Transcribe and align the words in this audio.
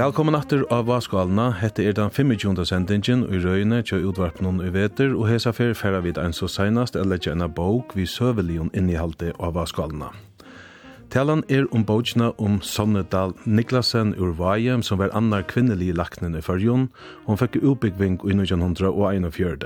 Velkommen 0.00 0.34
aftur 0.34 0.64
av 0.70 0.86
Vaskalna. 0.86 1.50
Hette 1.60 1.84
er 1.84 1.92
den 1.92 2.10
25. 2.10 2.64
sendingen 2.64 3.26
i 3.28 3.40
røyne 3.42 3.82
til 3.82 4.06
utvarpnen 4.08 4.62
i 4.64 4.70
veter, 4.72 5.12
og 5.12 5.28
hesa 5.28 5.52
fer 5.52 5.74
færa 5.74 6.00
vid 6.00 6.18
ein 6.18 6.32
så 6.32 6.48
seinast 6.48 6.96
eller 6.96 7.18
legge 7.18 7.48
bok 7.48 7.92
vi 7.94 8.06
søvelion 8.06 8.70
inni 8.74 8.94
halte 8.94 9.32
av 9.38 9.54
Vaskalna. 9.54 10.29
Talan 11.10 11.42
er 11.48 11.66
om 11.74 11.82
bókina 11.82 12.28
om 12.38 12.60
Sonnedal 12.62 13.32
Niklasen 13.44 14.14
ur 14.14 14.30
Vajem, 14.38 14.82
som 14.82 14.98
var 14.98 15.10
annar 15.10 15.42
kvinnelig 15.42 15.96
laknen 15.98 16.36
i 16.38 16.42
fyrjon. 16.42 16.84
Hon 17.26 17.38
fikk 17.40 17.56
utbyggving 17.58 18.20
i 18.22 18.36
1941. 18.36 19.64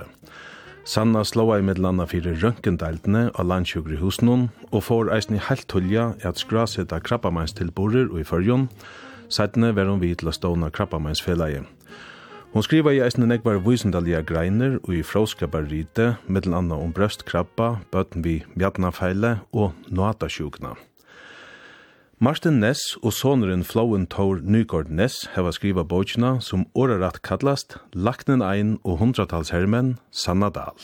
Sanna 0.88 1.20
slåa 1.24 1.58
i 1.60 1.66
middelanda 1.66 2.06
fyrir 2.08 2.40
rønkendeltene 2.40 3.26
av 3.34 3.48
landsjugri 3.50 3.98
husnum 4.00 4.46
og 4.70 4.86
får 4.86 5.10
eisni 5.12 5.36
i 5.36 5.42
heilt 5.50 5.66
tulja 5.68 6.06
i 6.22 6.24
at 6.30 6.40
skraseta 6.40 7.02
krabbameinstilborer 7.04 8.08
og 8.08 8.22
i 8.22 8.24
fyrjon. 8.24 8.70
Sætne 9.28 9.74
var 9.76 9.92
hun 9.92 10.00
vidt 10.00 10.22
til 10.24 10.32
å 10.32 10.36
ståna 10.36 10.72
krabbameinsfelaget. 10.72 11.68
Hon 12.56 12.64
skriva 12.64 12.96
i 12.96 13.04
eisne 13.04 13.28
nekvar 13.28 13.60
vysendalige 13.60 14.22
greiner 14.32 14.80
og 14.80 14.96
i 14.96 15.04
fróskaparrite, 15.04 16.14
mittel 16.24 16.56
anna 16.56 16.80
om 16.80 16.96
brøstkrabba, 16.96 17.84
bøtten 17.92 18.24
vi 18.24 18.40
mjadnafeile 18.56 19.42
og 19.52 19.76
noatasjukna. 19.92 20.72
Martin 22.22 22.60
Ness 22.62 22.94
og 23.02 23.10
sonurin 23.10 23.64
Flowen 23.66 24.04
Tor 24.06 24.38
Nygaard 24.38 24.86
Ness 24.86 25.24
heva 25.34 25.50
skriva 25.50 25.82
bókina 25.82 26.36
som 26.38 26.62
årarat 26.78 27.18
kallast 27.26 27.74
Laknen 27.90 28.38
ein 28.38 28.76
og 28.84 29.00
hundratals 29.00 29.50
hermen 29.50 29.96
Sanna 30.12 30.46
Dahl. 30.48 30.78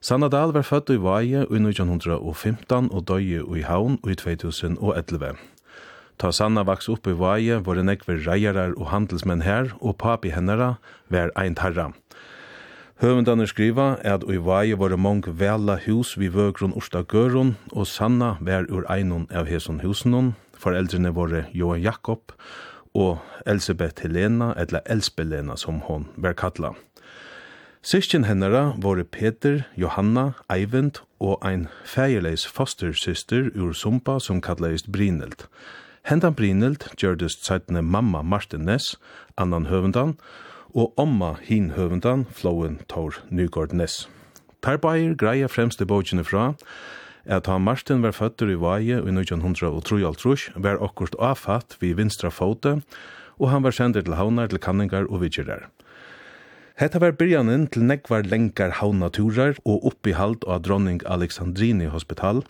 Sanna 0.00 0.30
Dahl 0.32 0.54
var 0.56 0.64
født 0.64 0.94
i 0.94 0.96
Vaje 0.96 1.44
i 1.44 1.60
1915 1.60 2.88
og 2.88 3.04
døye 3.04 3.44
i 3.44 3.66
Havn 3.68 3.98
i 4.08 4.16
2011. 4.16 5.36
Ta 6.16 6.32
Sanna 6.32 6.64
vaks 6.64 6.88
opp 6.88 7.06
i 7.06 7.12
Vaje 7.12 7.60
var 7.60 7.76
en 7.76 7.92
ekver 7.92 8.24
reiarar 8.24 8.72
og 8.78 8.88
handelsmenn 8.94 9.44
her 9.44 9.74
og 9.82 9.98
papi 10.00 10.32
hennara 10.32 10.78
var 11.12 11.28
ein 11.36 11.54
tarra. 11.54 11.92
Høvendane 12.96 13.44
skriva 13.44 13.98
at 14.08 14.22
ui 14.24 14.38
vaje 14.40 14.76
var 14.80 14.94
mong 14.96 15.26
vela 15.36 15.74
hus 15.84 16.14
vi 16.16 16.30
vøgrun 16.32 16.72
orsta 16.72 17.02
gørun, 17.04 17.56
og 17.76 17.84
Sanna 17.86 18.38
vær 18.40 18.64
ur 18.72 18.86
einon 18.88 19.26
av 19.28 19.50
heson 19.52 19.82
husenun, 19.84 20.30
foreldrene 20.56 21.12
våre 21.12 21.42
Johan 21.52 21.82
Jakob, 21.84 22.32
og 22.96 23.18
Elisabeth 23.44 24.00
Helena, 24.00 24.54
eller 24.56 24.80
Elspelena 24.88 25.58
som 25.60 25.82
hon 25.84 26.08
vær 26.16 26.32
kalla. 26.40 26.72
Sistjen 27.84 28.24
hennara 28.24 28.72
våre 28.80 29.04
Peter, 29.04 29.66
Johanna, 29.76 30.32
Eivind 30.48 31.02
og 31.20 31.44
ein 31.44 31.68
feierleis 31.84 32.46
fostersyster 32.48 33.52
ur 33.54 33.76
Sumpa 33.76 34.16
som 34.18 34.40
kalleist 34.40 34.88
Brinelt. 34.88 35.50
Hentan 36.08 36.34
Brynelt 36.34 36.88
gjørdes 36.96 37.36
sættene 37.44 37.82
mamma 37.82 38.22
Martin 38.22 38.64
Ness, 38.64 38.96
annan 39.36 39.66
høvendan, 39.66 40.16
og 40.76 40.92
omma 41.00 41.34
hin 41.40 41.70
høvendan, 41.72 42.26
Flowen 42.30 42.78
Tor 42.88 43.16
Nygård 43.32 43.72
Ness. 43.72 44.04
Per 44.60 44.76
Bayer 44.76 45.14
greia 45.16 45.48
fremst 45.48 45.80
i 45.80 45.88
bøkene 45.88 46.24
fra 46.24 46.52
at 47.26 47.48
han 47.50 47.64
Martin 47.66 48.04
var 48.04 48.14
føtter 48.14 48.52
i 48.52 48.58
Vaje 48.60 49.00
i 49.00 49.12
1903 49.12 50.52
var 50.62 50.82
akkurat 50.84 51.16
avfatt 51.18 51.78
vid 51.80 51.96
vinstra 51.98 52.30
fote, 52.30 52.76
og 53.40 53.50
han 53.50 53.64
var 53.64 53.74
sender 53.74 54.04
til 54.04 54.14
havnar 54.14 54.52
til 54.52 54.62
kanningar 54.62 55.08
og 55.10 55.24
vidgerar. 55.24 55.66
Hetta 56.76 57.00
var 57.00 57.16
byrjanin 57.16 57.66
til 57.72 57.88
nekvar 57.88 58.28
lenkar 58.28 58.76
havnaturar 58.78 59.56
og 59.64 59.84
oppihald 59.90 60.44
av 60.46 60.62
dronning 60.62 61.00
Alexandrini 61.08 61.88
hospital, 61.88 62.44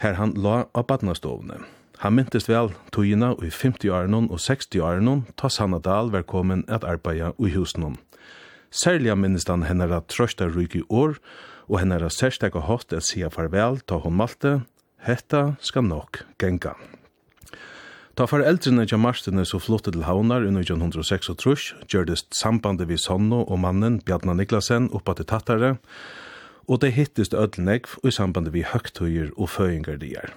her 0.00 0.16
han 0.16 0.32
la 0.32 0.64
av 0.74 0.88
badnastovne. 0.88 1.60
Han 2.04 2.12
myntist 2.12 2.50
vel 2.50 2.74
tøyina 2.92 3.32
i 3.40 3.48
50 3.48 3.88
åren 3.88 4.28
og 4.28 4.40
60 4.42 4.82
åren 4.84 5.22
ta 5.40 5.48
Sanna 5.48 5.78
Dahl 5.80 6.10
var 6.12 6.26
komin 6.28 6.64
at 6.68 6.84
arbeida 6.84 7.32
i 7.40 7.52
husen. 7.54 7.96
Særlig 8.70 9.16
minnist 9.16 9.48
han 9.48 9.64
at 9.64 10.08
trøsta 10.08 10.48
ryk 10.48 10.76
i 10.76 10.82
år, 10.90 11.16
og 11.68 11.80
hennara 11.80 12.10
særstekka 12.10 12.60
hatt 12.68 12.92
at 12.92 13.02
sia 13.02 13.28
farvel 13.28 13.80
ta 13.80 13.98
hon 13.98 14.16
malte, 14.16 14.60
hetta 15.06 15.56
skal 15.60 15.82
nok 15.82 16.24
genga. 16.38 16.74
Ta 18.16 18.24
foreldrene 18.24 18.86
til 18.86 18.98
Marstene 18.98 19.44
så 19.44 19.58
flottet 19.60 19.92
til 19.92 20.04
Havnar 20.04 20.46
under 20.46 20.64
1936, 20.64 21.74
gjørdes 21.88 22.26
sambandet 22.32 22.88
vi 22.88 22.96
Sonno 22.96 23.42
og 23.44 23.60
mannen 23.60 24.00
Bjarna 24.00 24.32
Niklasen 24.32 24.88
oppa 24.92 25.14
til 25.14 25.28
Tattare, 25.28 25.76
og 26.66 26.80
det 26.80 26.94
hittist 26.96 27.34
ødelnegv 27.34 27.98
i 28.04 28.10
sambandet 28.10 28.54
vi 28.54 28.64
høgtøyer 28.64 29.32
og 29.36 29.50
føyingar 29.52 30.00
er. 30.00 30.32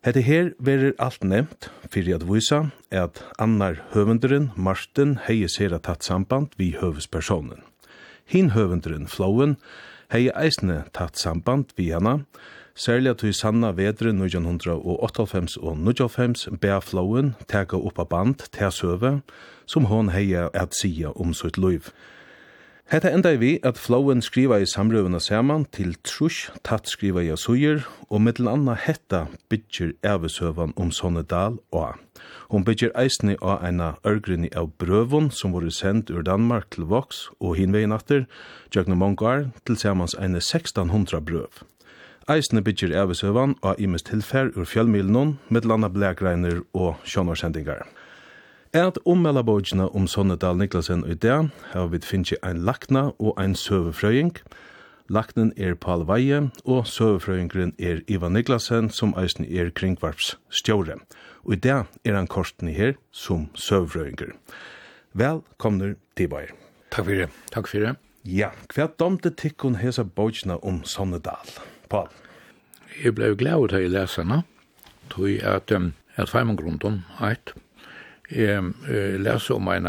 Hette 0.00 0.22
her 0.24 0.54
verir 0.56 0.94
alt 0.96 1.20
nevnt 1.28 1.66
fyrir 1.92 2.14
at 2.16 2.22
vysa 2.24 2.70
at 2.88 3.18
annar 3.36 3.82
høvendurinn, 3.92 4.46
Marsten, 4.56 5.18
hei 5.26 5.44
sér 5.44 5.74
at 5.76 5.84
tatt 5.84 6.06
samband 6.06 6.54
vi 6.56 6.70
høvespersonen. 6.80 7.60
Hin 8.24 8.48
høvendurinn, 8.54 9.04
Flauen 9.12 9.58
hei 10.08 10.30
eisne 10.32 10.86
tatt 10.96 11.20
samband 11.20 11.74
vi 11.76 11.90
hana, 11.92 12.22
særlig 12.72 13.12
at 13.12 13.24
vi 13.26 13.34
sanna 13.36 13.74
vedre 13.76 14.14
1998 14.14 15.58
og 15.60 15.76
1995 15.84 16.48
bea 16.64 16.80
Flauen 16.80 17.34
teka 17.44 17.76
oppa 17.76 18.08
band 18.08 18.48
til 18.56 18.72
søve 18.72 19.18
som 19.68 19.92
hon 19.92 20.08
heia 20.16 20.48
at 20.56 20.72
sia 20.80 21.12
om 21.12 21.36
sitt 21.36 21.60
liv. 21.60 21.92
Hetta 22.90 23.10
enda 23.14 23.30
vi 23.38 23.60
at 23.62 23.78
flowen 23.78 24.18
skriva 24.18 24.56
i 24.58 24.64
samrøvene 24.66 25.20
saman 25.22 25.62
til 25.70 25.92
trus, 26.02 26.48
tatt 26.66 26.88
skriva 26.90 27.22
i 27.22 27.28
asuyer, 27.30 27.84
og 28.10 28.24
mittel 28.24 28.48
anna 28.50 28.74
hetta 28.74 29.28
bytjer 29.46 29.92
evesøvan 30.02 30.72
om 30.74 30.90
sånne 30.90 31.22
dal 31.22 31.60
og. 31.70 32.00
Hon 32.50 32.66
bytjer 32.66 32.90
eisne 32.98 33.36
av 33.38 33.62
eina 33.68 33.92
ørgrinni 34.02 34.50
av 34.58 34.72
brøvun 34.82 35.30
som 35.30 35.54
vore 35.54 35.70
sendt 35.70 36.10
ur 36.10 36.26
Danmark 36.26 36.66
til 36.74 36.90
Vox 36.90 37.28
og 37.38 37.54
hinvegin 37.60 37.94
atter, 37.94 38.26
Jøgne 38.74 38.98
Mongar, 38.98 39.46
til 39.62 39.78
samans 39.78 40.18
eina 40.18 40.42
1600 40.42 41.22
brøv. 41.30 41.62
Eisne 42.26 42.58
bytjer 42.58 42.90
evesøvan 43.04 43.54
av 43.62 43.78
imes 43.78 44.02
tilfær 44.02 44.50
ur 44.58 44.66
fjellmilen, 44.66 45.36
mittel 45.46 45.78
anna 45.78 45.94
blækreiner 45.94 46.64
og 46.74 46.98
sjånarsendingar 47.06 47.86
at 48.72 48.98
ommela 49.04 49.42
bókina 49.42 49.88
om 49.88 50.06
Sonnedal 50.06 50.56
Niklasen 50.56 51.02
og 51.04 51.10
idea, 51.10 51.48
har 51.72 51.88
vi 51.88 51.98
finnst 51.98 52.34
ein 52.42 52.64
lakna 52.64 53.10
og 53.18 53.34
ein 53.40 53.54
søvefrøying. 53.54 54.36
Laknen 55.08 55.52
er 55.56 55.74
Paul 55.74 56.06
Veie, 56.06 56.50
og 56.64 56.86
søvefrøyingren 56.86 57.72
er 57.78 58.00
Ivan 58.06 58.32
Niklasen, 58.32 58.90
som 58.90 59.14
eisen 59.18 59.44
er 59.44 59.70
kringvarps 59.70 60.36
stjåre. 60.50 61.00
Og 61.44 61.52
idea 61.52 61.84
er 62.04 62.14
han 62.14 62.26
korten 62.26 62.68
i 62.68 62.72
her 62.72 62.94
som 63.10 63.48
søvefrøyinger. 63.54 64.36
Velkomner 65.12 65.96
til 66.16 66.28
Bayer. 66.28 66.54
Takk 66.90 67.06
for 67.06 67.14
det. 67.14 67.28
Takk 67.50 67.66
for 67.66 67.78
det. 67.78 67.96
Ja, 68.24 68.50
hva 68.74 68.86
domte 68.86 69.30
tikkun 69.30 69.80
hesa 69.80 70.04
bókina 70.04 70.60
om 70.62 70.84
Sonnedal? 70.84 71.50
Paul? 71.88 72.06
Jeg 73.02 73.14
ble 73.14 73.34
glad 73.34 73.70
til 73.72 73.88
å 73.88 73.90
lese 73.96 74.22
henne, 74.22 74.44
tog 75.10 75.42
at, 75.42 75.72
um, 75.74 75.94
at 76.16 76.30
feimengrunden, 76.30 77.02
eit, 77.18 77.54
Jeg 78.30 78.72
eh, 78.88 79.16
leser 79.20 79.54
om 79.54 79.68
en 79.68 79.86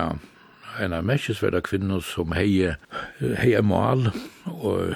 en 0.80 0.94
av 0.94 1.06
mestesverda 1.06 1.62
kvinner 1.66 2.00
som 2.06 2.32
heie 2.36 2.76
heie 3.20 3.62
mal 3.66 4.08
og 4.46 4.96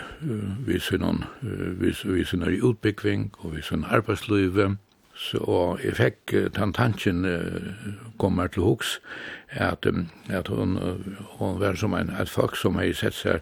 vi 0.67 0.79
synon 0.79 1.23
vi 1.41 1.91
vi 2.03 2.25
synon 2.25 2.53
i 2.53 2.61
utbyggving 2.63 3.31
og 3.41 3.56
vi 3.56 3.63
synon 3.66 3.89
arbeidsløyve 3.97 4.75
så 5.16 5.78
jeg 5.83 5.95
fikk 5.95 6.35
tantanchen 6.56 7.23
kommer 8.19 8.47
til 8.51 8.68
hoks 8.68 9.00
at 9.48 9.86
um, 9.88 10.09
at 10.30 10.48
hun 10.48 10.77
uh, 10.77 11.00
hun 11.39 11.59
var 11.59 11.75
som 11.75 11.94
en 11.94 12.12
et 12.19 12.30
folk 12.30 12.56
som 12.56 12.80
hei 12.80 12.91
sett 12.94 13.15
seg 13.15 13.39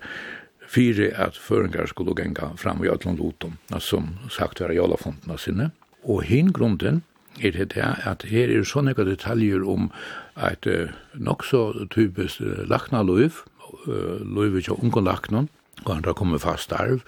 fire 0.67 1.09
at 1.17 1.37
føringar 1.37 1.89
skulle 1.89 2.15
genga 2.15 2.53
fram 2.57 2.83
i 2.83 2.89
atlan 2.89 3.17
lotum 3.17 3.57
som 3.79 4.15
sagt 4.29 4.61
var 4.61 4.71
i 4.71 4.79
alla 4.79 4.97
fonterna 4.97 5.37
sinne 5.37 5.71
og 6.03 6.23
hin 6.23 6.53
grunden 6.53 7.03
er 7.41 7.55
det 7.55 7.73
det, 7.73 7.87
at 8.05 8.25
her 8.29 8.51
er 8.51 8.67
sånne 8.67 8.93
detaljer 8.93 9.63
om 9.65 9.89
et 10.37 10.67
nok 11.13 11.45
så 11.45 11.87
typisk 11.93 12.41
laknaløyv, 12.69 13.41
løyvet 13.87 14.69
av 14.69 14.83
unge 14.83 15.01
lakna, 15.03 15.47
og 15.85 15.95
andre 15.95 16.13
kommer 16.13 16.37
fast 16.37 16.71
arv, 16.71 17.01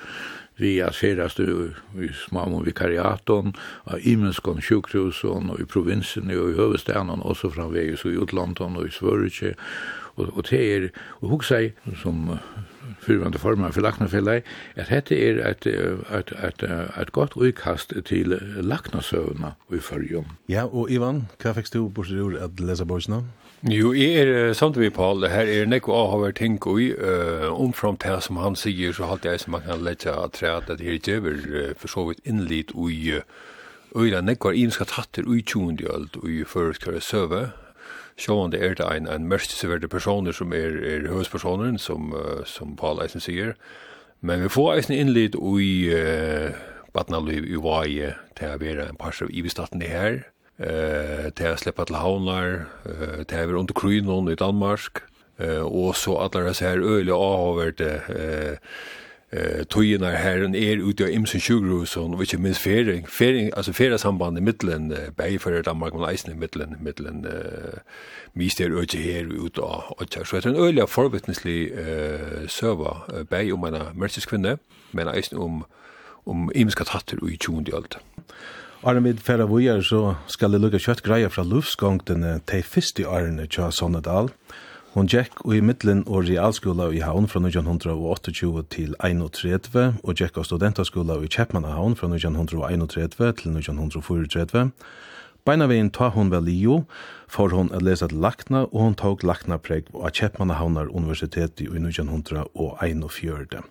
vi 0.57 0.77
er 0.79 0.93
serast 0.95 1.39
i 1.39 2.09
smam 2.15 2.53
og 2.55 2.65
vikariaton, 2.65 3.53
av 3.91 3.99
imenskon 4.07 4.61
sjukhusen 4.63 5.51
og 5.51 5.59
i 5.59 5.67
provinsen 5.67 6.31
og 6.31 6.53
i 6.53 6.55
høvestaden, 6.55 7.21
også 7.21 7.51
framvegis 7.51 8.05
i 8.07 8.15
utlandet 8.15 8.63
og 8.63 8.87
i 8.87 8.93
Svørutje, 8.93 9.55
og, 10.15 10.31
og 10.31 10.45
det 10.49 10.61
er, 10.63 10.87
og 11.19 11.33
hun 11.33 11.43
sier, 11.43 11.75
som 12.01 12.37
fyrvande 13.01 13.39
former 13.39 13.71
for 13.71 13.81
laknafellei, 13.85 14.41
at 14.75 14.89
dette 14.89 15.17
er 15.17 15.41
et, 15.49 15.67
et, 15.67 16.33
et, 16.43 16.63
et 17.01 17.11
godt 17.11 17.35
utkast 17.35 17.93
til 18.05 18.37
laknasøvna 18.61 19.55
i 19.73 19.81
fyrjum. 19.81 20.35
Ja, 20.49 20.65
og 20.65 20.91
Ivan, 20.91 21.25
hva 21.41 21.55
fikk 21.57 21.73
du 21.73 21.87
bort 21.89 22.11
til 22.11 22.23
å 22.23 22.31
at 22.45 22.61
lesa 22.61 22.85
bøysna? 22.87 23.23
Jo, 23.65 23.93
jeg 23.97 24.21
er 24.21 24.53
samt 24.53 24.77
vi, 24.77 24.91
Paul, 24.93 25.23
det 25.23 25.31
her 25.31 25.49
er 25.49 25.65
nekko 25.65 25.93
avhaver 25.95 26.35
ting 26.37 26.59
og 26.67 26.81
i, 26.81 26.91
uh, 26.93 27.49
omframt 27.49 28.03
det 28.03 28.19
som 28.21 28.37
han 28.37 28.53
sier, 28.59 28.93
så 28.93 29.07
halte 29.09 29.31
jeg 29.31 29.41
som 29.41 29.55
man 29.55 29.63
kan 29.65 29.81
letja 29.81 30.13
at 30.21 30.35
tre 30.37 30.51
at 30.53 30.67
det 30.69 30.85
her 30.85 30.99
djever 31.01 31.39
uh, 31.49 31.71
for 31.79 31.89
så 31.89 32.03
vidt 32.11 32.21
innlit 32.29 32.75
og 32.75 32.91
i 32.93 33.17
uh, 33.17 33.23
Øyla 33.95 34.19
nekvar 34.21 34.51
imska 34.59 34.83
tattir 34.91 35.23
ui 35.23 35.39
tjúndi 35.39 35.85
öld 35.87 36.17
ui 36.19 36.43
fyrir 36.43 36.99
søve, 36.99 37.53
sjående 38.19 38.59
er 38.63 38.77
det 38.79 38.85
en, 38.85 39.09
en 39.11 39.27
mørkeseverde 39.27 39.89
personer 39.91 40.35
som 40.35 40.53
er, 40.55 40.77
er 40.79 41.09
høvespersoneren, 41.11 41.79
som, 41.81 42.13
uh, 42.15 42.43
som 42.47 42.75
Paul 42.79 43.01
Eisen 43.03 43.23
sier. 43.23 43.55
Men 44.25 44.41
vi 44.41 44.49
får 44.49 44.71
eisen 44.75 44.95
innlitt 44.95 45.35
i 45.35 45.73
uh, 45.91 46.55
badnaliv 46.95 47.45
i 47.45 47.59
vaje 47.61 48.13
til 48.37 48.53
å 48.53 48.61
være 48.61 48.87
en 48.89 48.99
par 48.99 49.17
av 49.21 49.31
ivestaten 49.31 49.83
i 49.83 49.91
her, 49.91 50.21
uh, 50.63 51.27
til 51.35 51.51
å 51.51 51.59
slippe 51.59 51.85
til 51.85 51.99
havnar, 51.99 52.65
uh, 52.87 53.21
til 53.27 53.41
å 53.41 53.49
være 53.51 53.63
under 53.63 53.77
krynon 53.77 54.31
i 54.31 54.39
Danmark, 54.39 55.03
uh, 55.43 55.65
og 55.67 55.95
så 55.99 56.17
alle 56.23 56.47
disse 56.49 56.65
her 56.65 56.81
øyelig 56.81 57.13
avhåverte 57.15 57.91
uh, 58.07 58.79
eh 59.35 59.65
tøyna 59.65 60.09
herren 60.15 60.55
er 60.55 60.79
ute 60.83 61.03
av 61.03 61.11
imsen 61.11 61.41
sjukhusen 61.43 62.13
og 62.15 62.21
ikkje 62.23 62.39
minst 62.39 62.61
fering 62.63 63.07
fering 63.09 63.51
altså 63.57 63.73
fera 63.73 63.97
samband 63.97 64.37
i 64.37 64.41
middelen 64.41 64.91
uh, 64.91 65.09
bei 65.17 65.37
for 65.37 65.61
Danmark 65.61 65.93
og 65.93 66.11
Eisen 66.11 66.31
i 66.31 66.35
middelen 66.39 66.75
middelen 66.79 67.25
eh 67.25 67.79
mister 68.33 68.71
ute 68.71 68.97
her 68.97 69.25
ut 69.27 69.59
av 69.59 69.95
og 69.97 70.07
så 70.25 70.37
er 70.37 70.47
en 70.47 70.55
øyla 70.55 70.85
forvitneslig 70.85 71.71
eh 71.71 72.47
server 72.47 73.05
uh, 73.13 73.23
bei 73.23 73.51
om 73.51 73.65
en 73.65 73.81
merkeskvinne 73.95 74.57
men 74.91 75.07
Eisen 75.07 75.37
om 75.37 75.65
om 76.25 76.51
imska 76.55 76.83
tatter 76.83 77.17
i 77.29 77.37
20. 77.37 77.75
alt. 77.75 77.97
Arne 78.83 79.03
vid 79.03 79.21
færa 79.25 79.45
vujar 79.45 79.81
så 79.81 80.15
skal 80.27 80.53
det 80.53 80.61
lukka 80.61 80.77
kjøttgreier 80.77 81.29
fra 81.29 81.43
luftsgongtene 81.43 82.39
til 82.47 82.63
fyrst 82.63 82.99
i 82.99 83.03
Arne 83.03 83.47
Tja 83.47 83.71
Sonnedal. 83.71 84.29
Arne 84.29 84.64
Hon 84.95 85.09
gikk 85.11 85.41
i 85.51 85.57
middelen 85.59 86.05
og 86.07 86.29
realskola 86.29 86.85
i 86.95 87.01
Havn 87.03 87.25
fra 87.27 87.41
1928 87.43 88.61
til 88.71 88.93
1931, 89.03 89.97
og 90.07 90.15
gikk 90.15 90.37
av 90.39 90.45
studentaskola 90.47 91.17
i 91.19 91.27
Kjeppmannahavn 91.27 91.97
fra 91.99 92.07
1931 92.07 93.33
til 93.41 93.57
1934. 93.59 94.71
Beina 95.43 95.67
veien 95.67 95.91
ta 95.91 96.07
hon 96.15 96.31
vel 96.31 96.47
lio, 96.47 96.85
for 97.27 97.51
hon 97.51 97.73
at 97.75 97.83
lesa 97.83 98.07
til 98.07 98.23
lakna, 98.23 98.71
og 98.71 98.79
hon 98.85 98.95
tok 98.95 99.27
lakna 99.27 99.59
preg 99.59 99.91
av 99.91 100.15
Kjeppmannahavnar 100.15 100.87
universitet 100.87 101.59
i 101.59 101.67
1941. 101.67 103.67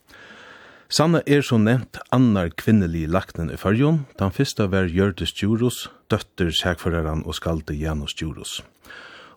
Sanna 0.92 1.24
er 1.24 1.40
så 1.40 1.56
nevnt 1.56 2.04
annar 2.12 2.52
kvinnelig 2.52 3.08
laknen 3.08 3.48
i 3.48 3.56
fyrjon, 3.56 4.04
den 4.20 4.28
fyrsta 4.28 4.68
var 4.68 4.92
Gjørdes 4.92 5.32
Djurus, 5.32 5.88
døtter 6.12 6.52
sækføreren 6.52 7.24
og 7.24 7.40
skalde 7.40 7.80
Janus 7.80 8.12
Djurus. 8.12 8.60
Djurus. 8.60 8.74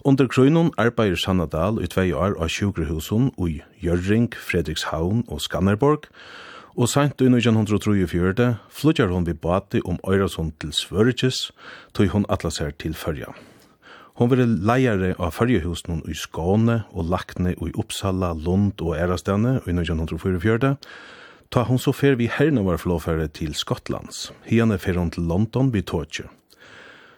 Under 0.07 0.23
krøynun 0.31 0.69
arbeider 0.79 1.19
Sanna 1.19 1.43
Dahl 1.51 1.81
i 1.83 1.87
tvei 1.91 2.13
år 2.15 2.37
av 2.39 2.47
sjukrehusen 2.47 3.25
i 3.43 3.57
Jørring, 3.83 4.29
Fredrikshavn 4.31 5.25
og 5.27 5.41
Skanderborg, 5.43 6.05
og 6.79 6.87
sent 6.87 7.19
i 7.19 7.27
1934 7.27 8.45
flytjar 8.71 9.11
hon 9.11 9.27
vid 9.27 9.41
bati 9.43 9.81
om 9.83 9.99
Øyrasund 10.07 10.53
til 10.63 10.71
Svørges, 10.71 11.51
tog 11.91 12.13
hon 12.13 12.27
atlaser 12.31 12.71
til 12.79 12.95
Førja. 12.95 13.33
Hon 14.15 14.31
var 14.31 14.45
leiare 14.47 15.11
av 15.19 15.35
Førjehusen 15.35 15.99
i 16.07 16.15
Skåne 16.15 16.85
og 16.95 17.11
Lakne 17.11 17.57
i 17.57 17.75
Uppsala, 17.75 18.31
Lund 18.31 18.79
og 18.79 18.95
Ærastene 18.95 19.57
i 19.67 19.75
1944, 19.75 20.77
Ta 21.51 21.61
hon 21.63 21.79
så 21.79 21.93
fer 21.95 22.17
vi 22.19 22.31
herna 22.31 22.63
var 22.63 22.79
flåfære 22.79 23.29
til 23.31 23.53
Skottlands. 23.55 24.33
Hiane 24.47 24.75
fer 24.79 24.99
hon 24.99 25.11
til 25.11 25.27
London 25.27 25.71
vid 25.71 25.87
Tåkje. 25.87 26.27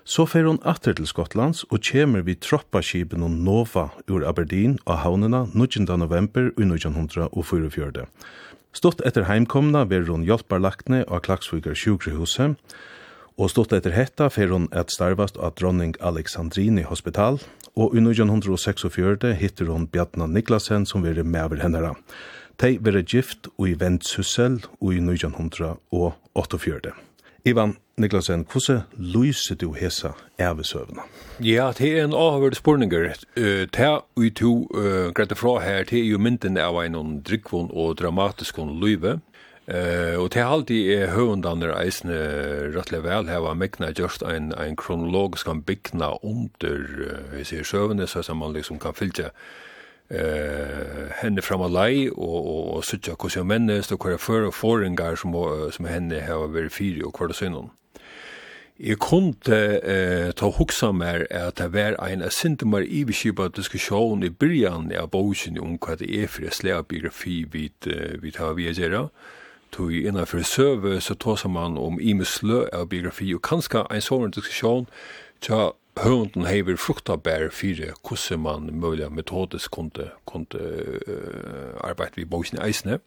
Så 0.09 0.23
fer 0.25 0.47
hon 0.47 0.57
atter 0.65 0.95
til 0.97 1.05
Skottlands 1.05 1.67
og 1.69 1.83
kjemur 1.85 2.23
vi 2.25 2.33
troppaskipen 2.41 3.21
og 3.21 3.33
Nova 3.45 3.89
ur 4.09 4.23
Aberdeen 4.25 4.79
og 4.87 5.03
havnena 5.03 5.43
19. 5.53 5.85
november 6.01 6.47
i 6.57 6.65
1944. 6.65 8.07
Stått 8.73 9.03
etter 9.05 9.27
heimkomna 9.29 9.83
ver 9.91 10.07
hon 10.09 10.25
hjelparlaktne 10.25 11.03
av 11.05 11.21
Klaksvigar 11.27 11.77
sjukrehuset, 11.77 12.57
og 13.37 13.51
stått 13.53 13.75
etter 13.77 13.93
hetta 13.93 14.31
fer 14.33 14.49
hon 14.49 14.65
et 14.73 14.89
starvast 14.89 15.37
av 15.37 15.53
dronning 15.61 15.93
Alexandrini 16.01 16.87
hospital, 16.89 17.37
og 17.77 17.93
i 17.93 18.01
1946 18.01 19.37
hittir 19.37 19.69
hon 19.69 19.85
Bjartna 19.93 20.25
Niklasen 20.25 20.89
som 20.89 21.05
veri 21.05 21.21
mever 21.21 21.61
hennara. 21.61 21.93
Tei 22.57 22.79
ver 22.81 22.97
gift 23.05 23.51
og 23.59 23.69
i 23.69 23.77
Ventsussel 23.77 24.57
og 24.81 24.89
i 24.89 25.05
1948. 25.05 26.97
Ivan 27.49 27.77
Niklasen, 27.97 28.45
hvordan 28.51 28.81
lyser 28.97 29.55
du 29.55 29.71
hesa 29.73 30.11
ervesøvna? 30.37 31.01
Ja, 31.41 31.71
det 31.77 31.87
er 31.97 32.03
en 32.03 32.13
avhørt 32.13 32.59
spurninger. 32.59 33.15
Det 33.35 33.79
er 33.79 34.03
ui 34.17 34.29
to 34.29 34.67
uh, 34.75 35.09
greit 35.17 35.33
fra 35.37 35.55
her, 35.63 35.83
det 35.89 35.97
er 35.99 36.11
jo 36.11 36.19
mynden 36.21 36.59
av 36.61 36.77
en 36.83 37.17
drikkvån 37.25 37.71
og 37.73 37.97
dramatisk 37.97 38.61
løyve. 38.61 39.17
Uh, 39.65 40.21
og 40.21 40.29
det 40.33 40.41
er 40.41 40.45
alltid 40.45 40.91
är 40.91 41.07
hundarna 41.07 41.73
eisne 41.81 42.17
rättligen 42.73 43.03
väl 43.03 43.27
här 43.27 43.39
var 43.39 43.53
mäkna 43.53 43.91
just 43.91 44.21
en 44.21 44.53
en 44.53 44.75
kronologisk 44.75 45.45
kan 45.45 45.61
byggna 45.61 46.17
under 46.23 46.79
uh, 47.33 47.41
i 47.41 47.43
sig 47.43 47.65
så 47.65 48.23
som 48.23 48.37
man 48.37 48.53
liksom 48.53 48.79
kan 48.79 48.93
fylla 48.93 49.29
eh 50.09 51.09
henne 51.21 51.41
fram 51.41 51.61
og 51.61 51.71
lei 51.71 52.09
og 52.09 52.45
og, 52.45 52.75
og 52.75 52.85
søkja 52.85 53.15
hvordan 53.19 53.47
mennest 53.47 53.91
og 53.91 53.99
kvar 53.99 54.17
for 54.17 54.47
og 54.47 54.53
foringar 54.53 55.15
som 55.15 55.33
som 55.71 55.85
henne 55.85 56.21
har 56.21 56.47
vært 56.47 56.71
fyri 56.71 57.03
og 57.03 57.13
kvar 57.13 57.33
sønnen. 57.33 57.69
Jeg 58.79 58.97
kunne 58.97 59.33
eh, 59.83 60.31
ta 60.31 60.47
hoksa 60.55 60.91
mer 60.91 61.25
at 61.29 61.57
det 61.57 61.73
var 61.73 61.97
en 62.07 62.23
sintemar 62.31 62.85
iveskipa 62.87 63.47
diskusjon 63.47 64.23
i 64.23 64.29
byrjan 64.29 64.91
av 64.95 65.09
bogen 65.11 65.59
om 65.59 65.75
hva 65.77 65.97
det 65.99 66.07
er 66.07 66.27
for 66.27 66.47
slag 66.51 66.87
biografi 66.87 67.43
vid, 67.51 67.89
vid 68.21 68.37
hva 68.39 68.53
vi 68.55 68.71
gjør. 68.71 69.09
Tog 69.71 69.91
innanfor 69.91 70.41
søve 70.41 71.01
så 71.01 71.13
tåsa 71.13 71.47
man 71.47 71.77
om 71.77 71.99
imeslø 71.99 72.69
av 72.73 72.87
biografi 72.89 73.33
og 73.35 73.41
kanska 73.41 73.83
en 73.91 74.01
sånn 74.01 74.31
diskusjon 74.31 74.87
tja 75.43 75.71
høvunden 76.03 76.47
hever 76.47 76.77
fruktabær 76.79 77.49
fire 77.51 77.93
hvordan 78.07 78.39
man 78.43 78.69
mulig 78.73 79.11
metodisk 79.11 79.71
kunde, 79.71 80.09
kunde 80.25 80.59
uh, 81.07 81.79
arbeid 81.83 82.15
vi 82.15 82.25
bøysene 82.25 82.63
eisene. 82.65 82.99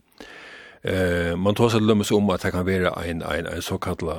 Uh, 0.83 1.39
man 1.39 1.55
tar 1.55 1.73
seg 1.73 1.85
lømmes 1.85 2.13
om 2.13 2.31
at 2.35 2.43
det 2.43 2.53
kan 2.55 2.67
være 2.67 2.93
en, 3.07 3.23
en, 3.23 3.47
en 3.47 3.63
såkalla 3.63 4.19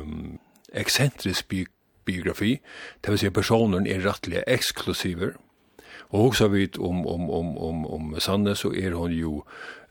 um, 0.00 0.38
eksentrisk 0.72 1.48
bi 1.48 1.64
biografi, 2.08 2.54
det 3.04 3.10
vil 3.12 3.18
si 3.20 3.28
personen 3.30 3.86
er 3.86 4.00
rettelig 4.00 4.40
eksklusiver, 4.48 5.34
Og 6.10 6.24
også 6.24 6.48
vit 6.48 6.78
om 6.78 7.06
om 7.06 7.30
om 7.30 7.58
om 7.58 7.86
om 7.86 8.14
Sanne 8.20 8.54
så 8.56 8.70
er 8.72 8.94
hon 8.96 9.12
jo 9.12 9.32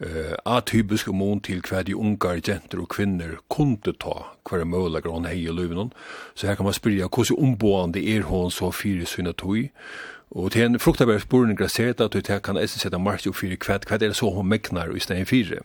uh, 0.02 0.34
atypisk 0.46 1.12
mun 1.14 1.42
til 1.42 1.62
hva 1.62 1.84
de 1.86 1.96
ungar 1.96 2.42
jenter 2.42 2.82
og 2.82 2.90
kvinner 2.90 3.38
kunne 3.54 3.94
ta 4.02 4.16
kvar 4.46 4.66
møla 4.66 5.00
grøn 5.00 5.30
hei 5.30 5.46
løven. 5.46 5.94
Så 6.36 6.48
her 6.48 6.56
kan 6.56 6.66
man 6.66 6.74
spyrja 6.74 7.08
hvordan 7.08 7.38
omboende 7.38 8.02
er 8.16 8.26
hon 8.26 8.52
så 8.52 8.72
fire 8.72 9.06
syna 9.06 9.32
tog. 9.32 9.70
Og 10.32 10.52
til 10.52 10.66
en 10.66 10.80
fruktabær 10.80 11.22
spurning 11.22 11.70
sett 11.70 12.02
at 12.02 12.14
du 12.14 12.22
kan 12.22 12.58
eisen 12.58 12.80
sette 12.80 12.98
mark 12.98 13.26
jo 13.26 13.32
fyrir 13.32 13.58
kvad 13.58 13.86
kvad 13.86 14.02
er 14.02 14.14
så 14.14 14.30
hon 14.30 14.50
megnar 14.50 14.96
i 14.96 15.00
stein 15.00 15.26
fyrir. 15.26 15.62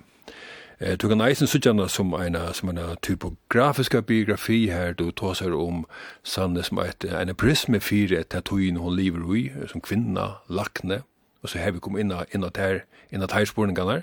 Eh, 0.82 0.96
du 0.96 1.08
kan 1.08 1.20
eisen 1.20 1.46
sutjana 1.46 1.88
som 1.88 2.14
en 2.14 2.36
som 2.52 2.68
en 2.68 2.96
typografiska 3.02 4.00
biografi 4.00 4.70
här 4.70 4.94
du 4.98 5.10
tar 5.10 5.34
sig 5.34 5.52
om 5.52 5.86
Sanne 6.22 6.62
som 6.62 6.78
ett 6.78 7.04
en 7.04 7.34
prisme 7.34 7.80
för 7.80 8.12
ett 8.12 8.28
tatuin 8.28 8.76
hon 8.76 8.96
lever 8.96 9.36
i 9.36 9.52
som 9.68 9.80
kvinna 9.80 10.34
lackne 10.48 11.02
och 11.42 11.50
så 11.50 11.58
har 11.58 11.70
vi 11.70 11.78
kom 11.78 11.98
inn 11.98 12.12
in 12.34 12.44
att 12.44 12.56
här 12.56 12.84
in 13.10 13.22
att 13.22 13.32
här 13.32 13.44
spårningarna. 13.44 14.02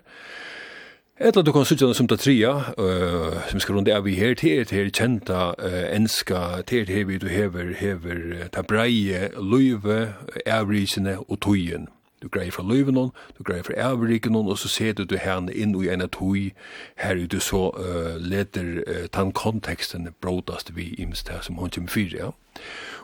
Eller 1.17 1.43
du 1.43 1.51
kan 1.51 1.65
sutja 1.65 1.93
som 1.93 2.07
tatria, 2.07 2.63
uh, 2.79 3.47
som 3.49 3.59
skal 3.59 3.75
runde 3.75 3.97
av 3.97 4.07
i 4.07 4.13
her, 4.15 4.35
til 4.35 4.65
til 4.65 4.91
kjenta 4.91 5.53
uh, 5.59 5.95
enska, 5.95 6.61
til 6.67 6.85
til 6.85 7.07
vi 7.07 7.17
du 7.17 7.27
hever, 7.27 7.73
hever, 7.75 8.47
ta 8.51 8.61
breie, 8.61 9.29
luive, 9.35 10.13
avrisene 10.45 11.17
og 11.19 11.41
tøyen. 11.41 11.87
Du 12.21 12.27
greier 12.27 12.51
fra 12.51 12.63
løyven 12.63 12.97
hon, 12.99 13.11
du 13.37 13.43
greier 13.43 13.63
fra 13.63 13.77
avriken 13.91 14.35
hon, 14.35 14.49
og 14.51 14.57
så 14.57 14.67
ser 14.67 14.93
du 14.93 15.03
du 15.03 15.15
henne 15.17 15.53
inn 15.53 15.75
i 15.79 15.87
en 15.87 16.03
tøy, 16.11 16.51
her 16.99 17.25
du 17.27 17.39
så 17.39 17.69
uh, 17.77 18.15
leder 18.19 18.83
uh, 18.87 19.05
tan 19.11 19.31
konteksten 19.31 20.09
brådast 20.21 20.75
vi 20.75 20.93
imst 20.99 21.29
her 21.29 21.41
som 21.41 21.55
hon 21.55 21.71
kommer 21.71 21.89
fyra, 21.89 22.17
ja. 22.17 22.31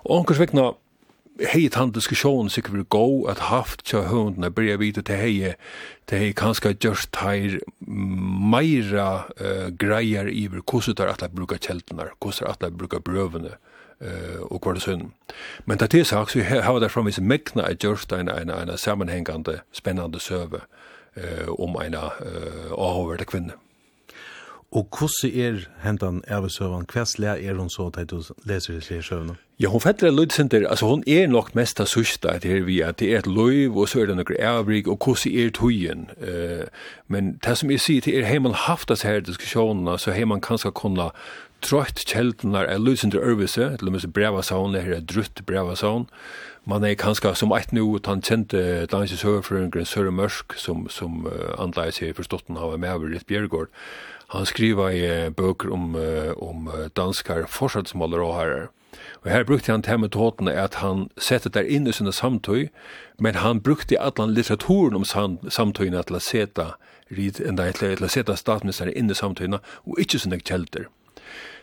Og 0.03 0.19
ankers 0.19 0.39
vekna, 0.39 0.73
hei 1.39 1.67
tann 1.69 1.91
diskussion 1.91 2.49
sikkert 2.49 2.73
vil 2.73 2.85
gå 2.85 3.07
at 3.31 3.39
haft 3.49 3.83
tja 3.85 4.05
hundene 4.07 4.51
bryr 4.51 4.77
vite 4.79 5.01
til 5.03 5.19
hei 5.19 5.53
til 6.07 6.21
hei 6.21 6.31
kanska 6.31 6.73
just 6.83 7.15
her 7.19 7.59
meira 7.85 9.25
uh, 9.41 9.69
greier 9.79 10.27
i 10.31 10.47
hvordan 10.47 10.95
er 10.99 11.11
at 11.11 11.21
jeg 11.21 11.35
bruker 11.35 11.57
kjeltene 11.57 12.07
hvordan 12.19 12.47
er 12.47 12.51
at 12.53 12.63
jeg 12.63 12.77
bruker 12.77 12.99
brøvene 12.99 13.57
eh 14.01 14.41
och 14.41 14.61
kvar 14.61 14.75
sen. 14.75 15.11
Men 15.65 15.77
det 15.77 15.93
är 15.93 16.03
sagt 16.03 16.31
så 16.31 16.39
har 16.39 16.79
det 16.79 16.89
från 16.89 17.05
vissa 17.05 17.21
mäkna 17.21 17.63
att 17.63 17.83
just 17.83 18.11
en 18.11 18.29
en 18.29 18.49
en 18.49 18.77
sammanhängande 18.77 19.61
spännande 19.71 20.19
server 20.19 20.61
eh 21.15 21.49
om 21.49 21.75
en 21.75 21.93
eh 21.93 22.71
avhörd 22.71 23.25
kvinna. 23.25 23.53
Og 24.75 24.87
hvordan 24.91 25.31
er 25.39 25.59
hentan 25.83 26.17
Eva 26.27 26.41
Evesøvan? 26.41 26.83
Hva 26.91 27.05
slag 27.07 27.45
er 27.45 27.55
hun 27.55 27.69
så 27.71 27.87
til 27.95 28.09
du 28.11 28.17
leser 28.43 28.75
i 28.75 29.01
søvnene? 29.01 29.37
Ja, 29.59 29.69
hun 29.71 29.79
fatter 29.79 30.07
en 30.07 30.15
lydsenter. 30.15 30.67
altså 30.67 30.85
hun 30.85 31.03
er 31.07 31.27
nok 31.27 31.55
mest 31.55 31.79
av 31.79 31.85
sørste 31.87 32.39
til 32.39 32.51
her 32.51 32.63
vi, 32.67 32.81
at 32.81 32.99
det 32.99 33.13
er 33.13 33.19
et 33.19 33.27
løyv, 33.27 33.77
og 33.77 33.87
så 33.87 34.01
er 34.01 34.05
det 34.05 34.17
noen 34.17 34.41
avrik, 34.43 34.87
og 34.87 34.99
hvordan 34.99 35.31
er 35.31 35.49
tøyen? 35.49 36.09
Uh, 36.19 36.67
men 37.07 37.39
det 37.45 37.57
som 37.57 37.71
jeg 37.71 37.79
sier, 37.79 38.01
til 38.01 38.19
er 38.19 38.27
har 38.27 38.39
man 38.39 38.53
haft 38.53 38.89
disse 38.89 39.07
her 39.07 39.19
diskusjonene, 39.19 39.95
så 39.99 40.11
har 40.11 40.25
man 40.25 40.41
kanskje 40.41 40.71
kunnet 40.75 41.15
trøyt 41.61 42.03
kjeldene 42.05 42.65
er 42.67 42.77
lydsenter 42.77 43.23
øvelse, 43.23 43.77
til 43.77 43.87
og 43.87 43.91
med 43.91 44.11
breva 44.13 44.41
saun, 44.41 44.73
det 44.73 44.83
her 44.83 44.97
er 44.97 45.07
drutt 45.07 45.45
breva 45.45 45.75
saun, 45.75 46.09
man 46.65 46.83
er 46.83 46.97
kanskje 46.97 47.35
som 47.35 47.53
eit 47.53 47.71
nu, 47.73 47.99
han 48.05 48.21
kjente 48.21 48.85
dansk 48.91 49.19
søvfrøyngren 49.21 49.85
Søre 49.85 50.11
Mørsk, 50.11 50.57
som, 50.57 50.89
som 50.89 51.27
uh, 51.29 51.53
anleis 51.61 52.01
her 52.01 52.13
forstått 52.13 52.47
han 52.47 52.57
av 52.57 52.73
over 52.73 53.07
Litt 53.07 53.27
Bjergård, 53.27 53.69
Han 54.33 54.45
skriva 54.45 54.89
i 54.91 55.29
bøker 55.29 55.69
om, 55.73 55.93
om 56.41 56.69
danskar 56.97 57.45
forsattsmåler 57.51 58.23
og 58.25 58.33
herrer. 58.39 58.65
Og 59.23 59.31
her 59.31 59.43
brukte 59.43 59.71
han 59.71 59.81
til 59.81 59.99
metoden 59.99 60.47
at 60.47 60.75
han 60.81 61.07
sette 61.17 61.49
der 61.49 61.67
inn 61.67 61.87
i 61.87 61.93
sinne 61.93 62.13
samtøy, 62.13 62.67
men 63.19 63.35
han 63.41 63.61
brukte 63.61 63.99
allan 63.99 64.33
litteraturen 64.33 64.95
om 64.95 65.05
samtøyene 65.05 66.03
til 66.03 66.17
å 66.17 66.23
sette, 66.23 66.67
til 67.09 68.05
å 68.05 68.11
sette 68.11 68.37
statsministeren 68.37 68.93
inn 68.95 69.11
i 69.11 69.17
samtøyene, 69.17 69.61
og 69.85 69.99
ikke 70.01 70.21
sinne 70.21 70.39
kjelter. 70.41 70.87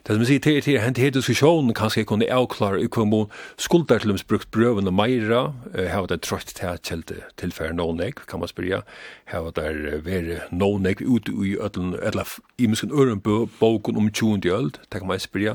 Det 0.06 0.16
som 0.16 0.24
sier 0.26 0.40
til 0.42 0.56
til 0.62 0.80
hent 0.82 0.98
her 0.98 1.12
diskusjonen 1.14 1.74
kanskje 1.78 2.00
jeg 2.00 2.06
kunne 2.10 2.26
avklare 2.26 2.80
i 2.82 2.88
hvor 2.90 3.04
man 3.06 3.28
skulder 3.58 3.98
til 3.98 4.18
brukt 4.28 4.50
brøven 4.50 4.86
og 4.86 4.94
meira, 4.94 5.52
her 5.74 6.06
det 6.06 6.22
trøtt 6.22 6.46
til 6.46 6.66
at 6.66 6.82
kjelte 6.82 7.20
tilfære 7.38 7.76
noen 7.78 8.00
ek, 8.02 8.26
kan 8.26 8.40
man 8.40 8.48
spyrja, 8.48 8.80
her 9.30 9.50
det 9.54 10.02
vere 10.04 10.40
noen 10.50 10.86
ek 10.86 11.04
ute 11.06 11.30
i 11.32 11.54
ødelen, 11.54 11.94
eller 12.02 12.26
i 12.58 12.66
misken 12.66 12.90
øren 12.90 13.20
boken 13.60 13.96
om 13.96 14.10
20. 14.10 14.50
øld, 14.50 14.72
det 14.72 14.98
kan 14.98 15.06
man 15.06 15.20
spyrja. 15.20 15.54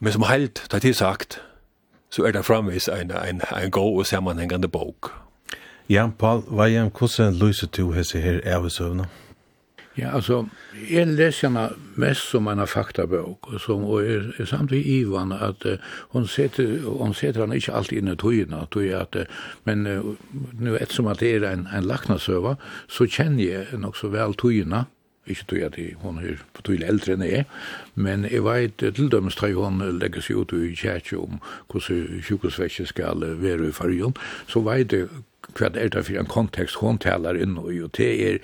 Men 0.00 0.12
som 0.12 0.22
heilt, 0.22 0.64
det 0.72 0.84
er 0.84 0.92
sagt, 0.92 1.42
så 2.10 2.24
er 2.24 2.32
det 2.32 2.44
framvis 2.44 2.88
en, 2.88 3.10
en, 3.10 3.42
en 3.64 3.70
god 3.70 3.98
og 3.98 4.06
sammanhengande 4.06 4.68
bok. 4.68 5.12
Ja, 5.88 6.08
Paul, 6.18 6.40
hva 6.48 6.68
er 6.68 6.88
hvordan 6.88 7.34
løser 7.34 7.66
du 7.66 7.92
hese 7.92 8.20
her 8.20 8.40
avsøvnene? 8.44 9.06
Ja, 9.98 10.14
altså, 10.14 10.44
jeg 10.90 11.06
leser 11.10 11.48
henne 11.48 11.64
mest 11.98 12.28
som 12.30 12.46
en 12.46 12.62
faktabok, 12.70 13.48
og, 13.50 13.60
som, 13.60 13.82
og 13.84 14.06
er, 14.06 14.28
er 14.38 14.46
samtidig 14.46 15.00
Ivan 15.00 15.32
at 15.34 15.64
uh, 15.66 15.72
hun 16.14 16.26
setter, 16.30 16.84
hun 16.86 17.14
setter 17.14 17.42
henne 17.42 17.58
ikke 17.58 17.74
alltid 17.74 17.98
inn 17.98 18.12
i 18.12 18.14
togene, 18.14 18.60
tog 18.70 18.86
at, 18.94 19.18
uh, 19.18 19.40
men 19.66 19.86
uh, 19.90 20.12
nu 20.60 20.76
ettersom 20.76 21.10
at 21.10 21.18
det 21.18 21.32
er 21.34 21.48
en, 21.50 21.66
en 21.74 21.88
laknasøver, 21.90 22.54
så 22.86 23.08
kjenner 23.10 23.42
jeg 23.44 23.82
nok 23.82 23.98
så 23.98 24.12
vel 24.14 24.38
togene, 24.38 24.84
Ikke 25.28 25.44
tog 25.48 25.62
at 25.68 25.78
hun 26.02 26.18
er 26.18 26.40
på 26.54 26.62
betydelig 26.62 26.88
eldre 26.88 27.14
enn 27.14 27.24
jeg, 27.26 27.46
men 27.94 28.24
jeg 28.24 28.44
vet 28.46 28.76
til 28.80 29.10
dømes 29.12 29.36
tre 29.36 29.52
hun 29.54 29.82
legger 30.00 30.24
seg 30.24 30.42
ut 30.42 30.54
i 30.56 30.74
kjærkje 30.74 31.20
om 31.20 31.40
hvordan 31.68 32.22
sjukosvekje 32.24 32.88
skal 32.88 33.24
være 33.42 33.68
i 33.68 33.74
fargen, 33.76 34.16
så 34.48 34.64
vet 34.64 34.92
jeg 34.92 35.08
hva 35.56 35.70
det 35.72 35.82
er 35.82 35.88
det 35.92 36.04
for 36.06 36.20
en 36.20 36.28
kontekst 36.28 36.80
hun 36.82 36.98
taler 37.00 37.38
inn 37.40 37.56
i, 37.56 37.78
og 37.80 37.94
det 37.96 38.08
er, 38.26 38.38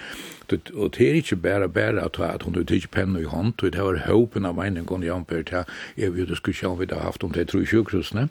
og 0.74 0.94
det 0.96 1.08
er 1.08 1.18
ikke 1.20 1.36
bare 1.36 1.68
bare 1.68 2.04
at, 2.04 2.18
at 2.20 2.42
hun 2.42 2.56
ikke 2.56 2.88
penne 2.88 3.20
i 3.20 3.28
hånd, 3.28 3.54
og 3.62 3.72
det 3.72 3.82
var 3.82 4.00
håpen 4.06 4.46
av 4.48 4.56
meningen 4.56 5.04
i 5.04 5.12
Amper 5.12 5.42
til 5.42 5.64
jeg 5.96 6.14
vil 6.14 6.28
diskusjon 6.28 6.78
vi 6.80 6.88
har 6.90 7.04
haft 7.04 7.24
om 7.24 7.32
det 7.32 7.48
tror 7.48 7.66
sjukhusene. 7.66 8.28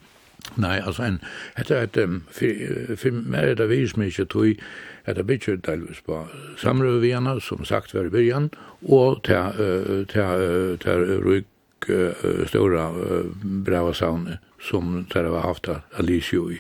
Nei, 0.57 0.79
altså, 0.79 1.03
en, 1.03 1.22
etter 1.57 1.86
at, 1.86 1.98
um, 1.98 2.24
for, 2.31 2.98
for 3.00 3.15
meg 3.15 3.53
er 3.53 3.60
det 3.62 3.69
vis 3.69 3.95
mye 3.98 4.25
tog, 4.25 4.60
at 5.05 5.15
det 5.15 5.27
bytjer 5.27 5.55
delvis 5.55 6.01
på 6.05 6.27
samrøve 6.57 7.01
vi 7.01 7.12
henne, 7.13 7.41
som 7.41 7.65
sagt 7.65 7.93
var 7.93 8.07
i 8.07 8.13
byrjan, 8.13 8.51
og 8.88 9.24
til, 9.24 9.36
uh, 9.60 10.05
til, 10.07 10.22
uh, 10.22 10.77
til 10.79 11.43
uh, 11.89 12.48
stora 12.48 12.89
uh, 12.91 13.25
brava 13.65 13.93
saun 13.93 14.29
som 14.63 15.05
det 15.13 15.29
var 15.29 15.41
haft 15.41 15.69
Alicia 16.00 16.39
i. 16.39 16.60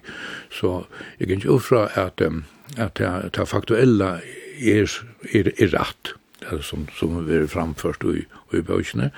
Så 0.51 0.85
jag 1.17 1.27
kan 1.27 1.37
ikke 1.37 1.49
uffra 1.49 1.85
att 1.85 2.21
um, 2.21 2.43
att 2.77 2.95
det, 2.95 3.29
det 3.33 3.45
faktuelle 3.45 4.21
är 4.59 4.89
är, 5.31 5.61
är 5.63 5.67
rett, 5.67 6.13
alltså 6.51 6.69
som 6.69 6.87
som 6.99 7.27
vi 7.27 7.35
er 7.35 7.47
framförst 7.47 8.03
i 8.03 8.25
i 8.53 8.61
böckerna 8.61 9.09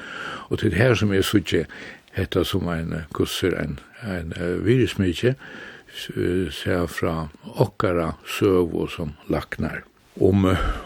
och 0.50 0.58
det 0.58 0.74
här 0.74 0.96
som 0.96 1.12
är 1.12 1.22
så 1.22 1.40
tjä 1.40 1.66
heter 2.12 2.44
som 2.44 2.68
en 2.68 2.96
kusser 3.14 3.52
en 3.52 3.80
en 4.02 4.34
uh, 4.42 4.66
ser 6.52 6.88
fra 6.88 7.28
okkara 7.56 8.14
søv 8.28 8.88
som 8.92 9.14
laknar. 9.30 9.84
Om, 10.22 10.46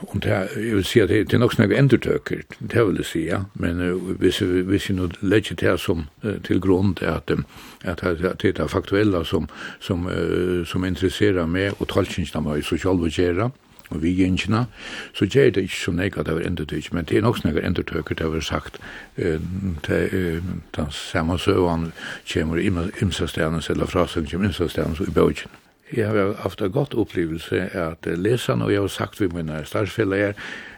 om 0.09 0.19
det 0.19 0.29
jeg 0.29 0.75
vil 0.75 0.85
si 0.85 0.99
at 0.99 1.11
att 1.11 1.27
det 1.29 1.33
er 1.33 1.37
nok 1.37 1.53
snakke 1.53 1.77
endertøker, 1.77 2.41
det 2.59 2.85
vil 2.87 2.95
jeg 2.95 3.05
si, 3.05 3.19
ja. 3.27 3.43
Men 3.53 3.81
uh, 3.81 4.11
hvis, 4.17 4.39
hvis 4.39 4.89
vi 4.89 4.95
nå 4.95 5.09
legger 5.21 5.55
det 5.55 5.79
som, 5.79 6.07
uh, 6.23 6.59
grunn 6.59 6.95
til 6.95 7.05
at 7.05 7.31
att, 7.31 7.39
att, 7.83 8.03
att, 8.03 8.25
att 8.25 8.41
det 8.41 8.59
er 8.59 8.67
faktuella 8.67 9.23
som, 9.23 9.47
som, 9.79 10.07
uh, 10.07 10.65
som 10.65 10.85
intresserar 10.85 11.45
mig 11.45 11.71
och 11.71 11.87
talkinsna 11.87 12.41
mig 12.41 12.63
så 12.63 12.77
själv 12.77 13.03
och 13.03 13.51
og 13.89 14.03
vi 14.03 14.13
gjengina, 14.13 14.65
så 15.13 15.25
gjør 15.25 15.49
det 15.55 15.63
ikke 15.67 15.79
så 15.83 15.91
nek 15.91 16.17
at 16.17 16.25
det 16.25 16.35
var 16.35 16.45
endertøk, 16.47 16.91
men 16.93 17.05
det 17.09 17.17
er 17.17 17.25
nok 17.25 17.37
snakker 17.37 17.65
endetøyker, 17.65 18.15
det 18.15 18.31
var 18.33 18.39
sagt, 18.45 18.79
den 19.17 20.91
samme 20.91 21.39
søvann 21.39 21.91
kommer 22.33 22.57
imsastjernes, 23.01 23.69
eller 23.69 23.85
frasen 23.85 24.27
kommer 24.29 24.47
imsastjernes 24.47 24.99
i 24.99 25.11
bøkken. 25.11 25.51
Jeg 25.95 26.07
har 26.07 26.35
haft 26.43 26.61
en 26.61 26.71
godt 26.71 26.93
opplevelse 26.93 27.61
at 27.73 28.05
lesa, 28.05 28.53
og 28.53 28.71
jeg 28.71 28.81
har 28.81 28.87
sagt 28.87 29.21
vi 29.21 29.27
mine 29.33 29.65
starfeller, 29.65 30.33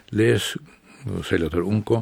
les, 0.10 0.58
og 1.06 1.26
selv 1.26 1.46
at 1.46 1.52
det 1.52 1.60
er 1.60 1.68
unko, 1.68 2.02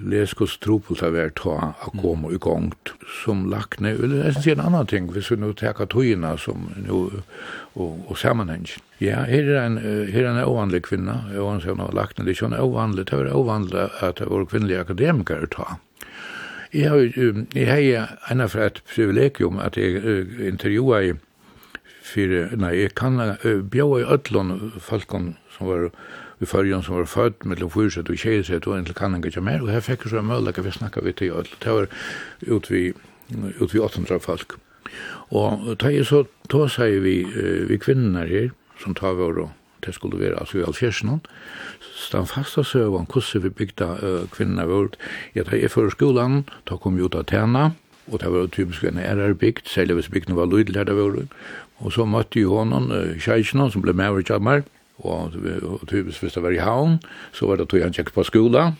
Leskos 0.00 0.54
tropel 0.56 0.96
til 0.96 1.12
vært 1.12 1.34
ta 1.42 1.74
a 1.84 1.90
koma 2.00 2.30
i 2.32 2.38
gongt 2.40 2.94
som 3.20 3.44
lakne. 3.52 3.92
Jeg 3.92 4.32
synes 4.38 4.46
en 4.54 4.64
annan 4.64 4.88
ting, 4.88 5.10
hvis 5.12 5.28
vi 5.30 5.36
nu 5.36 5.52
teka 5.52 5.84
tøyina 5.84 6.32
som 6.40 6.70
nu, 6.80 7.10
og, 7.74 7.98
og 8.08 8.16
samanheng. 8.16 8.64
Ja, 9.04 9.26
her 9.28 9.50
er 9.52 9.66
en, 9.66 9.76
her 10.08 10.24
er 10.24 10.30
en 10.30 10.40
ovanlig 10.46 10.82
kvinna, 10.88 11.26
jeg 11.32 11.44
var 11.44 11.60
en 11.60 11.82
noe 11.82 11.92
lakne, 11.92 12.24
det 12.24 12.32
er 12.32 12.40
ikke 12.40 12.62
ovanlig, 12.64 13.04
det 13.10 13.18
er 13.20 13.34
ovanlig 13.36 13.88
at 14.00 14.22
det 14.22 14.30
var 14.30 14.48
kvinnelige 14.48 14.80
akademikere 14.86 15.50
ta. 15.52 15.76
Jeg 16.72 16.88
har, 16.88 17.04
jeg 17.52 17.68
har 17.68 18.16
en 18.32 18.40
av 18.40 18.56
et 18.56 18.80
privilegium 18.88 19.60
at 19.60 19.76
jeg 19.76 20.00
intervjua 20.40 21.02
i, 21.04 21.12
fyrir, 22.02 22.48
nei, 22.56 22.72
jeg 22.80 22.94
kan 22.96 23.20
bjau 23.70 23.98
i 24.00 24.08
ötlun 24.08 24.72
falkon 24.80 25.34
som 25.52 25.68
var 25.68 25.90
i 26.42 26.46
fyrjan 26.46 26.82
som 26.82 26.96
var 26.96 27.06
född 27.06 27.46
mellom 27.46 27.70
fyrset 27.70 28.10
og 28.10 28.18
tjejset 28.18 28.66
og 28.66 28.74
egentlig 28.76 28.96
kan 28.98 29.14
han 29.14 29.24
ikke 29.24 29.44
mer, 29.44 29.62
og 29.62 29.70
her 29.70 29.84
fikk 29.84 30.08
så 30.10 30.18
en 30.20 30.28
møllega 30.30 30.64
vi 30.64 30.74
snakka 30.74 31.04
vi 31.06 31.14
til 31.16 31.32
öll, 31.38 31.50
det 31.62 31.72
var 31.72 31.88
ut 32.48 32.70
vi, 32.70 32.92
ut 33.60 33.74
vi 33.74 33.80
800 33.80 34.20
folk. 34.20 34.58
Og 35.30 35.76
ta 35.78 35.88
i 35.88 36.02
så, 36.04 36.24
ta 36.50 36.66
seg 36.68 37.00
vi, 37.06 37.22
vi 37.68 37.78
kvinnar 37.80 38.26
her, 38.28 38.50
som 38.82 38.96
tar 38.98 39.14
vår 39.20 39.44
og 39.46 39.50
det 39.82 39.94
skulle 39.94 40.18
være, 40.20 40.38
altså 40.38 40.60
i 40.60 40.66
Alfjersen, 40.66 41.20
stann 41.98 42.22
den 42.22 42.30
fasta 42.30 42.62
søvann, 42.62 43.08
hvordan 43.10 43.42
vi 43.42 43.50
bygda 43.50 43.88
uh, 43.98 44.28
kvinnerna 44.30 44.66
vår, 44.70 44.92
ja, 45.34 45.42
da 45.42 45.58
jeg 45.58 45.72
før 45.74 45.90
skolan, 45.90 46.44
da 46.70 46.78
kom 46.78 46.98
vi 46.98 47.02
ut 47.02 47.18
av 47.18 47.26
tjena 47.26 47.72
og 48.10 48.18
det 48.18 48.30
var 48.34 48.48
typisk 48.50 48.82
en 48.84 48.98
ærer 48.98 49.34
bygd 49.38 49.68
selv 49.70 49.94
hvis 49.94 50.10
bygden 50.10 50.36
var 50.36 50.50
lydlærda 50.50 50.94
vår, 50.94 51.20
og 51.82 51.92
så 51.94 52.06
møtte 52.06 52.38
jeg 52.38 52.50
honom, 52.50 52.90
uh, 52.90 53.18
kjejsen, 53.18 53.62
som 53.70 53.82
ble 53.82 53.94
med 53.94 54.10
over 54.10 54.26
kjammer 54.26 54.62
og, 55.02 55.36
og 55.62 55.84
typisk 55.90 56.22
hvis 56.22 56.36
det 56.36 56.42
var 56.42 56.54
i 56.54 56.62
havn, 56.62 56.98
så 57.32 57.48
var 57.48 57.58
det 57.58 57.68
tog 57.70 57.82
han 57.82 57.94
tjekk 57.94 58.12
på 58.14 58.24
skola, 58.26 58.72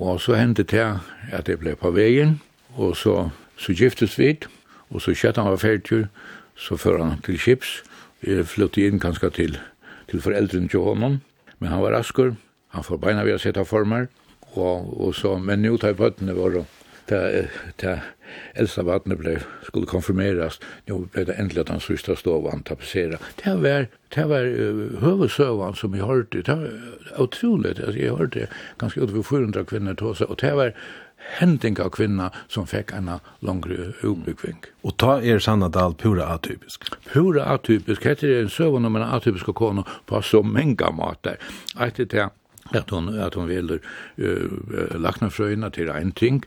og 0.00 0.20
så 0.20 0.36
hendte 0.38 0.64
det 0.64 0.86
at 1.32 1.48
jeg 1.48 1.60
ble 1.60 1.74
på 1.76 1.92
veien, 1.94 2.38
og 2.76 2.96
så, 2.96 3.30
så 3.58 3.74
giftes 3.76 4.18
vi, 4.18 4.34
og 4.90 5.02
så 5.02 5.14
kjøtt 5.14 5.40
han 5.40 5.50
var 5.50 5.60
ferdig, 5.60 6.06
så 6.56 6.76
fører 6.76 7.04
han 7.04 7.22
til 7.24 7.38
Kips, 7.40 7.80
jeg 8.26 8.46
flyttet 8.46 8.90
inn 8.90 9.00
kanskje 9.00 9.30
til, 9.36 9.58
til 10.10 10.22
foreldrene 10.22 10.68
til 10.68 10.84
honom, 10.84 11.20
men 11.58 11.72
han 11.72 11.82
var 11.82 11.96
rasker, 11.96 12.34
han 12.74 12.86
får 12.86 13.00
beina 13.02 13.24
ved 13.26 13.38
å 13.38 13.42
sette 13.42 13.64
former, 13.64 14.08
og, 14.54 14.90
og 15.00 15.14
så, 15.14 15.36
men 15.38 15.62
nå 15.64 15.76
tar 15.78 15.92
jeg 15.92 16.00
på 16.00 16.08
høttene 16.08 16.36
våre, 16.36 16.64
ta 17.10 17.20
ta 17.76 17.98
elsa 18.54 18.82
vatnet 18.82 19.18
blev 19.18 19.42
skulle 19.62 19.86
konfirmeras 19.86 20.60
nu 20.86 21.08
blev 21.12 21.26
det 21.26 21.32
äntligen 21.32 21.62
att 21.62 21.68
han 21.68 21.80
sista 21.80 22.16
stovan 22.16 22.62
tapetsera 22.62 23.18
det 23.44 23.54
var 23.54 23.86
det 24.14 24.24
var 24.24 24.44
uh, 24.44 25.00
huvudsövan 25.00 25.74
som 25.74 25.94
jag 25.94 26.06
hörde 26.06 26.42
det 26.42 26.54
var 26.54 26.70
otroligt 27.18 27.80
alltså 27.80 27.98
jag 27.98 28.16
hörde 28.16 28.48
ganska 28.78 29.00
över 29.00 29.22
400 29.22 29.64
kvinnor 29.64 29.94
ta 29.94 30.14
sig 30.14 30.26
och 30.26 30.36
det 30.36 30.54
var 30.54 30.74
hending 31.20 31.80
av 31.80 31.90
kvinna 31.90 32.30
som 32.48 32.66
fikk 32.66 32.92
en 32.92 33.10
langre 33.44 33.92
utbyggving. 34.02 34.56
Og 34.82 34.96
ta 34.96 35.18
er 35.20 35.38
Sannadal 35.38 35.94
pura 35.94 36.30
atypisk? 36.34 36.88
Pura 37.12 37.44
atypisk. 37.54 38.04
Hette 38.04 38.28
er 38.28 38.42
en 38.42 38.52
søvn 38.52 38.88
om 38.88 38.96
en 38.96 39.06
atypisk 39.06 39.52
kone 39.54 39.84
på 40.06 40.22
så 40.22 40.42
mange 40.42 40.92
måter. 40.96 41.36
Etter 41.80 42.04
det 42.04 42.28
at 42.74 42.90
hon, 42.90 43.08
at 43.18 43.34
hun 43.34 43.48
vil 43.48 43.78
uh, 43.78 45.00
laknafrøyna 45.00 45.70
til 45.74 45.90
en 45.90 46.12
ting, 46.12 46.44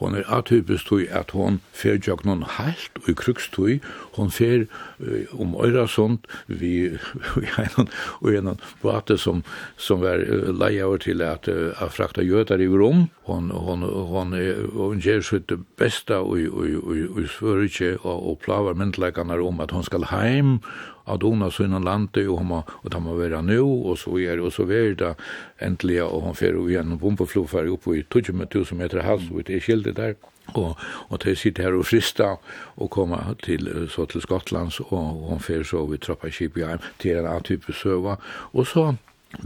Hon 0.00 0.14
er 0.14 0.28
atypisk 0.28 0.90
tui 0.90 1.06
at 1.08 1.32
hon 1.32 1.60
fer 1.72 1.96
jok 1.96 2.24
non 2.28 2.42
halt 2.56 2.98
og 3.06 3.14
krukstui, 3.16 3.78
hon 4.16 4.30
fer 4.30 4.66
uh, 5.00 5.40
om 5.40 5.54
Øyrasund 5.56 6.28
vi 6.46 6.98
einan 7.60 7.88
og 8.20 8.28
einan 8.32 8.60
bate 8.82 9.16
som 9.18 9.42
som 9.76 10.02
var 10.04 10.20
uh, 10.20 10.50
leia 10.52 10.84
over 10.84 11.00
til 11.06 11.22
at 11.24 11.48
uh, 11.48 11.72
at 11.80 11.92
frakta 11.96 12.24
jötar 12.24 12.60
i 12.60 12.68
Rom. 12.68 13.08
Hon 13.24 13.50
hon 13.50 13.82
hon 13.82 14.34
er 14.34 14.66
hon 14.74 15.00
ger 15.00 15.24
sitt 15.24 15.52
besta 15.78 16.20
og 16.20 16.44
og 16.52 16.76
og 16.82 17.16
og 17.16 17.30
svørje 17.38 17.96
og 18.02 18.28
og 18.30 18.38
plavar 18.44 18.74
mentleikanar 18.74 19.40
om 19.40 19.60
at 19.60 19.70
hon 19.70 19.82
skal 19.82 20.04
heim 20.12 20.60
at 21.06 21.24
ona 21.24 21.50
sunnan 21.50 21.84
lande 21.84 22.28
och 22.28 22.38
hon 22.38 22.62
och 22.68 22.92
ta 22.92 23.00
man 23.00 23.18
vara 23.18 23.40
nu 23.40 23.60
och 23.60 23.98
så 23.98 24.18
är 24.18 24.36
det 24.36 24.42
och 24.42 24.52
så 24.52 24.62
er 24.62 24.94
det 24.94 25.14
äntligen 25.58 26.06
och 26.06 26.22
hon 26.22 26.34
fer 26.34 26.68
igen 26.70 26.98
på 26.98 27.16
på 27.16 27.26
flofar 27.26 27.94
i 27.96 28.02
20000 28.02 28.78
meter 28.78 29.02
hals, 29.02 29.30
og 29.30 29.46
det 29.46 29.56
är 29.56 29.60
skildet 29.60 29.96
där 29.96 30.14
og 30.54 30.76
og 31.08 31.20
tey 31.20 31.34
sit 31.34 31.58
her 31.58 31.74
og 31.74 31.86
frista 31.86 32.36
og 32.76 32.90
koma 32.90 33.34
til 33.42 33.88
så 33.90 34.06
til 34.06 34.20
Skottlands 34.20 34.80
og 34.80 35.26
hon 35.30 35.40
fer 35.40 35.62
så 35.62 35.86
við 35.86 36.00
trappa 36.06 36.30
skip 36.30 36.56
i 36.56 36.64
heim 36.66 36.78
til 36.98 37.26
ein 37.26 37.42
type 37.42 37.72
søva 37.72 38.16
og 38.52 38.66
så 38.66 38.94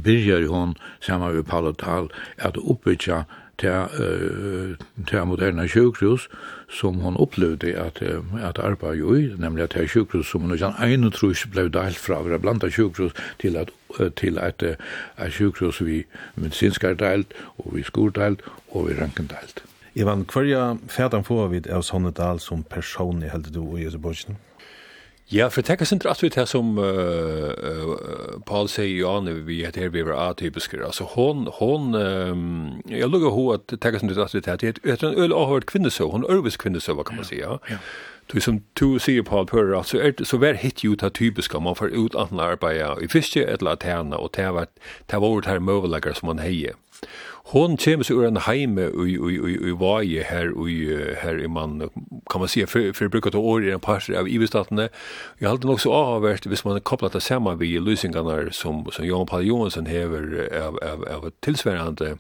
byrjar 0.05 0.49
hon 0.49 0.77
saman 1.01 1.35
við 1.35 1.43
Palotal 1.43 2.11
at 2.39 2.57
uppbyggja 2.57 3.25
til, 3.61 3.71
uh, 3.71 5.05
til 5.07 5.27
moderna 5.27 5.67
sjukhus 5.67 6.29
som 6.71 7.01
hon 7.05 7.17
uh, 7.21 8.49
at 8.49 8.59
arbeid 8.59 8.99
jo 8.99 9.15
i, 9.15 9.29
nemlig 9.39 9.63
at 9.63 9.75
det 9.75 9.91
sjukhus 9.91 10.27
som 10.27 10.41
hon 10.41 10.55
ikke 10.55 10.73
en 10.83 11.11
trus 11.11 11.47
blev 11.47 11.71
delt 11.71 11.99
fra 11.99 12.21
å 12.21 12.39
blanda 12.39 12.71
sjukhus 12.71 13.13
til 13.39 13.57
at 13.57 13.71
til 14.17 14.39
at 14.39 14.63
att 14.63 14.79
ett 15.19 15.33
sjukhus 15.33 15.81
vi 15.81 16.05
medicinska 16.35 16.95
delt 16.95 17.33
og 17.59 17.75
vi 17.75 17.83
skoldelt 17.83 18.41
og 18.69 18.89
vi 18.89 18.95
röntgen 18.95 19.27
delt. 19.29 19.63
Ivan, 19.95 20.25
hva 20.25 20.43
er 20.47 20.79
fætan 20.89 21.25
får 21.25 21.49
vi 21.49 21.63
av 21.71 21.83
sånne 21.83 22.13
dal 22.15 22.39
som 22.41 22.63
person 22.63 23.23
i 23.23 23.29
heldet 23.29 23.55
du 23.55 23.77
i 23.77 23.85
Göteborg? 23.85 24.37
Ja, 25.33 25.47
for 25.49 25.63
tenk 25.63 25.83
oss 25.85 25.93
ikke 25.95 26.11
at 26.11 26.23
vi 26.23 26.29
tar 26.35 26.47
som 26.51 26.73
uh, 26.79 27.51
uh, 27.55 28.39
Paul 28.47 28.67
sier 28.69 28.91
jo 28.91 29.13
an, 29.15 29.31
vi 29.47 29.61
er 29.63 29.77
her 29.79 29.93
vi 29.95 30.03
er 30.03 30.11
atypiske. 30.11 30.81
altså 30.85 31.05
hon, 31.05 31.47
hon, 31.61 31.95
um, 31.95 32.83
jeg 32.91 33.09
lukker 33.09 33.31
hun 33.31 33.55
at 33.55 33.79
tenk 33.79 33.95
oss 33.95 34.03
ikke 34.03 34.25
at 34.25 34.35
vi 34.35 34.41
tar, 34.41 34.57
det 34.57 34.81
er 34.85 35.07
en 35.07 35.15
øl 35.15 35.33
avhørt 35.33 35.67
kvinnesøv, 35.71 36.11
hon 36.11 36.25
er 36.25 36.35
øvig 36.35 36.59
kvinnesøv, 36.59 37.05
kan 37.05 37.17
man 37.17 37.25
si, 37.25 37.39
ja. 37.39 37.61
ja. 37.71 37.79
Du 38.33 38.41
som 38.41 38.61
du 38.79 38.99
sier 38.99 39.23
på 39.27 39.39
alt 39.39 39.51
hører, 39.51 39.83
så, 39.83 39.99
er, 39.99 40.13
så 40.25 40.39
var 40.39 40.61
hitt 40.61 40.85
jo 40.85 40.95
det 40.95 41.15
typiske 41.19 41.61
man 41.61 41.77
får 41.77 41.91
ut 41.97 42.15
andre 42.19 42.53
arbeid, 42.55 43.03
i 43.03 43.09
fiske 43.11 43.43
eller 43.43 43.75
annet 43.75 43.89
henne, 43.89 44.17
og 44.17 44.31
det 44.37 44.47
var 44.55 44.71
det 45.11 45.21
var 45.21 45.41
det 45.41 45.51
her 45.51 45.59
møvelegger 45.59 46.15
som 46.15 46.31
man 46.31 46.39
heier. 46.39 46.79
Hon 47.51 47.75
kommer 47.81 48.07
seg 48.07 48.19
ur 48.21 48.27
en 48.29 48.39
heime 48.45 48.85
i, 48.93 49.17
i, 49.17 49.35
i, 49.35 49.55
i 49.71 49.73
vaje 49.75 50.23
her, 50.29 50.53
i, 50.69 50.77
her 51.19 51.41
i 51.41 51.49
man, 51.51 51.89
kan 52.31 52.45
man 52.45 52.51
si, 52.53 52.63
for, 52.71 52.93
for 52.95 53.11
bruket 53.11 53.35
av 53.35 53.43
året 53.43 53.67
i 53.71 53.75
en 53.75 53.83
par 53.83 54.05
av 54.15 54.29
ivestatene. 54.31 54.91
Jeg 55.41 55.49
halte 55.49 55.67
nok 55.67 55.83
så 55.83 55.95
avhvert, 55.97 56.47
hvis 56.47 56.65
man 56.69 56.79
kopplat 56.87 57.17
det 57.17 57.25
sammen 57.27 57.59
vid 57.59 57.81
løsningene 57.83 58.53
som, 58.55 58.85
som 58.93 59.09
Johan 59.09 59.27
Paul 59.27 59.49
Johansson 59.49 59.91
hever 59.91 60.31
av, 60.53 60.79
av, 60.85 61.07
av 61.11 61.31
tilsværende 61.43 61.97
tilsværende 61.99 62.17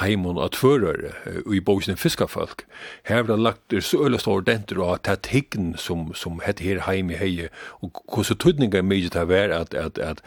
heimon 0.00 0.40
at 0.42 0.56
fører 0.56 1.14
i 1.52 1.60
boksene 1.60 1.96
fiskafolk. 1.96 2.66
Her 3.08 3.24
har 3.24 3.40
lagt 3.40 3.70
det 3.70 3.84
så 3.84 4.04
øyla 4.04 4.18
stor 4.20 4.44
denter 4.44 4.80
og 4.82 5.02
tatt 5.08 5.30
hikken 5.32 5.74
som, 5.80 6.10
som 6.14 6.42
hette 6.44 6.64
her 6.64 6.84
heim 6.88 7.10
i 7.10 7.20
heie, 7.20 7.48
og 7.80 8.02
hvordan 8.12 8.42
tøtninga 8.42 8.82
er 8.82 8.86
mye 8.86 9.08
til 9.08 9.24
å 9.24 9.30
være 9.32 9.64
at, 9.64 9.74
at, 9.74 9.98
at 9.98 10.22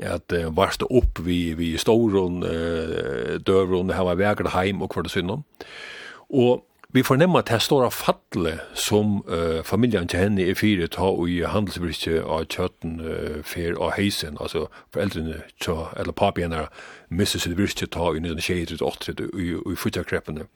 at 0.00 0.32
uh, 0.32 0.56
varsta 0.56 0.86
upp 0.88 1.20
vi 1.20 1.52
vi 1.52 1.76
storon 1.76 2.42
uh, 2.42 3.36
døvron 3.46 3.88
det 3.88 3.98
var 3.98 4.16
vegar 4.16 4.48
heim 4.56 4.82
og 4.82 4.90
kvart 4.90 5.10
synnum. 5.10 5.44
Og 6.30 6.64
vi 6.94 7.02
fornemma 7.02 7.38
at 7.38 7.48
det 7.48 7.62
stora 7.64 7.86
av 7.88 7.94
fatle 7.96 8.58
som 8.76 9.22
uh, 9.28 9.62
familien 9.64 10.08
til 10.08 10.20
henne 10.20 10.44
er 10.44 10.54
fire 10.54 10.86
ta 10.92 11.08
og 11.08 11.30
i 11.32 11.38
handelsbrytje 11.40 12.20
av 12.20 12.44
kjøtten 12.52 12.98
uh, 13.00 13.38
fer 13.44 13.78
og 13.78 13.94
heisen, 13.96 14.36
altså 14.40 14.66
foreldrene 14.92 15.40
tja, 15.60 15.88
eller 15.96 16.12
papi 16.12 16.44
henne 16.44 16.66
missa 17.12 17.38
sitt 17.38 17.56
virke 17.58 17.86
ta 17.86 18.10
i 18.12 18.20
1928 18.22 19.28
i 19.38 19.76
Futjakreppene. 19.76 20.46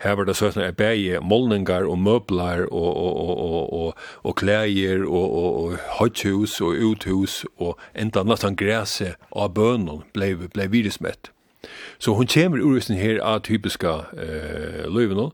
Her 0.00 0.16
var 0.18 0.28
det 0.28 0.36
sånn 0.38 0.60
at 0.64 0.78
bæge 0.78 1.20
målningar 1.20 1.86
og 1.88 1.98
møblar 2.00 2.64
og, 2.68 2.90
og, 2.96 3.16
og, 3.16 3.34
og, 3.38 3.72
og, 3.80 4.06
og 4.22 4.36
klæger 4.40 5.04
og, 5.04 5.36
og, 5.42 5.58
og 5.64 5.76
høythus 5.98 6.60
og 6.60 6.80
uthus 6.90 7.42
og 7.58 7.76
enda 7.94 8.24
nesten 8.24 8.56
græse 8.56 9.14
av 9.36 9.52
bønnen 9.56 10.04
blei, 10.14 10.32
blei 10.34 10.70
virusmett. 10.72 11.32
Så 12.00 12.14
hun 12.16 12.26
kommer 12.26 12.62
ur 12.64 12.80
sin 12.80 12.96
her 12.96 13.20
atypiska 13.24 13.92
eh, 14.16 14.84
løyvene 14.88 15.30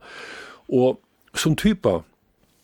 og 0.69 1.01
som 1.35 1.57
typa 1.57 2.01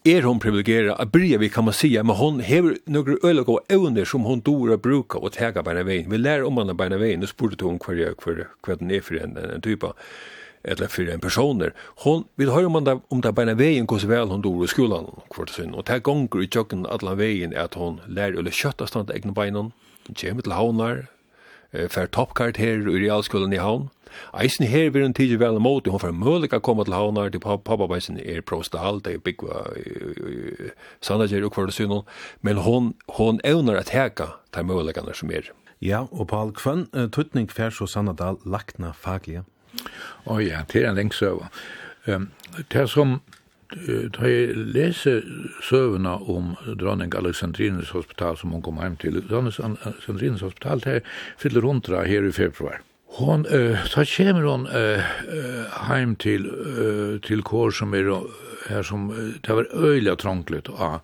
er 0.04 0.22
hon 0.22 0.40
privilegierad 0.40 1.00
a 1.00 1.04
bryr 1.04 1.38
vi 1.38 1.48
kan 1.48 1.64
man 1.64 1.74
sia, 1.74 2.02
men 2.02 2.16
hon 2.16 2.40
hever 2.40 2.76
några 2.84 3.16
øyla 3.24 3.42
gå 3.42 3.60
evner 3.68 4.04
som 4.04 4.24
hon 4.24 4.40
dora 4.40 4.76
bruka 4.76 5.18
og 5.18 5.32
tega 5.32 5.62
beina 5.62 5.82
vägen. 5.82 6.10
Vi 6.10 6.18
lär 6.18 6.42
om 6.44 6.56
henne 6.56 6.74
beina 6.74 6.98
vägen. 6.98 7.20
Nu 7.20 7.26
spurte 7.26 7.64
hon 7.64 7.78
kvar 7.78 7.94
jag 7.94 8.14
hver, 8.24 8.48
kvar 8.62 8.76
den 8.76 8.90
är 8.90 9.00
for 9.00 9.14
en, 9.14 9.36
en, 9.36 9.50
en 9.50 9.92
eller 10.64 10.86
for 10.86 11.10
en 11.10 11.20
personer. 11.20 11.72
Hon 12.04 12.24
vill 12.36 12.50
høre 12.50 12.66
om 12.66 12.84
det, 12.84 13.00
om 13.08 13.20
det 13.20 13.32
beina 13.32 13.54
vägen 13.54 13.86
går 13.86 13.98
vel 13.98 14.08
väl 14.08 14.28
hon 14.28 14.42
dora 14.42 14.64
i 14.64 14.68
skolan 14.68 15.06
hver 15.36 15.46
sin. 15.46 15.74
Och 15.74 15.84
det 15.84 16.02
gonger 16.02 16.42
i 16.42 16.48
tjokken 16.48 16.86
alla 16.86 17.14
vägen 17.14 17.52
at 17.52 17.64
att 17.64 17.74
hon 17.74 18.00
lär 18.06 18.38
eller 18.38 18.50
kjøtta 18.50 18.86
stand 18.86 19.10
egna 19.10 19.32
benen. 19.32 19.72
Hon 20.06 20.14
til 20.14 20.30
haunar, 20.30 20.56
havnar, 20.56 21.06
eh, 21.72 21.88
för 21.88 22.06
toppkarakterer 22.06 22.88
i 22.88 23.08
realskolan 23.08 23.52
i 23.52 23.56
havn. 23.56 23.88
Eisen 24.32 24.66
her 24.68 24.90
vil 24.90 25.06
hun 25.06 25.16
tidlig 25.16 25.40
vel 25.40 25.58
imot, 25.60 25.88
hun 25.88 26.02
får 26.02 26.14
mulig 26.16 26.52
å 26.52 26.60
komme 26.64 26.86
til 26.88 26.96
havnar, 26.96 27.32
til 27.32 27.42
pappabeisen 27.42 28.20
er 28.20 28.44
prostal, 28.46 29.00
det 29.04 29.16
er 29.16 29.24
byggva, 29.24 29.64
sandager 31.04 31.46
og 31.46 31.54
kvarlesynon, 31.56 32.06
men 32.40 32.62
hon, 32.66 32.92
hon 33.18 33.40
evner 33.44 33.80
at 33.80 33.94
heka 33.94 34.32
de 34.54 34.64
muligene 34.66 35.14
som 35.16 35.32
er. 35.32 35.52
Ja, 35.82 36.04
og 36.12 36.28
Paul 36.30 36.52
Kvønn, 36.54 36.86
tuttning 37.10 37.50
færs 37.50 37.80
og 37.82 37.90
Sannadal, 37.90 38.38
lakna 38.46 38.92
faglige. 38.94 39.42
Å 40.26 40.36
oh, 40.36 40.40
ja, 40.42 40.62
til 40.68 40.86
en 40.86 40.98
lengt 40.98 41.16
søva. 41.18 41.48
Um, 42.06 42.30
det 42.72 42.88
som 42.90 43.20
Da 43.72 44.28
jeg 44.28 44.52
leser 44.76 45.22
søvna 45.64 46.18
om 46.28 46.50
dronning 46.76 47.14
Alexandrines 47.16 47.94
hospital 47.96 48.36
som 48.36 48.52
hun 48.52 48.60
kom 48.60 48.76
hjem 48.82 48.98
til, 49.00 49.16
dronning 49.24 49.54
Alexandrines 49.64 50.44
hospital, 50.44 50.82
det 50.84 50.98
fyller 51.40 51.64
hundra 51.64 52.02
her 52.04 52.28
i 52.28 52.34
februar. 52.36 52.82
Hon 53.14 53.46
eh 53.46 53.84
så 53.84 54.04
kommer 54.04 54.42
hon 54.42 54.66
eh 54.66 55.00
hem 55.88 56.16
till 56.16 56.46
uh, 56.46 57.20
till 57.20 57.42
kor 57.42 57.70
som 57.70 57.94
är 57.94 58.20
här 58.68 58.82
som 58.82 59.32
det 59.40 59.52
var 59.52 59.68
öjliga 59.84 60.16
trångligt 60.16 60.68
ja 60.78 61.00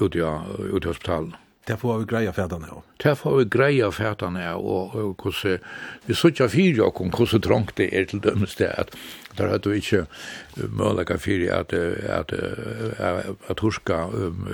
ut 0.00 0.14
ja 0.14 0.44
ute 0.72 0.88
hospital. 0.88 1.36
Det 1.66 1.76
får 1.76 1.98
vi 1.98 2.04
greja 2.04 2.32
färdarna 2.32 2.66
ja. 2.70 2.82
Det 2.96 3.16
får 3.16 3.36
vi 3.36 3.44
greja 3.44 3.92
färdarna 3.92 4.42
ja 4.44 4.54
och 4.54 4.92
hur 4.92 5.60
vi 6.06 6.14
såg 6.14 6.32
jag 6.36 6.52
fyra 6.52 6.84
och 6.84 7.18
hur 7.18 7.26
så 7.26 7.40
trångt 7.40 7.76
det 7.76 8.00
är 8.00 8.04
till 8.04 8.20
dömst 8.20 8.58
det 8.58 8.72
att 8.72 8.96
där 9.36 9.48
hade 9.48 9.70
du 9.70 9.76
ikke 9.76 10.06
møllega 10.54 11.18
fyrir 11.18 11.52
att 11.52 11.72
att, 11.72 12.32
att, 12.32 13.50
att 13.50 13.60
huska 13.60 14.06
um, 14.12 14.46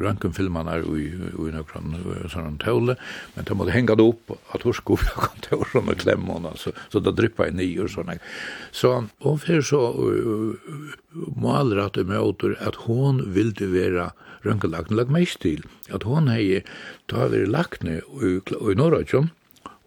rønkenfilmene 0.00 0.78
i, 0.96 1.06
i 1.12 1.52
några 1.52 2.28
sånn 2.32 2.58
tåle 2.62 2.96
men 3.34 3.44
de 3.44 3.58
måste 3.58 3.72
hänga 3.72 3.94
det 3.94 4.08
att 4.08 4.54
at 4.54 4.62
huska 4.62 4.92
opp 4.92 5.00
i 5.02 5.54
och 5.54 5.76
og 5.76 5.96
klämmorna 5.98 6.56
så, 6.56 6.72
så 6.88 7.00
det 7.00 7.12
dryppa 7.12 7.48
i 7.48 7.50
nye 7.50 7.82
och 7.82 7.90
såna 7.90 8.18
Så 8.70 9.04
och 9.18 9.40
för 9.40 9.62
så 9.62 9.92
målar 11.12 11.64
maler 11.64 11.86
at 11.86 11.94
det 11.94 12.06
møter 12.06 12.56
at 12.60 12.76
hun 12.86 13.34
ville 13.34 13.66
vara 13.66 14.12
röntgenlagt 14.44 14.90
lag 14.90 15.10
mest 15.10 15.40
till 15.40 15.62
att 15.90 16.02
hon 16.02 16.28
hei 16.28 16.62
tar 17.06 17.28
vi 17.28 17.46
lagt 17.46 17.82
nu 17.82 18.00
i, 18.22 18.40
i 18.72 18.74
Norrøtjom, 18.74 19.30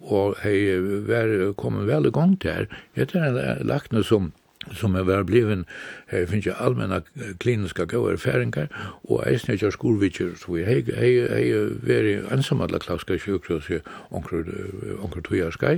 og 0.08 0.38
hei 0.44 0.78
var 1.08 1.54
kommet 1.60 1.88
vel 1.88 2.10
i 2.10 2.14
gang 2.16 2.36
til 2.42 2.52
her. 2.52 2.68
Hette 2.98 3.20
er 3.20 3.38
en 3.38 3.68
lakne 3.68 4.04
som 4.04 4.34
som 4.76 4.96
er 5.00 5.06
vært 5.08 5.30
bliven, 5.30 5.66
her 6.12 6.26
finnes 6.28 6.48
jo 6.48 6.56
allmenna 6.60 7.02
kliniska 7.40 7.86
gauer 7.88 8.18
færingar, 8.20 8.68
og 9.08 9.22
eisen 9.28 9.54
ikke 9.54 9.72
skolvitsjer, 9.72 10.34
så 10.42 10.56
vi 10.56 10.66
hei, 10.68 10.82
hei, 10.98 11.12
hei 11.32 11.46
veri 11.88 12.18
ensam 12.34 12.64
alla 12.66 12.82
klauska 12.84 13.16
sjukhus 13.22 13.70
i 13.72 13.80
onker 14.12 15.24
tuja 15.24 15.52
skai. 15.56 15.78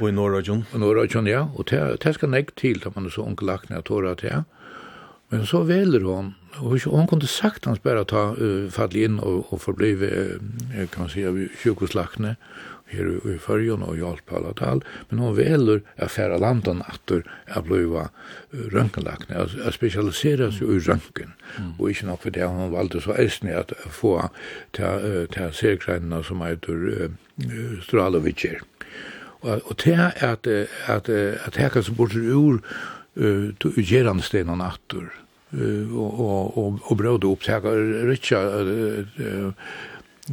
Og 0.00 0.08
i 0.08 0.14
Norrajon? 0.16 0.64
Og 0.72 0.80
Norrajon, 0.80 1.28
ja, 1.28 1.46
og 1.54 1.68
det 1.68 2.14
skal 2.16 2.32
nek 2.32 2.54
til, 2.56 2.80
da 2.80 2.94
man 2.94 3.10
er 3.10 3.14
så 3.14 3.26
onker 3.26 3.50
lakna 3.50 3.82
tåra 3.84 4.16
til, 4.16 4.44
Men 5.30 5.44
så 5.46 5.62
veler 5.62 6.02
hon, 6.02 6.32
og 6.58 6.80
hon 6.90 7.06
kunde 7.06 7.28
sagt 7.30 7.68
hans 7.68 7.78
bare 7.78 8.02
ta 8.04 8.32
uh, 8.34 8.66
fall 8.74 8.96
inn 8.98 9.20
og, 9.22 9.52
og 9.54 9.60
forblive, 9.62 10.08
uh, 10.10 10.88
kan 10.90 11.04
man 11.04 11.08
säga, 11.08 11.30
sjukhuslakne, 11.62 12.34
her 12.90 13.10
i 13.28 13.36
Førjon 13.40 13.84
og 13.86 13.98
hjalp 13.98 14.32
alla 14.36 14.52
tal, 14.58 14.82
men 15.10 15.22
hun 15.22 15.36
veler 15.38 15.82
å 16.00 16.08
fære 16.10 16.40
landan 16.42 16.82
natter 16.82 17.24
å 17.54 17.62
bliva 17.66 18.08
rønkenlakne, 18.74 19.46
å 19.46 19.74
spesialisere 19.74 20.50
seg 20.54 20.74
i 20.74 20.80
rønken, 20.86 21.34
mm. 21.56 21.72
og 21.78 21.90
ikke 21.90 22.08
nok 22.10 22.24
for 22.24 22.36
det 22.36 22.48
hun 22.48 22.74
valgte 22.74 23.02
så 23.04 23.16
eisne 23.18 23.56
at 23.60 23.74
få 23.94 24.16
til 24.76 25.54
serkreinene 25.56 26.22
som 26.26 26.42
heter 26.44 27.14
Stralovitjer. 27.86 28.60
Og 29.40 29.72
til 29.80 29.96
at 29.96 30.46
at 30.46 31.08
at 31.08 31.56
hekka 31.56 31.82
som 31.82 31.96
bort 31.96 32.14
ur 32.14 32.60
uh, 33.16 33.76
gerande 33.76 34.22
atter, 34.64 35.08
og, 35.52 36.20
og, 36.20 36.58
og, 36.58 36.80
og 36.84 36.96
brød 36.96 37.24
opp, 37.24 37.46
hekka 37.48 37.72
rikja 38.06 38.42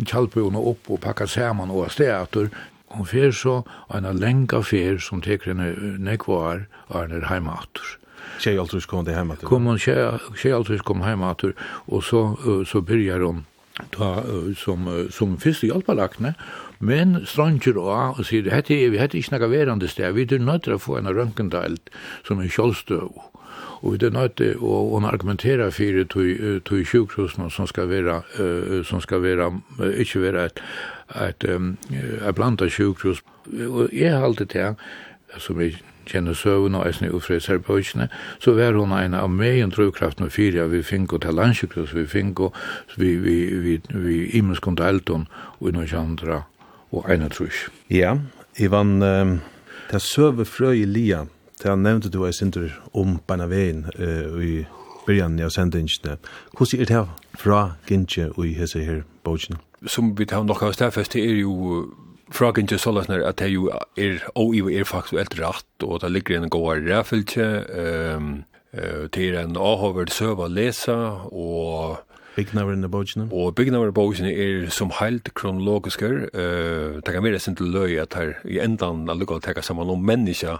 kjallpøyene 0.05 0.59
opp 0.59 0.89
og 0.91 1.01
pakka 1.05 1.27
saman 1.27 1.71
og 1.73 1.91
steater. 1.91 2.51
Hun 2.93 3.07
fer 3.07 3.31
så 3.35 3.61
en 3.93 4.07
lenga 4.19 4.61
fer 4.63 5.01
som 5.03 5.21
teker 5.21 5.53
henne 5.53 5.97
nekvar 5.99 6.67
og 6.89 7.01
henne 7.01 7.25
heima 7.27 7.59
atur. 7.61 7.97
Tjejaltus 8.39 8.85
kom 8.85 9.05
det 9.05 9.15
heima? 9.15 9.35
Kom 9.41 9.65
hun, 9.65 9.79
tjejaltus 9.79 10.83
kom 10.85 11.01
heimatur 11.01 11.55
og 11.87 12.03
så, 12.03 12.23
så 12.69 12.81
byrjar 12.85 13.25
hun 13.25 13.45
ta 13.93 14.23
som 14.57 14.87
som 15.13 15.37
fyrst 15.37 15.65
hjelpalakne 15.67 16.33
men 16.79 17.19
stranger 17.25 17.77
og 17.77 18.19
og 18.19 18.25
sier 18.25 18.49
hette 18.53 18.73
vi 18.73 18.97
hette 18.97 19.17
ikkje 19.19 19.35
nokre 19.35 19.51
verande 19.51 19.89
sted 19.91 20.15
vi 20.17 20.25
er 20.25 20.41
nødt 20.41 20.65
til 20.65 20.77
å 20.77 20.81
få 20.81 20.97
en 20.97 21.11
røntgendelt 21.13 21.91
som 22.27 22.41
er 22.41 22.49
kjølstøv 22.49 23.13
Og 23.81 23.99
det 23.99 24.07
er 24.07 24.19
nødt 24.19 24.37
til 24.37 24.57
å 24.57 24.99
argumentere 25.05 25.71
for 25.71 26.03
to 26.65 26.79
sjukhusene 26.83 27.49
som 27.51 27.67
skal 27.67 27.89
være, 27.89 28.21
uh, 28.39 28.85
som 28.85 29.01
skal 29.01 29.21
være, 29.21 29.51
uh, 29.79 29.91
ikke 30.01 30.21
være 30.21 30.45
et, 30.45 30.63
et, 31.15 31.49
um, 31.49 31.77
et 31.91 32.35
blandet 32.35 32.71
sjukhus. 32.71 33.21
Og 33.67 33.89
jeg 33.93 34.13
har 34.13 34.25
alltid 34.25 34.45
det, 34.53 34.75
som 35.37 35.61
jeg 35.61 35.77
kjenner 36.07 36.33
søvn 36.33 36.75
og 36.75 36.87
eisen 36.87 37.07
i 37.07 37.11
ufred 37.11 37.39
serbøysene, 37.43 38.07
så 38.39 38.53
var 38.55 38.77
hun 38.79 38.95
en 38.95 39.13
av 39.13 39.29
meg 39.29 39.59
en 39.61 39.73
drivkraft 39.75 40.21
med 40.23 40.31
fyra 40.31 40.67
vi 40.71 40.81
finko 40.83 41.17
til 41.17 41.35
landsjukhus, 41.35 41.93
vi 41.95 42.05
finko, 42.07 42.53
vi, 42.97 43.15
vi, 43.15 43.37
vi, 43.63 43.79
vi 43.89 44.19
imens 44.39 44.59
kom 44.63 44.77
til 44.79 44.87
Elton 44.87 45.27
og 45.59 45.73
noen 45.73 45.87
kjandra 45.87 46.45
og 46.91 47.09
ene 47.11 47.27
trus. 47.29 47.67
Ja, 47.91 48.15
Ivan, 48.57 49.01
det 49.01 49.99
er 49.99 50.03
søve 50.03 50.47
frøy 50.47 50.81
i 50.81 50.87
lian, 50.87 51.27
Det 51.61 51.71
han 51.71 51.85
nevnte 51.85 52.11
du 52.13 52.23
er 52.27 52.35
sinter 52.35 52.73
om 52.93 53.17
beina 53.27 53.47
veien 53.49 53.87
uh, 53.97 54.37
i 54.41 54.65
byrjan 55.07 55.39
av 55.41 55.53
sendingene. 55.55 56.17
Hvordan 56.57 56.83
er 56.83 56.91
det 56.91 57.05
fra 57.39 57.61
Gintje 57.87 58.29
og 58.35 58.43
i 58.45 58.53
hese 58.57 58.83
her 58.83 59.01
bøtjen? 59.25 59.61
Som 59.87 60.13
vi 60.17 60.27
tar 60.29 60.45
nok 60.45 60.63
av 60.67 60.75
stedfest, 60.75 61.15
det 61.15 61.23
er 61.25 61.39
jo 61.41 61.87
fra 62.33 62.51
Gintje 62.53 62.79
sånn 62.81 62.99
at 62.99 63.39
det 63.39 63.49
jo 63.53 63.69
er 63.71 64.21
og 64.35 64.55
i 64.55 64.61
er 64.75 64.85
faktisk 64.85 65.15
faktuelt 65.15 65.39
rett, 65.39 65.85
og 65.85 66.01
det 66.03 66.11
ligger 66.11 66.41
en 66.41 66.51
god 66.51 66.83
ræfyltje, 66.89 67.47
um, 68.17 68.31
uh, 68.75 69.05
det 69.13 69.29
er 69.29 69.39
en 69.43 69.57
avhåverd 69.57 70.11
søv 70.13 70.43
å 70.43 70.51
lese, 70.51 70.97
og 71.31 72.03
Byggnaverinn 72.37 72.85
i 72.85 72.89
bókene? 72.93 73.25
Og 73.33 73.55
byggnaverinn 73.57 73.91
i 73.91 73.97
bókene 73.97 74.31
er 74.31 74.69
som 74.69 74.91
heilt 74.99 75.31
kronologisker. 75.33 76.27
Uh, 76.33 77.01
det 77.01 77.13
kan 77.13 77.25
være 77.25 77.39
sin 77.41 77.57
til 77.57 77.71
løy 77.73 77.97
at 77.97 78.13
her 78.13 78.35
i 78.45 78.59
endan 78.61 79.09
er 79.09 79.17
lukka 79.17 79.39
å 79.41 79.65
saman 79.65 79.89
om 79.89 80.05
menneska, 80.05 80.59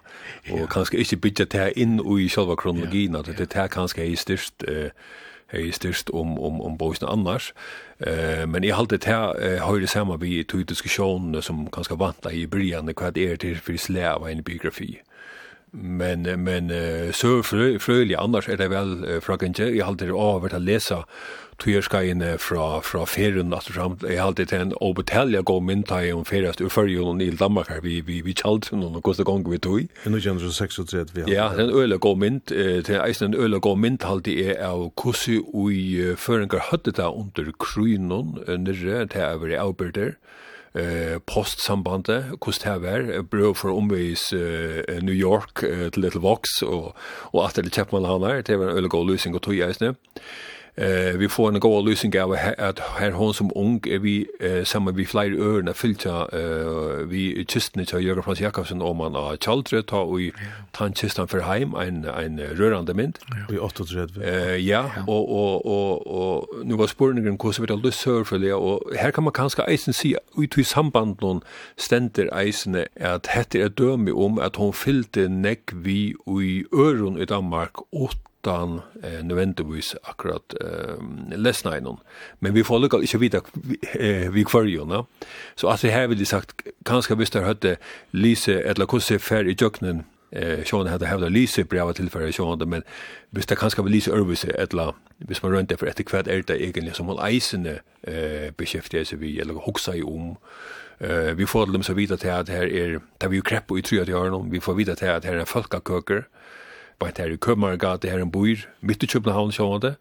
og 0.50 0.60
ja. 0.64 0.66
kanskje 0.66 1.04
ikke 1.04 1.22
bytja 1.28 1.46
det 1.54 1.70
inn 1.78 2.00
i 2.02 2.28
sjálva 2.28 2.58
kronologien, 2.58 3.16
at 3.16 3.30
det 3.38 3.54
er 3.54 3.70
kanskje 3.70 4.08
hei 4.08 4.16
styrst 4.18 4.66
uh, 4.68 4.90
er 5.54 5.72
styrst 5.72 6.10
om, 6.10 6.40
om, 6.40 6.62
om 6.62 6.78
bókene 6.78 7.12
annars. 7.12 7.54
Uh, 8.02 8.50
men 8.50 8.64
i 8.64 8.74
halte 8.74 8.98
det 8.98 9.08
her 9.08 9.38
uh, 9.38 9.68
høyre 9.70 9.88
saman 9.88 10.22
vi 10.22 10.44
tog 10.44 10.66
diskusjonen 10.70 11.42
som 11.42 11.68
kanskje 11.70 12.00
vant 12.00 12.26
i 12.32 12.48
brygjane 12.48 12.94
hva 12.98 13.14
det 13.14 13.32
er 13.32 13.38
til 13.38 13.62
for 13.62 13.78
slag 13.78 14.18
av 14.18 14.28
en 14.28 14.44
biografi. 14.44 14.98
Men 15.72 16.24
men 16.44 16.72
så 17.14 17.42
frø, 17.44 17.76
frølig 17.80 18.16
annars 18.18 18.48
er 18.48 18.56
det 18.58 18.70
vel 18.72 19.20
fra 19.22 19.36
kanskje 19.38 19.74
jeg 19.76 19.86
har 19.86 19.98
det 20.00 20.12
over 20.12 20.48
til 20.48 20.62
å 20.62 20.68
lese 20.68 21.02
tyrskaiene 21.62 22.36
fra, 22.42 22.80
fra 22.86 23.04
ferien 23.10 23.54
at 23.56 23.70
fram, 23.74 23.98
jeg 24.06 24.20
har 24.22 24.36
det 24.38 24.50
til 24.52 24.68
en 24.68 24.74
obetalja 24.84 25.42
gå 25.48 25.58
mynta 25.64 26.04
i 26.06 26.12
om 26.14 26.26
feriast 26.28 26.62
ur 26.62 26.70
fyrjon 26.74 27.22
i 27.24 27.32
Danmark 27.34 27.72
her. 27.74 27.82
Vi, 27.86 28.00
vi, 28.06 28.20
vi 28.26 28.36
kjalt 28.38 28.70
noen 28.76 29.00
og 29.00 29.06
kosta 29.08 29.26
gong 29.28 29.46
vi 29.50 29.60
tog. 29.64 29.82
I 29.82 30.12
36 30.14 31.16
vi 31.16 31.26
har 31.26 31.32
ja, 31.34 31.48
den 31.58 31.74
øyla 31.74 31.98
gå 31.98 32.14
mynt 32.16 32.54
til 32.54 33.02
eisen 33.02 33.32
en 33.32 33.40
øyla 33.40 33.62
gå 33.64 33.74
mynt 33.76 34.06
halte 34.06 34.36
er 34.46 34.62
av 34.70 34.90
kossi 35.00 35.40
ui 35.42 36.14
føringar 36.18 36.70
høttet 36.70 37.02
under 37.02 37.52
krynon 37.60 38.38
nirre 38.48 39.08
til 39.10 39.26
jeg 39.26 39.42
var 39.42 39.54
i 39.54 39.62
avbyrder 39.62 40.14
eh 40.78 41.18
postsambandet 41.26 42.38
kost 42.40 42.64
her 42.64 42.80
var 42.84 43.24
brøv 43.32 43.56
for 43.56 43.74
omvis 43.76 44.34
eh, 44.34 45.02
New 45.02 45.16
York 45.16 45.64
eh, 45.64 45.90
til 45.92 46.04
Little 46.04 46.22
Vox 46.22 46.62
og 46.62 46.96
og 47.34 47.46
at 47.46 47.56
det 47.56 47.74
Chapman 47.74 48.06
han 48.06 48.22
der 48.22 48.42
det 48.42 48.60
var 48.60 48.72
en 48.72 48.78
øl 48.78 48.90
god 48.90 49.08
løsning 49.08 49.36
og 49.36 49.42
tog 49.42 49.58
jeg 49.58 49.76
Eh 50.78 51.18
vi 51.18 51.28
får 51.30 51.54
en 51.54 51.60
god 51.60 51.90
lösning 51.90 52.22
av 52.22 52.38
att 52.58 52.80
här 52.80 53.12
hon 53.12 53.34
som 53.34 53.52
ung 53.56 53.82
är 53.86 54.00
vi 54.00 54.28
samma 54.66 54.92
vi 54.92 55.06
flyr 55.06 55.40
örna 55.42 55.74
filter 55.74 56.22
eh 56.36 57.08
vi 57.08 57.46
kistne 57.48 57.86
till 57.86 58.00
Jörgen 58.00 58.24
Frans 58.24 58.42
Jakobsen 58.42 58.82
om 58.82 58.98
man 58.98 59.16
har 59.16 59.38
children 59.38 59.84
ta 59.84 60.02
och 60.02 60.22
i 60.22 60.32
tankistan 60.72 61.28
för 61.28 61.40
hem 61.40 61.76
en 61.76 62.06
en 62.06 62.40
rörande 62.40 62.94
mynd. 62.94 63.18
Vi 63.50 63.58
38. 63.58 64.24
Eh 64.24 64.56
ja 64.56 64.92
och 65.08 65.32
och 65.32 65.66
och 65.66 66.08
och 66.08 66.66
nu 66.66 66.76
var 66.76 66.88
spurningen 66.88 67.38
hur 67.44 67.52
så 67.52 67.62
vi 67.62 67.68
det 67.68 67.76
löser 67.76 68.24
för 68.24 68.40
det 68.40 68.54
och 68.54 68.96
här 68.96 69.12
kan 69.12 69.24
man 69.24 69.34
kanske 69.34 69.64
eisen 69.64 69.94
se 69.94 70.18
ut 70.38 70.58
i 70.58 70.64
samband 70.64 71.22
någon 71.22 71.42
ständer 71.76 72.38
eisen 72.40 72.86
att 73.02 73.28
hette 73.28 73.62
är 73.62 73.70
dömi 73.70 74.12
om 74.12 74.40
att 74.40 74.56
hon 74.56 74.74
fyllde 74.74 75.28
neck 75.28 75.70
vi 75.74 76.16
i 76.42 76.66
öron 76.72 77.22
i 77.22 77.26
Danmark 77.26 77.72
åt 77.92 78.28
utan 78.42 78.82
eh, 79.04 79.24
nødvendigvis 79.24 79.96
akkurat 80.04 80.54
eh, 80.62 80.98
lesna 81.38 81.78
i 81.78 81.82
noen. 81.82 81.98
Men 82.40 82.54
vi 82.54 82.64
får 82.64 82.80
lukka 82.80 82.98
ikke 83.02 83.20
vite 83.20 83.42
eh, 84.00 84.34
vi 84.34 84.44
kvarjona. 84.44 85.04
Så 85.56 85.68
altså 85.68 85.88
her 85.88 86.08
vil 86.08 86.18
jeg 86.18 86.28
sagt, 86.28 86.62
kanskje 86.86 87.16
hvis 87.16 87.30
der 87.30 87.46
høyde 87.46 87.78
Lise, 88.12 88.62
eller 88.64 88.86
hvordan 88.86 89.20
fer 89.20 89.48
i 89.48 89.56
djøkkenen, 89.56 90.06
eh, 90.32 90.64
sjående 90.64 90.92
hadde 90.92 91.08
hevda 91.08 91.30
Lise 91.30 91.64
breva 91.64 91.94
tilfæra 91.94 92.32
sjående, 92.32 92.66
men 92.66 92.84
hvis 93.32 93.46
det 93.46 93.58
kanskje 93.58 93.84
vil 93.84 93.92
Lise 93.92 94.12
Ørvise, 94.12 94.52
eller 94.58 94.96
hvis 95.18 95.44
man 95.44 95.54
rønte 95.54 95.78
for 95.78 95.88
etter 95.88 96.04
hvert 96.10 96.28
er 96.28 96.42
det 96.42 96.62
egentlig 96.62 96.96
som 96.96 97.08
hun 97.08 97.20
eisende 97.20 97.80
eh, 98.04 98.52
beskjeftiger 98.58 99.04
seg 99.04 99.20
vi, 99.20 99.40
eller 99.40 99.54
hoksa 99.54 99.96
i 99.96 100.04
om, 100.04 100.38
Uh, 101.00 101.32
vi 101.38 101.46
får 101.46 101.66
dem 101.66 101.84
så 101.84 101.94
vidare 101.94 102.18
till 102.18 102.32
att 102.32 102.50
här 102.50 102.74
är 102.74 103.00
där 103.18 103.28
vi 103.28 103.36
ju 103.36 103.42
krepp 103.42 103.72
och 103.72 103.80
i 103.80 103.82
tror 103.82 104.02
att 104.02 104.52
vi 104.52 104.60
får 104.60 104.74
vidare 104.74 104.96
till 104.96 105.10
att 105.10 105.26
här 105.26 105.36
är 105.36 105.46
folkaköker 105.46 106.26
bare 107.00 107.12
her 107.18 107.34
i 107.34 107.36
København, 107.36 108.00
det 108.02 108.12
her 108.12 108.22
en 108.22 108.32
bor, 108.32 108.68
midt 108.82 109.04
i 109.04 109.08
København, 109.08 109.52
sjående, 109.52 109.96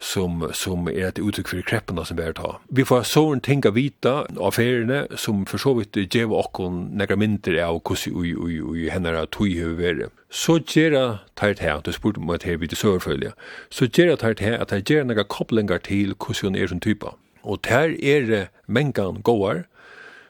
som 0.00 0.50
som 0.52 0.88
er 0.88 1.08
et 1.08 1.18
uttrykk 1.18 1.48
for 1.48 1.66
kreppene 1.68 2.04
som 2.06 2.16
vi 2.16 2.24
har 2.24 2.32
tatt. 2.32 2.60
Vi 2.68 2.84
får 2.84 3.02
sån 3.02 3.40
tänka 3.40 3.70
vita 3.70 4.24
av 4.40 4.52
feriene, 4.56 5.06
som 5.16 5.44
for 5.46 5.58
så 5.58 5.74
vidt 5.76 5.96
gjør 6.14 6.32
oss 6.40 6.48
kon 6.52 6.96
mindre 7.16 7.64
av 7.64 7.80
hvordan 7.84 8.22
vi 8.22 8.34
oj 8.34 8.36
oj 8.36 8.62
oj 8.62 8.88
händer 8.88 9.14
att 9.14 9.30
tui 9.30 9.60
över. 9.60 10.08
Så 10.30 10.58
tar 11.34 11.54
til, 11.54 11.80
du 11.84 11.92
spurte 11.92 11.92
spurt 11.92 12.16
mot 12.16 12.42
här 12.42 12.56
vid 12.56 12.76
sørfølge, 12.76 13.32
Så 13.70 13.86
gera 13.86 14.16
tajt 14.16 14.40
här 14.40 14.58
att 14.58 14.70
här 14.70 14.80
gera 14.80 15.04
några 15.04 15.24
kopplingar 15.24 15.78
till 15.78 16.14
kusi 16.14 16.46
och 16.46 16.56
er 16.56 16.66
som 16.66 16.80
type. 16.80 17.06
Og 17.42 17.58
der 17.64 17.88
er 18.02 18.26
det 18.26 18.48
mängan 18.66 19.22
går 19.22 19.64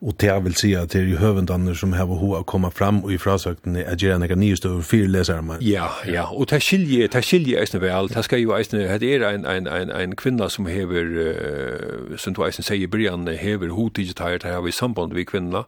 Og 0.00 0.14
det 0.20 0.28
jeg 0.28 0.44
vil 0.44 0.54
si 0.54 0.72
at 0.76 0.92
det 0.92 1.00
er 1.00 1.06
jo 1.08 1.16
høvendanner 1.16 1.74
som 1.74 1.92
har 1.96 2.04
behov 2.06 2.34
å 2.36 2.42
komme 2.44 2.68
fram 2.70 2.98
og 3.04 3.14
i 3.14 3.18
frasøktene 3.20 3.80
er 3.80 3.96
gjerne 3.96 4.28
noen 4.28 4.42
nye 4.42 4.56
støver 4.58 4.84
fire 4.84 5.08
lesere 5.08 5.42
med. 5.42 5.62
Ja, 5.64 5.88
ja, 6.04 6.26
og 6.28 6.50
det 6.50 6.60
skilje, 6.62 7.08
det 7.08 7.22
skiljer 7.24 7.62
eisne 7.62 7.80
vel, 7.80 8.10
det 8.12 8.24
skal 8.26 8.42
jo 8.42 8.52
eisne, 8.56 8.84
det 9.00 9.14
er 9.14 9.24
en, 9.30 9.46
en, 9.48 9.66
en, 9.66 9.94
en 9.96 10.16
kvinna 10.16 10.50
som 10.52 10.68
hever, 10.68 11.08
uh, 11.16 12.16
som 12.20 12.36
du 12.36 12.42
eisne 12.44 12.66
sier 12.66 12.84
i 12.84 12.90
byrjan, 12.92 13.24
hever 13.40 13.72
hotigetar, 13.72 14.36
det 14.44 14.52
har 14.52 14.60
vi 14.66 14.74
samband 14.76 15.16
med 15.16 15.30
kvinna, 15.32 15.64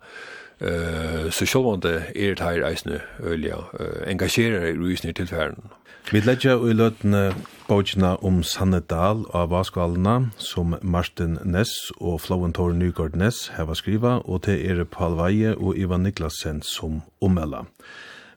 uh, 0.61 1.31
så 1.33 1.49
sjålvande 1.49 1.97
er 2.13 2.37
det 2.37 2.45
her 2.45 2.69
eisne 2.69 3.01
øyla, 3.25 3.65
uh, 3.81 4.03
engasjerer 4.11 4.69
i 4.75 4.93
eisne 4.93 5.17
tilfæren, 5.17 5.73
Vi 6.09 6.23
ledja 6.25 6.55
i 6.65 6.73
løtene 6.73 7.35
bókina 7.69 8.15
om 8.25 8.39
Sanne 8.41 8.79
Dahl 8.81 9.27
av 9.37 9.51
Vaskalna, 9.53 10.31
som 10.41 10.73
Martin 10.81 11.35
Ness 11.45 11.91
og 12.01 12.23
Flauentor 12.25 12.73
Nygård 12.73 13.19
Ness 13.21 13.51
heva 13.59 13.77
skriva, 13.77 14.15
og 14.25 14.47
til 14.47 14.57
er 14.57 14.81
Paul 14.89 15.19
Veie 15.19 15.53
og 15.53 15.77
Ivan 15.77 16.07
Niklasen 16.09 16.63
som 16.65 17.03
omella. 17.21 17.67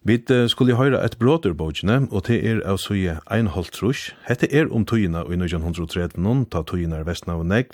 Vi 0.03 0.19
skulle 0.51 0.75
høyra 0.75 0.99
et 1.05 1.15
bråd 1.15 1.47
ur 1.47 1.55
og 2.11 2.23
til 2.27 2.43
er 2.43 2.59
av 2.67 2.77
suje 2.77 3.19
Trusch. 3.71 4.11
Hette 4.27 4.51
er 4.51 4.67
om 4.67 4.83
tøyina 4.83 5.23
i 5.23 5.39
1913, 5.39 6.45
ta 6.51 6.63
tøyina 6.63 6.99
er 6.99 7.07
vestna 7.07 7.39
og 7.39 7.45
negv, 7.45 7.71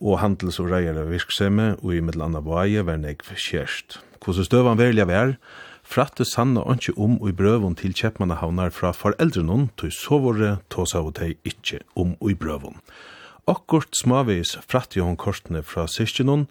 og 0.00 0.20
handels- 0.20 0.60
og 0.60 0.70
reier 0.70 1.02
virksemme, 1.02 1.82
og 1.82 1.94
i 1.94 2.00
mittel 2.00 2.22
anna 2.22 2.38
vaie 2.38 2.86
var 2.86 2.96
negv 2.96 3.26
kjerst. 3.34 3.98
Hvordan 4.22 4.44
støvan 4.44 4.78
verlig 4.78 5.08
vær, 5.08 5.34
er, 5.34 5.65
fratte 5.86 6.24
Sanna 6.26 6.64
ikke 6.74 6.94
om 6.98 7.16
i 7.28 7.32
brøvun 7.32 7.76
til 7.78 7.94
Kjeppmannahavnar 7.94 8.72
fra 8.74 8.92
foreldrenon, 8.92 9.70
tog 9.78 9.94
så 9.94 10.18
våre 10.20 10.56
tåsa 10.68 11.00
av 11.00 11.12
teg 11.18 11.38
ikke 11.46 11.80
om 11.94 12.16
i 12.26 12.34
brøvun. 12.34 12.80
Akkurat 13.46 13.94
smavis 13.94 14.56
fratte 14.66 15.00
hon 15.00 15.16
kortene 15.16 15.62
fra 15.62 15.86
syskenon, 15.86 16.48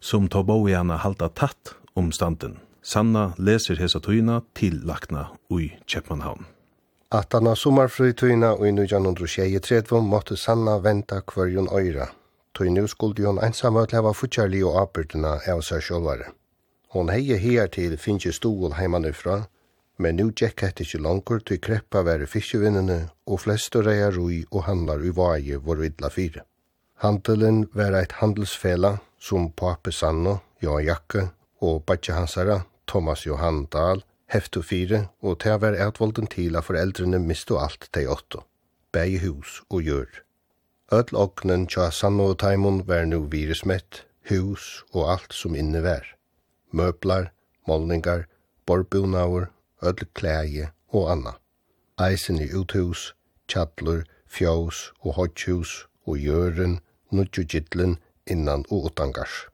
som 0.00 0.28
tog 0.30 0.46
bo 0.46 0.60
hana 0.68 1.00
halda 1.02 1.28
tatt 1.28 1.74
om 1.94 2.12
standen. 2.12 2.60
Sanna 2.82 3.32
leser 3.38 3.80
hesa 3.82 3.98
tøyna 3.98 4.42
til 4.54 4.78
lakna 4.86 5.32
ui 5.50 5.72
Kjeppmannhavn. 5.90 6.46
At 7.10 7.34
anna 7.34 7.54
sommerfrytøyna 7.58 8.52
og 8.54 8.66
i 8.66 8.72
1923 8.74 10.00
måtte 10.02 10.36
Sanna 10.38 10.78
venta 10.82 11.20
kvarjon 11.20 11.68
øyra. 11.74 12.12
Tøy 12.54 12.70
nu 12.70 12.86
skulle 12.86 13.26
hon 13.26 13.42
ensamøtle 13.42 13.98
hava 13.98 14.14
futjarlig 14.14 14.62
og 14.66 14.78
avbyrdena 14.80 15.36
av 15.50 15.62
seg 15.66 15.82
sjålvare. 15.82 16.30
Hon 16.94 17.10
heie 17.10 17.36
her 17.38 17.66
til 17.66 17.96
finnje 17.98 18.32
stol 18.32 18.76
heimanufra, 18.78 19.46
men 19.98 20.16
nu 20.20 20.30
gikk 20.30 20.62
hette 20.62 20.84
ikkje 20.84 21.00
langkur 21.02 21.40
til 21.40 21.60
kreppa 21.62 22.02
være 22.06 22.28
fiskevinnene, 22.30 22.98
og 23.26 23.40
flest 23.42 23.76
og 23.76 23.86
reia 23.88 24.10
rui 24.12 24.44
og 24.50 24.66
handlar 24.68 25.02
ui 25.02 25.12
vaje 25.16 25.58
vår 25.64 25.82
vidla 25.82 26.10
fire. 26.12 26.44
Handelen 27.02 27.66
var 27.74 27.96
eit 27.96 28.18
handelsfela 28.20 28.96
som 29.18 29.50
Pape 29.52 29.92
Sanno, 29.92 30.38
Johan 30.62 30.86
Jakke 30.86 31.28
og 31.60 31.82
Batja 31.84 32.14
Hansara, 32.16 32.62
Thomas 32.86 33.26
Johan 33.26 33.66
Dahl, 33.72 34.04
Heftu 34.32 34.62
4, 34.62 35.06
og 35.22 35.38
til 35.40 35.60
var 35.60 35.76
etvolden 35.86 36.26
til 36.26 36.56
at 36.56 36.64
foreldrene 36.64 37.18
mistu 37.18 37.58
alt 37.58 37.88
de 37.94 38.08
åtto, 38.10 38.42
bei 38.92 39.18
hus 39.22 39.62
og 39.70 39.82
gjør. 39.82 40.22
Öll 40.92 41.14
oknen 41.18 41.66
tja 41.66 41.90
Sanno 41.90 42.30
og 42.32 42.38
Taimon 42.38 42.84
var 42.88 43.04
nu 43.04 43.24
virusmett, 43.30 44.04
hus 44.30 44.84
og 44.92 45.12
alt 45.12 45.34
som 45.34 45.54
innevær 45.54 46.15
møblar, 46.72 47.32
målningar, 47.66 48.26
borbunaur, 48.66 49.50
öll 49.82 50.06
klæje 50.14 50.70
og 50.88 51.10
anna. 51.12 51.32
Eisen 52.00 52.40
i 52.40 52.52
uthus, 52.52 53.14
tjadlur, 53.48 54.04
fjós 54.26 54.92
og 55.00 55.14
hodjhus 55.14 55.86
og 56.06 56.18
jøren, 56.18 56.80
nudju 57.10 57.44
gittlen 57.44 57.98
innan 58.26 58.64
og 58.70 58.90
utangars. 58.90 59.46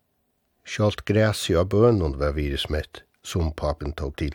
Sjalt 0.64 1.04
græsi 1.04 1.56
av 1.58 1.68
bønun 1.68 2.18
var 2.18 2.36
virusmett, 2.36 3.02
som 3.22 3.52
papen 3.52 3.92
tog 3.92 4.16
til. 4.16 4.34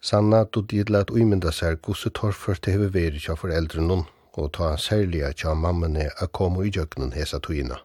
Sanna 0.00 0.44
du 0.44 0.62
til 0.64 0.96
at 0.96 1.10
uimynda 1.10 1.52
sær 1.52 1.76
gosse 1.76 2.10
torført 2.10 2.64
det 2.64 2.72
heve 2.72 2.88
veri 2.94 3.20
kja 3.20 3.36
foreldren 3.36 3.90
og 3.92 4.52
ta 4.56 4.76
særliga 4.80 5.32
kja 5.36 5.54
mammane 5.54 6.08
a 6.16 6.26
komu 6.26 6.64
i 6.64 6.72
jøknen 6.72 7.12
hesa 7.12 7.38
togina. 7.38 7.76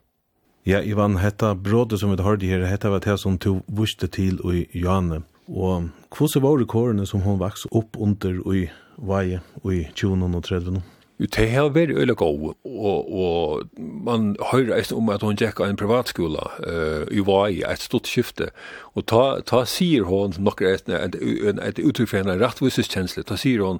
Ja, 0.65 0.79
Ivan, 0.81 1.17
hetta 1.21 1.53
brådet 1.55 1.99
som 2.01 2.09
vi 2.09 2.23
hørte 2.25 2.47
her, 2.49 2.63
hetta 2.65 2.89
var 2.89 3.03
det 3.05 3.19
som 3.21 3.35
du 3.37 3.59
vuste 3.67 4.07
til 4.07 4.39
i 4.49 4.65
Johanne. 4.73 5.21
Og 5.47 5.91
hvordan 6.09 6.41
var 6.41 6.57
det 6.57 6.67
kårene 6.67 7.05
som 7.05 7.21
hun 7.21 7.37
vaks 7.37 7.67
opp 7.69 7.93
under 8.01 8.39
i 8.49 8.63
Vaje 8.97 9.43
i 9.61 9.83
2030 9.93 10.73
nå? 10.73 10.81
Jo, 11.19 11.29
det 11.37 11.45
har 11.51 11.69
vært 11.69 11.93
øyla 11.93 12.13
god, 12.17 12.55
og, 12.65 13.13
og 13.13 13.69
man 13.77 14.33
hører 14.51 14.73
eist 14.79 14.91
om 14.91 15.09
at 15.13 15.21
hun 15.21 15.37
tjekka 15.37 15.69
en 15.69 15.77
privatskola 15.77 16.49
uh, 16.57 17.05
i 17.13 17.21
Vaje, 17.23 17.61
et 17.69 17.85
stort 17.85 18.09
skifte, 18.09 18.49
og 18.97 19.05
ta, 19.07 19.23
ta 19.45 19.61
sier 19.69 20.09
hun, 20.09 20.33
nokre 20.41 20.73
eist, 20.73 20.89
et, 20.89 21.15
et, 21.21 21.61
et 21.61 21.79
uttrykk 21.79 22.09
for 22.09 22.23
henne 22.23 22.39
rettviseskjensle, 22.41 23.23
ta 23.23 23.37
sier 23.39 23.63
hun, 23.63 23.79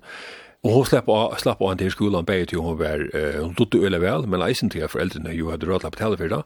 Og 0.66 0.74
hun 0.74 0.88
slapp 0.90 1.10
av, 1.14 1.36
slapp 1.38 1.62
av 1.62 1.76
en 1.76 1.80
til 1.80 1.94
skolen 1.94 2.26
bare 2.26 2.48
til 2.50 2.64
hun 2.66 2.80
var, 2.80 3.04
eh, 3.14 3.38
hun 3.38 3.54
tog 3.54 3.70
det 3.72 3.84
øyelig 3.86 4.02
vel, 4.02 4.28
men 4.28 4.42
eisen 4.42 4.72
til 4.74 4.88
foreldrene 4.90 5.36
jo 5.38 5.52
hadde 5.54 5.70
råd 5.70 5.84
til 5.84 5.92
å 5.92 5.96
betale 5.98 6.18
for 6.18 6.34
det. 6.34 6.42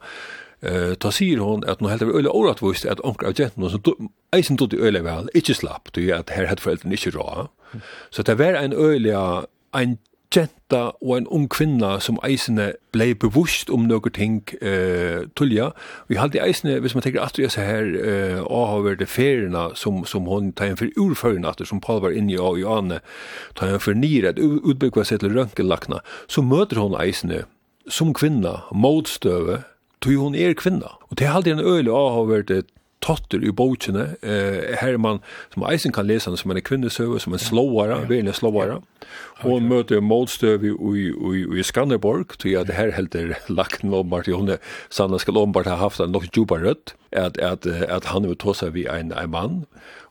Uh, 0.60 0.92
da 1.00 1.08
sier 1.16 1.40
hun 1.40 1.62
at 1.72 1.80
hun 1.80 1.88
heldig 1.88 2.10
var 2.10 2.18
øyelig 2.20 2.32
åretvist 2.36 2.84
at 2.92 3.00
onker 3.08 3.30
av 3.30 3.38
jentene 3.40 3.70
som 3.72 4.10
eisen 4.36 4.58
tog 4.60 4.74
det 4.74 4.82
øyelig 4.84 5.06
vel, 5.06 5.30
ikke 5.32 5.56
slapp, 5.56 5.88
du 5.96 6.02
at 6.12 6.34
her 6.36 6.50
hadde 6.52 6.60
foreldrene 6.60 6.98
ikke 7.00 7.14
råd. 7.16 7.48
Så 8.12 8.26
det 8.28 8.36
var 8.42 8.60
en 8.60 8.76
øyelig, 8.76 9.16
en 9.72 9.96
jenta 10.36 10.92
og 11.02 11.18
en 11.18 11.28
ung 11.28 11.48
kvinna 11.50 11.98
som 12.00 12.20
eisene 12.26 12.74
blei 12.94 13.14
bevust 13.18 13.70
om 13.74 13.88
noen 13.90 14.14
ting 14.14 14.36
eh, 14.62 15.26
tullja. 15.36 15.72
Vi 16.08 16.20
halte 16.22 16.42
eisene, 16.44 16.80
hvis 16.80 16.94
man 16.96 17.06
tenker 17.06 17.24
at 17.24 17.38
det 17.38 17.50
er 17.50 17.66
her 17.66 17.90
eh, 17.98 18.42
avhaverde 18.44 19.08
ferierna 19.10 19.70
som, 19.76 20.04
som 20.06 20.30
hon 20.30 20.52
tar 20.54 20.74
en 20.74 20.78
for 20.78 20.94
urføren 20.98 21.48
at 21.50 21.62
som 21.66 21.82
Paul 21.82 22.02
var 22.06 22.14
inne 22.14 22.36
i 22.36 22.38
og 22.38 22.60
i 22.62 22.68
ane, 22.68 23.02
tar 23.58 23.74
en 23.74 23.82
for 23.82 23.98
nire, 23.98 24.36
utbyggva 24.38 25.06
seg 25.08 25.24
til 25.24 25.34
rønkelakna, 25.38 26.04
så 26.30 26.46
møter 26.46 26.82
hon 26.82 26.98
eisene 27.00 27.46
som 27.90 28.14
kvinna, 28.14 28.60
motstøve, 28.72 29.64
tog 30.00 30.20
hon 30.22 30.36
er 30.38 30.54
kvinna. 30.54 30.94
Og 31.10 31.18
det 31.18 31.32
halte 31.32 31.56
en 31.56 31.64
øyelig 31.64 31.92
avhaverde 31.92 32.64
totter 33.02 33.44
i 33.46 33.52
bokene. 33.56 34.16
Eh, 34.22 34.76
her 34.80 34.96
er 34.96 35.02
man, 35.02 35.22
som 35.54 35.66
eisen 35.70 35.94
kan 35.96 36.08
lese, 36.08 36.32
som 36.38 36.52
en 36.52 36.62
kvinnesøve, 36.62 37.20
som 37.20 37.34
en 37.36 37.42
slåare, 37.42 38.02
ja. 38.02 38.10
veldig 38.10 38.36
slåare. 38.36 38.80
Og 39.44 39.56
okay. 39.56 39.68
møter 39.68 40.04
målstøv 40.04 40.66
i, 40.68 40.74
i, 40.74 41.06
i, 41.10 41.44
i 41.60 41.66
Skanderborg, 41.66 42.36
til 42.40 42.58
at 42.60 42.72
her 42.76 42.92
helter 42.96 43.36
Lakken 43.48 43.94
lombart, 43.94 44.28
i 44.28 44.36
hunde 44.36 44.60
Sanna 44.90 45.20
skal 45.22 45.40
Lombard 45.40 45.70
ha 45.72 45.80
haft 45.80 46.04
en 46.04 46.12
nok 46.16 46.28
djupa 46.34 46.60
rødt, 46.60 46.96
at, 47.12 47.40
at, 47.42 47.66
at 47.66 48.12
han 48.12 48.28
vil 48.28 48.38
ta 48.38 48.54
seg 48.54 48.76
ein 48.86 49.10
en, 49.10 49.18
en 49.18 49.34
mann, 49.34 49.56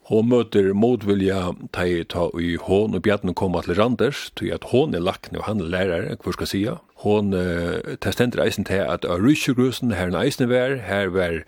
Hon 0.09 0.25
møter 0.25 0.71
modvilja 0.73 1.51
teg 1.75 2.07
ta 2.09 2.25
i 2.41 2.55
hon 2.65 2.97
og 2.97 3.03
bjarten 3.05 3.35
koma 3.37 3.61
til 3.61 3.77
Randers, 3.77 4.29
tog 4.33 4.49
at 4.55 4.63
hon 4.71 4.95
er 4.97 5.03
lakne 5.05 5.37
og 5.37 5.45
han 5.45 5.61
er 5.61 5.69
lærare, 5.69 6.15
hva 6.23 6.33
skal 6.33 6.49
sia. 6.49 6.73
Hon 7.03 7.29
uh, 7.37 7.93
testenter 8.01 8.41
eisen 8.41 8.65
til 8.65 8.81
at 8.89 9.05
av 9.05 9.21
rysjegrusen, 9.21 9.93
her 9.93 10.09
en 10.09 10.17
eisen 10.17 10.49
vær, 10.49 10.79
her 10.87 11.13
var 11.13 11.43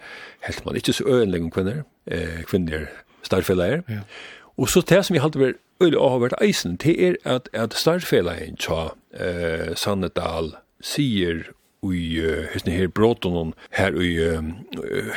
helt 0.45 0.61
man 0.67 0.77
ikke 0.77 0.93
så 0.93 1.07
øyenlig 1.09 1.41
om 1.41 1.49
kvinner, 1.51 1.81
eh, 2.05 2.43
kvinner 2.45 2.85
starfellager. 3.25 3.81
Ja. 3.89 4.05
Og 4.61 4.69
så 4.69 4.85
det 4.85 5.01
som 5.05 5.17
vi 5.17 5.23
halte 5.25 5.41
var 5.41 5.57
øyelig 5.81 6.21
vært 6.21 6.37
eisen, 6.41 6.77
det 6.77 6.95
er 7.01 7.17
at, 7.25 7.49
at 7.53 7.73
starfellagen 7.73 8.61
tja 8.61 8.91
eh, 9.17 9.73
Sannedal 9.73 10.53
sier 10.85 11.47
i 11.81 12.21
uh, 12.21 12.45
hesne 12.53 12.71
her 12.71 12.87
broton 12.87 13.53
her 13.71 13.95
i 13.97 14.11
uh, 14.21 14.43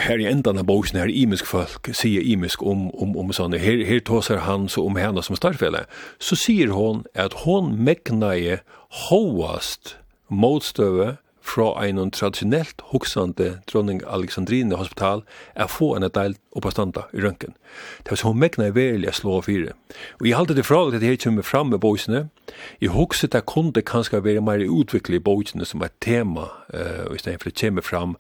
her 0.01 0.21
i 0.21 0.29
endan 0.31 0.59
av 0.59 0.65
boken 0.65 0.97
her 0.97 1.13
imisk 1.13 1.47
folk 1.47 1.91
sier 1.93 2.25
imisk 2.25 2.63
om 2.63 2.87
om 2.95 3.17
om 3.21 3.33
sånne 3.37 3.61
her 3.61 3.85
her 3.85 4.01
tåser 4.01 4.41
han 4.47 4.69
så 4.69 4.87
om 4.89 4.97
henne 4.97 5.23
som 5.23 5.37
starfelle 5.37 5.85
så 6.19 6.39
sier 6.41 6.73
hon 6.73 7.05
at 7.15 7.45
hon 7.45 7.75
meknaje 7.77 8.63
hoast 9.09 9.99
motstøve 10.33 11.17
fra 11.45 11.87
en 11.87 12.11
traditionellt 12.11 12.83
huksande 12.93 13.59
dronning 13.73 14.01
Alexandrine 14.07 14.77
hospital 14.77 15.23
er 15.55 15.69
få 15.69 15.93
en 15.97 16.07
del 16.09 16.37
oppastanda 16.57 17.05
i 17.13 17.21
rønken. 17.21 17.53
Det 18.05 18.11
var 18.11 18.17
så 18.17 18.31
hun 18.33 18.41
megna 18.41 18.71
i 18.71 18.75
verilig 18.75 19.11
å 19.11 19.17
slå 19.19 19.41
fire. 19.45 19.75
Og 20.21 20.29
jeg 20.29 20.39
halte 20.39 20.57
det 20.57 20.65
fra 20.65 20.81
at 20.89 21.03
jeg 21.03 21.21
kommer 21.21 21.45
fram 21.45 21.69
med 21.69 21.83
boisene. 21.85 22.29
Jeg 22.81 22.95
hukset 22.97 23.35
at 23.35 23.47
kunde 23.47 23.83
kanskje 23.83 24.25
være 24.25 24.41
mer 24.41 24.65
utviklet 24.65 25.21
i 25.21 25.25
boisene 25.25 25.69
som 25.69 25.85
et 25.85 25.93
tema, 26.01 26.49
uh, 26.73 27.13
i 27.13 27.21
stedet 27.21 27.43
for 27.43 27.51
det 27.51 27.61
kommer 27.61 27.83
fram 27.83 28.17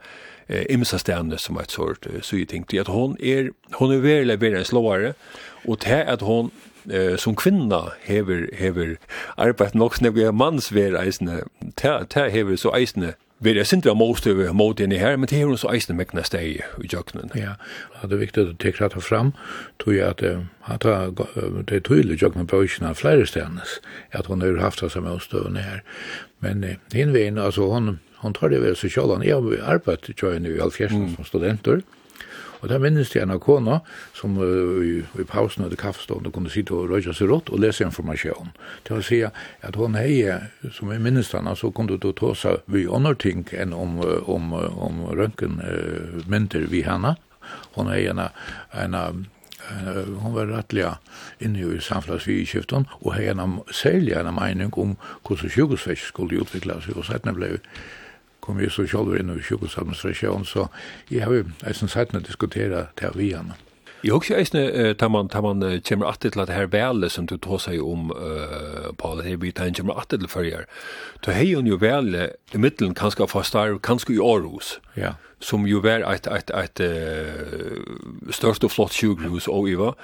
uh, 0.50 0.64
imsa 0.68 1.00
stedene 1.00 1.38
som 1.38 1.56
et 1.56 1.72
sort 1.72 2.06
uh, 2.06 2.20
sygeting. 2.20 2.68
At 2.76 2.92
hun 2.92 3.16
er, 3.20 3.50
hun 3.78 3.92
er 3.92 4.04
verilig 4.04 4.40
verilig 4.40 4.66
slåare, 4.66 5.14
og 5.64 5.80
til 5.80 6.04
at 6.04 6.22
hun 6.22 6.52
eh, 6.90 7.16
som 7.16 7.36
kvinna 7.36 7.92
hever, 8.04 8.48
hever 8.58 8.96
arbeitt 9.36 9.74
nok 9.74 9.98
snegg 9.98 10.18
manns 10.32 10.72
ver 10.74 10.96
eisne, 10.98 11.42
ta, 11.76 12.02
ta 12.04 12.28
hever 12.28 12.56
så 12.60 12.74
eisne 12.76 13.14
Vi 13.44 13.50
er 13.58 13.66
sindra 13.66 13.92
most 13.94 14.26
over 14.26 14.52
mot 14.52 14.78
inni 14.80 14.96
her, 14.96 15.16
men 15.16 15.28
det 15.28 15.40
er 15.40 15.48
hun 15.50 15.58
så 15.58 15.68
eisne 15.74 15.96
mekna 15.98 16.22
steg 16.24 16.62
i 16.62 16.86
jøkkenen. 16.88 17.32
Ja, 17.36 17.58
det 18.00 18.14
er 18.14 18.22
viktig 18.22 18.44
å 18.46 18.54
tekra 18.62 18.88
det 18.88 19.02
fram, 19.04 19.34
tog 19.82 19.92
jeg 19.92 20.06
at 20.06 20.22
det 20.22 21.74
er 21.76 21.82
tydelig 21.84 22.22
jøkkenen 22.22 22.48
på 22.48 22.62
ikkina 22.64 22.94
flere 22.96 23.26
stednes, 23.26 23.80
at 24.16 24.30
hun 24.30 24.40
har 24.40 24.62
haft 24.62 24.80
det 24.80 24.92
som 24.94 25.04
most 25.04 25.34
over 25.34 25.50
her. 25.58 25.82
Men 26.40 26.64
hinvein, 26.94 27.36
altså 27.36 27.68
hun, 27.68 27.98
hun 28.22 28.38
tar 28.38 28.54
det 28.54 28.62
vel 28.62 28.78
så 28.78 28.88
sjallan, 28.88 29.26
jeg 29.26 29.36
har 29.36 29.76
arbeidt 29.76 30.14
jo 30.14 30.30
i 30.30 30.56
halvfjersen 30.62 31.12
som 31.18 31.28
studenter, 31.28 31.82
mm 31.82 32.03
Og 32.64 32.70
da 32.72 32.79
minnes 32.81 33.11
jeg 33.12 33.27
en 33.27 33.35
av 33.35 33.42
kona 33.44 33.81
som 34.16 34.38
uh, 34.40 34.81
i, 34.81 34.94
i 35.20 35.27
pausen 35.29 35.66
etter 35.66 35.81
kaffestånd 35.81 36.31
kunne 36.33 36.53
sitte 36.53 36.72
og 36.72 36.88
røyja 36.88 37.12
seg 37.12 37.29
rått 37.29 37.53
og 37.53 37.61
lese 37.61 37.85
informasjon. 37.85 38.55
Til 38.88 38.96
å 38.96 39.05
si 39.05 39.20
at 39.20 39.77
hun 39.77 39.98
heie, 40.00 40.38
som 40.72 40.92
i 40.94 40.96
minnes 41.03 41.29
henne, 41.37 41.53
så 41.61 41.68
kunne 41.77 41.98
du 42.00 42.11
ta 42.16 42.33
seg 42.38 42.64
vi 42.72 42.87
andre 42.88 43.12
ting 43.20 43.44
enn 43.53 43.77
om, 43.77 44.00
om, 44.00 44.57
om 44.57 45.05
røntgenmynter 45.12 46.64
vi 46.72 46.81
henne. 46.88 47.18
Hun 47.77 47.92
heie 47.92 48.14
en, 48.14 48.24
en 48.72 49.27
hon 50.20 50.35
var 50.35 50.46
rattliga 50.46 50.96
inne 51.44 51.64
i 51.64 51.81
samflagsvigiskiften 51.81 52.88
og 53.00 53.14
hei 53.16 53.31
en 53.33 53.61
særlig 53.72 54.16
en 54.18 54.33
mening 54.37 54.72
om 54.81 54.96
hvordan 55.24 55.53
sjukosvets 55.53 56.09
skulle 56.11 56.42
utvikla 56.44 56.81
seg 56.85 56.98
og 57.00 57.07
settene 57.09 57.37
blev 57.37 57.61
kom 58.44 58.59
vi 58.61 58.68
så 58.70 58.85
selv 58.87 59.16
inn 59.16 59.33
i 59.33 59.42
sjukehusadministrasjonen, 59.42 60.44
så 60.44 60.68
jeg 61.11 61.24
har 61.24 61.33
jo 61.33 61.46
eisen 61.64 61.88
sett 61.88 62.12
med 62.12 62.24
å 62.24 62.28
diskutere 62.28 62.88
det 63.00 63.14
vi 63.16 63.30
igjen. 63.30 63.54
Jeg 64.04 64.12
har 64.12 64.20
også 64.20 64.37
eisen, 64.37 64.96
da 65.00 65.09
man, 65.09 65.30
da 65.33 65.40
man 65.40 65.64
kommer 65.88 66.11
alltid 66.11 66.35
til 66.35 66.42
at 66.42 66.50
det 66.50 66.57
her 66.59 66.66
vele 66.68 67.09
som 67.09 67.24
du 67.26 67.38
tar 67.40 67.62
seg 67.64 67.80
om, 67.80 68.11
uh, 68.12 68.90
Paul, 69.00 69.22
det 69.22 69.30
her 69.30 69.38
blir 69.40 69.54
det 69.57 69.70
kommer 69.78 69.96
alltid 69.96 70.20
til 70.20 70.28
førjer, 70.28 70.66
da 71.24 71.33
hei 71.33 71.54
hun 71.54 71.70
jo 71.70 71.80
vele 71.80 72.28
i 72.52 72.61
middelen 72.61 72.92
kanskje 72.94 73.30
fra 73.33 73.42
Starv, 73.48 73.80
kanskje 73.80 74.18
i 74.18 74.20
Aarhus, 74.20 74.76
ja. 74.96 75.14
som 75.40 75.64
jo 75.64 75.80
var 75.80 76.04
et, 76.04 76.28
et, 76.28 76.52
et, 76.52 76.85
et 76.85 78.37
størst 78.37 78.68
og 78.68 78.76
flott 78.76 78.92
sjukhus 78.92 79.48
og 79.48 79.72
Iva, 79.72 79.94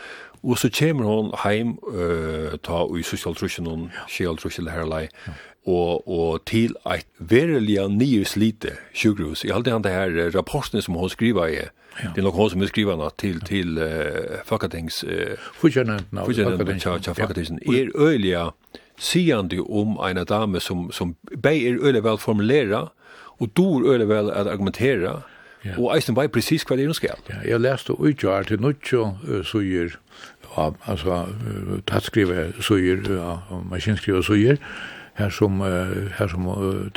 og 0.40 0.57
så 0.57 0.72
kommer 0.72 1.05
hun 1.05 1.33
heim 1.44 1.76
uh, 1.92 2.57
ta 2.64 2.87
i 2.96 3.05
sosialtrusjonen, 3.05 3.90
sosialtrusjonen 4.09 4.72
her 4.72 4.88
lei, 4.88 5.09
ja 5.29 5.37
og, 5.66 6.09
og 6.09 6.44
til 6.49 6.75
eit 6.88 7.07
verilega 7.18 7.88
nye 7.92 8.25
slite 8.25 8.77
sjukhus. 8.96 9.44
Jeg 9.44 9.55
halte 9.55 9.75
han 9.75 9.85
det 9.85 9.92
her 9.92 10.31
rapporten 10.35 10.83
som 10.83 10.96
hun 10.96 11.11
skriva 11.12 11.49
i, 11.51 11.59
ja. 12.01 12.12
det 12.14 12.23
er 12.23 12.27
nok 12.29 12.38
hun 12.38 12.51
som 12.51 12.62
skriver 12.62 12.73
skriva 12.73 12.96
nå 12.96 13.11
til, 13.18 13.40
til 13.44 13.79
uh, 13.79 14.40
Fakatings... 14.44 15.03
Uh, 15.05 15.37
Fugernevntna. 15.61 16.25
Fugernevntna, 16.25 17.12
Fakatings. 17.12 17.51
Er 17.66 17.92
øyeliga 17.94 18.51
sigande 19.01 19.61
om 19.61 19.99
en 20.05 20.25
dame 20.29 20.61
som, 20.61 20.88
som 20.92 21.16
bei 21.37 21.66
er 21.68 21.81
øyelig 21.81 22.05
vel 22.05 22.18
formulera, 22.18 22.88
og 23.40 23.53
dor 23.57 23.85
øyelig 23.85 24.09
vel 24.09 24.31
at 24.31 24.46
argumentera, 24.46 25.20
Ja. 25.64 25.75
Og 25.77 25.90
eisen 25.92 26.16
vei 26.16 26.25
precis 26.33 26.62
hva 26.64 26.77
det 26.77 26.87
er 26.87 26.88
hun 26.88 26.96
skal. 26.96 27.18
Ja, 27.29 27.42
jeg 27.44 27.61
leste 27.61 27.92
utgjør 27.92 28.46
til 28.49 28.62
nuttjo 28.64 29.03
uh, 29.29 29.42
suger, 29.44 29.99
ja, 30.57 30.70
altså, 30.88 31.27
uh, 31.29 31.75
tattskrive 31.88 32.46
suger, 32.64 33.05
uh, 33.12 33.59
maskinskrive 33.68 34.23
suger, 34.25 34.57
här 35.20 35.30
som 35.30 35.61
här 36.16 36.28
som 36.28 36.42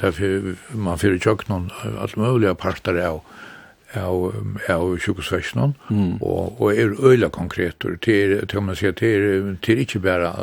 därför 0.02 0.56
man 0.72 0.98
för 0.98 1.20
chock 1.20 1.48
någon 1.48 1.70
allt 2.02 2.16
möjliga 2.16 2.56
parter 2.56 2.96
av 3.08 3.22
av 3.96 4.36
av 4.70 4.98
sjukhussvetsnan 4.98 5.74
mm. 5.90 6.18
och 6.18 6.62
och 6.62 6.74
är 6.74 7.06
öliga 7.12 7.30
konkret 7.30 7.86
och 7.86 8.02
till 8.02 8.48
till 8.48 8.60
man 8.60 8.76
säger 8.76 8.94
till 8.94 9.58
till 9.62 9.80
inte 9.80 10.00
bara 10.00 10.34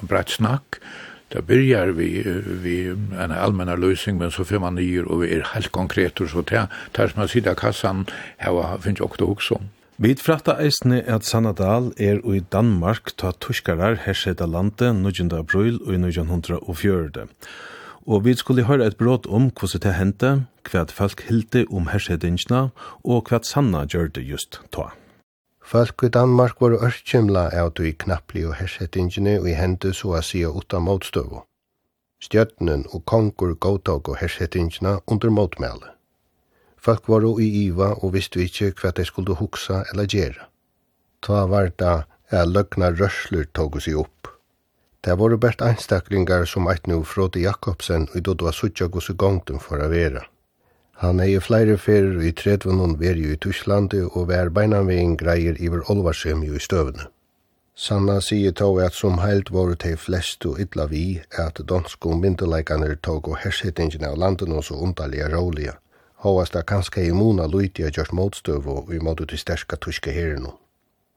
brett 0.00 0.28
snack 0.28 0.68
där 1.28 1.42
börjar 1.42 1.86
vi 1.86 2.22
vi 2.62 2.88
en 3.22 3.32
allmän 3.32 3.80
lösning 3.80 4.18
men 4.18 4.30
så 4.30 4.44
får 4.44 4.58
man 4.58 4.74
nyr 4.74 5.02
och 5.02 5.22
vi 5.22 5.34
är 5.34 5.42
helt 5.54 5.72
konkret 5.72 6.20
och 6.20 6.28
så 6.28 6.42
där 6.42 6.66
tar 6.92 7.12
man 7.14 7.28
sida 7.28 7.54
kassan 7.54 8.06
här 8.36 8.78
finns 8.78 9.00
också 9.00 9.24
också 9.24 9.60
Vi 9.96 10.10
fratta 10.18 10.56
eisne 10.58 11.04
at 11.06 11.22
Sanadal 11.22 11.92
er 12.02 12.18
i 12.26 12.40
Danmark 12.52 13.12
ta 13.14 13.30
tuskarar 13.30 13.94
herseta 14.02 14.44
landet 14.44 14.90
9. 14.90 15.28
april 15.38 15.78
og 15.86 15.94
1904. 15.94 17.28
Og 18.06 18.24
vi 18.24 18.34
skulle 18.34 18.64
høre 18.66 18.86
et 18.86 18.96
brot 18.98 19.26
om 19.26 19.52
hvordan 19.54 19.84
det 19.86 19.94
hendte, 19.94 20.32
hva 20.66 20.84
folk 20.90 21.22
hilde 21.28 21.62
om 21.70 21.86
hersetingsna 21.94 22.64
og 23.04 23.30
hva 23.30 23.38
sanna 23.46 23.86
gjør 23.86 24.10
det 24.18 24.26
just 24.26 24.60
ta. 24.74 24.90
Folk 25.62 26.02
i 26.02 26.10
Danmark 26.10 26.58
var 26.58 26.74
ørkjimla 26.74 27.48
av 27.54 27.70
du 27.78 27.86
i 27.86 27.94
knappli 27.94 28.42
og 28.50 28.58
hersetingene 28.58 29.38
og 29.38 29.46
i 29.48 29.54
hendu 29.54 29.92
så 29.94 30.18
a 30.18 30.26
sida 30.26 30.50
utan 30.50 30.90
motstøvo. 30.90 31.46
Stjøtnen 32.18 32.88
og 32.90 33.06
konkur 33.06 33.54
gåtog 33.54 34.08
og 34.08 34.18
hersetingene 34.18 34.98
under 35.06 35.30
motmæle. 35.30 35.93
Folk 36.84 37.08
var 37.08 37.24
i 37.40 37.46
iva 37.64 37.94
og 38.02 38.12
visste 38.12 38.42
ikkje 38.44 38.74
hva 38.76 38.90
de 38.92 39.04
skulle 39.08 39.36
huksa 39.38 39.84
eller 39.92 40.04
gjera. 40.04 40.50
Ta 41.24 41.46
var 41.48 41.70
da 41.80 41.92
er 42.30 42.44
løgna 42.44 42.90
rørsler 42.92 43.46
tog 43.56 43.78
seg 43.80 43.96
opp. 44.02 44.28
Det 45.04 45.16
var 45.20 45.36
bært 45.40 45.62
einstaklingar 45.64 46.44
som 46.48 46.68
eit 46.68 46.86
nu 46.86 47.02
Frode 47.04 47.40
Jakobsen 47.40 48.08
og 48.14 48.22
då 48.22 48.34
det 48.34 48.44
var 48.44 48.52
suttja 48.52 48.86
gos 48.86 49.08
i 49.10 49.14
gongten 49.14 49.60
for 49.60 49.80
å 49.80 49.88
vera. 49.88 50.24
Han 51.00 51.20
er 51.20 51.30
i 51.32 51.40
flere 51.40 51.76
ferir 51.76 52.20
i 52.22 52.32
30 52.32 52.96
veri 53.00 53.32
i 53.32 53.36
Tysklandet 53.36 54.04
og 54.12 54.28
vær 54.28 54.48
beinanvegin 54.48 55.16
greier 55.16 55.56
iver 55.60 55.82
olvarsem 55.90 56.42
jo 56.44 56.54
i 56.54 56.60
støvene. 56.66 57.08
Sanna 57.74 58.20
sier 58.20 58.52
tog 58.52 58.80
at 58.80 58.94
som 58.94 59.18
heilt 59.18 59.50
var 59.50 59.74
det 59.74 59.96
flest 59.98 60.44
og 60.46 60.60
illa 60.60 60.86
vi 60.86 61.22
at 61.38 61.60
dansko 61.68 62.14
myndelaikaner 62.14 62.94
tog 63.02 63.28
og 63.28 63.40
hersettingene 63.42 64.12
av 64.12 64.18
landen 64.18 64.52
og 64.52 64.64
så 64.64 64.74
undalige 64.74 65.28
rålige. 65.32 65.74
Håast 66.24 66.54
det 66.56 66.64
kanskje 66.64 67.02
i 67.04 67.12
mona 67.12 67.44
luiti 67.46 67.84
a 67.84 67.90
gjørs 67.92 68.12
motstøv 68.16 68.68
og 68.74 68.92
i 68.96 68.98
måte 68.98 69.26
til 69.28 69.38
sterska 69.38 69.76
tuske 69.76 70.12
herinu. 70.12 70.54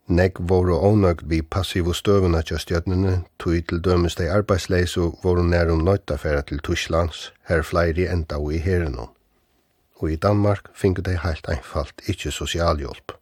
Negg 0.07 0.41
voru 0.49 0.75
ónøgt 0.87 1.23
vi 1.31 1.41
passivu 1.41 1.93
støvuna 1.95 2.41
tja 2.43 2.59
stjøtnene, 2.59 3.13
tui 3.39 3.61
til 3.61 3.79
dømes 3.83 4.15
dei 4.19 4.27
arbeidsleisu 4.31 5.13
voru 5.23 5.43
nærum 5.43 5.85
nøytafæra 5.87 6.41
til 6.47 6.59
Tushlands, 6.59 7.31
her 7.47 7.63
fleiri 7.63 8.09
enda 8.11 8.35
og 8.35 8.53
i 8.53 8.59
herinu. 8.63 9.07
Og 9.99 10.11
i 10.11 10.15
Danmark 10.15 10.67
fingu 10.75 11.01
dei 11.01 11.15
heilt 11.23 11.47
einfalt 11.47 12.03
ikkje 12.07 12.31
sosialhjálp. 12.31 13.15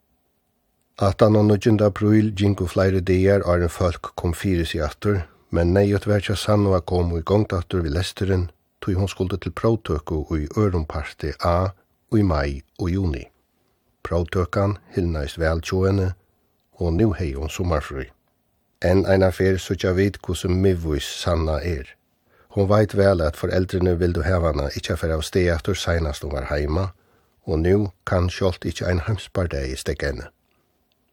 18. 0.98 1.36
og 1.36 1.46
19. 1.46 1.80
april 1.84 2.34
gingu 2.36 2.66
fleiri 2.66 3.00
dier 3.00 3.46
er 3.46 3.62
en 3.62 3.70
folk 3.70 4.14
kom 4.16 4.34
fyrir 4.34 4.66
sig 4.66 4.82
aftur, 4.82 5.22
men 5.50 5.74
neiut 5.74 6.08
verja 6.08 6.36
sannu 6.36 6.74
a 6.74 6.82
komu 6.82 7.18
i 7.18 7.22
gongtattur 7.22 7.82
vi 7.82 7.90
lesteren, 7.90 8.50
tog 8.86 8.96
hon 8.96 9.08
skulde 9.08 9.38
til 9.38 9.52
próvtøku 9.52 10.36
i 10.38 10.48
Ørumparti 10.58 11.32
A 11.44 11.70
i 12.14 12.22
mai 12.22 12.62
og 12.80 12.90
juni. 12.90 13.24
Próvtøkan 14.04 14.78
hilnaist 14.96 15.40
vel 15.40 15.62
tjoene, 15.62 16.14
og 16.74 16.94
nu 16.94 17.14
hei 17.14 17.34
hon 17.34 17.50
sommarfri. 17.50 18.12
En 18.86 19.06
eina 19.06 19.32
fer 19.32 19.58
sutja 19.58 19.92
vid 19.92 20.22
kusum 20.22 20.52
mivvis 20.52 21.08
sanna 21.24 21.58
er. 21.64 21.90
Hon 22.50 22.70
veit 22.70 22.94
vel 22.98 23.22
at 23.22 23.36
foreldrene 23.36 23.98
vil 24.00 24.14
du 24.14 24.22
hevana 24.22 24.70
ikkje 24.76 24.98
fer 24.98 25.16
av 25.18 25.26
steatur 25.26 25.74
seinast 25.74 26.24
hon 26.24 26.36
var 26.36 26.46
heima, 26.52 26.88
og 27.46 27.60
nu 27.60 27.90
kan 28.06 28.30
sjolt 28.30 28.66
ikkje 28.66 28.88
ein 28.90 29.02
heimspardei 29.08 29.72
i 29.74 29.76
stekkene. 29.76 30.30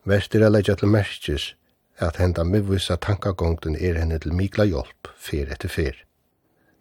Vestir 0.05 0.45
er 0.45 0.53
leggja 0.53 0.75
til 0.75 0.89
merkes 0.89 1.55
at 1.99 2.17
henda 2.17 2.45
mivvisa 2.45 2.97
tankagongden 2.97 3.77
er 3.77 3.99
henne 3.99 4.19
til 4.19 4.35
mikla 4.35 4.65
hjelp 4.65 5.09
fer 5.17 5.49
etter 5.49 5.69
fer. 5.69 5.97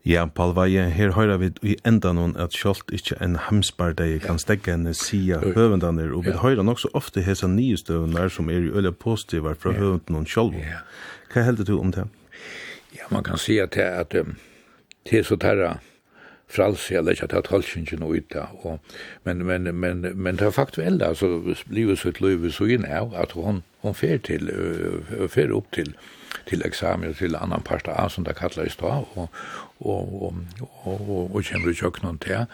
Ja, 0.06 0.26
Palvaje, 0.26 0.88
her 0.90 1.12
høyra 1.14 1.36
vi 1.38 1.52
i 1.62 1.76
enda 1.86 2.10
noen 2.18 2.32
at 2.42 2.56
sjålt 2.58 2.90
ikkje 2.90 3.20
en 3.22 3.36
hamsbardei 3.38 4.16
kan 4.24 4.40
stegge 4.42 4.74
henne 4.74 4.96
sida 4.98 5.38
høvendaner, 5.44 6.10
og 6.18 6.26
vi 6.26 6.34
høyra 6.42 6.66
nok 6.66 6.82
så 6.82 6.90
ofte 6.98 7.22
hesa 7.22 7.46
nye 7.46 7.78
støvnar 7.78 8.32
som 8.34 8.50
er 8.50 8.66
i 8.66 8.72
øyla 8.74 8.90
positivar 8.98 9.60
fra 9.62 9.76
høvendan 9.78 10.26
noen. 10.26 10.58
Hva 11.30 11.44
heldur 11.46 11.70
du 11.70 11.76
om 11.78 11.94
det? 11.94 12.08
Ja, 12.98 13.06
man 13.14 13.24
kan 13.24 13.38
si 13.38 13.60
at 13.62 13.76
det 13.78 13.86
er 13.86 14.00
at 14.02 14.16
det 15.06 15.20
er 15.20 15.28
så 15.28 15.38
tæra 15.38 15.76
fralse, 16.50 16.98
eller 16.98 17.14
ikke 17.14 17.30
at 17.30 17.32
det 17.32 17.38
er 17.38 17.48
talsingen 17.48 18.04
og 18.04 18.80
men, 19.24 19.46
men, 19.46 19.70
men, 19.76 20.02
men 20.16 20.36
det 20.36 20.48
er 20.48 20.52
faktuelt, 20.52 21.02
altså, 21.02 21.56
livet 21.70 22.00
sitt 22.00 22.22
løyve 22.22 22.52
så 22.52 22.66
inn 22.66 22.86
er 22.86 23.06
at 23.16 23.32
hon, 23.32 23.62
hon 23.86 23.94
fer 23.94 24.18
til, 24.18 24.50
fer 25.30 25.54
opp 25.54 25.72
til, 25.72 25.94
till 26.46 26.62
examen 26.66 27.10
och 27.10 27.18
till 27.18 27.36
annan 27.36 27.62
part 27.62 27.88
av 27.88 28.10
som 28.10 28.24
det 28.24 28.34
kallar 28.34 28.66
i 28.68 28.70
stad 28.70 29.06
och 29.14 29.32
och 29.78 30.24
och 30.24 30.34
och 30.84 31.02
og 31.10 31.36
og 31.36 31.44
känner 31.44 31.66
du 31.68 31.74
kök 31.74 32.02
någon 32.04 32.18
där. 32.18 32.46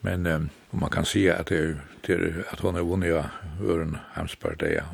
Men 0.00 0.26
um, 0.26 0.48
man 0.70 0.90
kan 0.90 1.04
se 1.04 1.30
att 1.30 1.46
det 1.46 1.76
det 2.06 2.44
att 2.50 2.60
hon 2.60 2.76
er 2.76 2.82
vunnit 2.82 3.24
ören 3.60 3.96
Hamspartia 4.12 4.84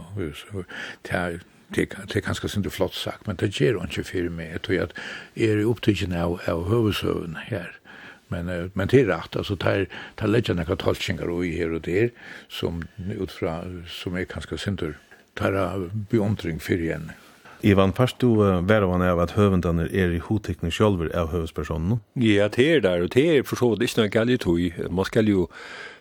och 0.54 0.64
det 1.02 1.40
det 1.74 1.86
det 2.12 2.24
ganske 2.24 2.48
inte 2.56 2.70
flott 2.70 2.94
sagt 2.94 3.26
men 3.26 3.36
det 3.36 3.60
ger 3.60 3.74
hon 3.74 3.88
ikke 3.88 4.04
för 4.04 4.28
mig 4.28 4.50
jag 4.52 4.62
tror 4.62 4.82
att 4.82 4.98
är 5.34 5.58
i 5.58 5.64
upptagen 5.64 6.12
av 6.12 6.40
av 6.46 6.68
huvudsövn 6.68 7.36
här 7.36 7.70
men 8.28 8.70
men 8.74 8.88
det 8.88 9.00
er 9.00 9.06
rett, 9.06 9.36
altså, 9.36 9.54
det 9.54 9.88
tar 10.16 10.26
det 10.26 10.48
er 10.48 10.54
några 10.54 10.76
tolkningar 10.76 11.30
och 11.30 11.46
i 11.46 11.58
här 11.58 11.72
och 11.72 11.80
der, 11.80 12.10
som 12.48 12.82
utfra, 13.20 13.64
som 13.88 14.16
är 14.16 14.24
ganske 14.24 14.58
synter 14.58 14.94
tar 15.34 15.52
er 15.52 15.90
beundring 16.10 16.60
för 16.60 16.80
igen 16.80 17.10
Ivan, 17.62 17.92
først 17.94 18.20
du 18.20 18.42
uh, 18.42 18.68
være 18.68 18.88
av 18.90 19.02
av 19.06 19.20
at 19.22 19.32
høvendene 19.38 19.86
er 19.86 20.10
i 20.10 20.18
hodtekning 20.18 20.72
selv 20.74 21.04
av 21.14 21.30
høvespersonen? 21.30 22.00
Ja, 22.16 22.48
det 22.48 22.66
er 22.76 22.80
der, 22.80 23.02
og 23.02 23.14
det 23.14 23.24
er 23.38 23.42
for 23.46 23.56
så 23.56 23.70
vidt 23.70 23.86
ikke 23.86 24.00
noe 24.02 24.10
galt 24.10 24.30
i 24.34 24.36
tog. 24.36 24.80
Man 24.90 25.06
skal 25.06 25.30
jo 25.30 25.48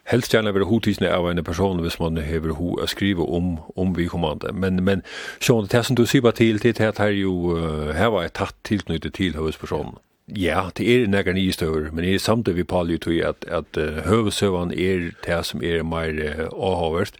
helst 0.10 0.34
gjerne 0.34 0.54
være 0.54 0.66
hodtekning 0.66 1.12
av 1.14 1.30
en 1.30 1.44
person 1.44 1.82
hvis 1.84 2.00
man 2.02 2.18
hever 2.18 2.56
ho 2.58 2.74
å 2.82 2.88
skrive 2.90 3.22
om, 3.22 3.60
om 3.78 3.94
vi 3.96 4.10
kommande. 4.10 4.54
Men, 4.54 4.82
men 4.84 5.06
sånn, 5.40 5.70
det 5.70 5.86
som 5.86 5.96
du 5.96 6.08
sier 6.08 6.26
bare 6.26 6.40
til, 6.42 6.58
det 6.58 6.80
er 6.80 6.90
at 6.90 7.04
her 7.04 7.14
jo 7.14 7.54
uh, 7.54 7.92
her 7.94 8.10
var 8.16 8.26
jeg 8.26 8.40
tatt 8.42 8.58
tilknyttet 8.68 9.20
til 9.20 9.38
høvespersonen. 9.38 10.02
Ja, 10.32 10.70
det 10.78 10.86
er 10.88 11.08
nægar 11.12 11.34
nye 11.36 11.52
støver, 11.52 11.90
men 11.92 12.06
det 12.06 12.14
er 12.16 12.20
samtidig 12.24 12.62
vi 12.62 12.64
paler 12.64 12.96
jo 12.96 13.00
til 13.04 13.22
at, 13.28 13.46
at 13.52 13.78
uh, 13.78 14.02
høvesøvann 14.08 14.72
er 14.72 15.12
det 15.26 15.40
som 15.46 15.62
er 15.62 15.84
mer 15.84 16.14
uh, 16.16 16.46
avhåverst. 16.50 17.20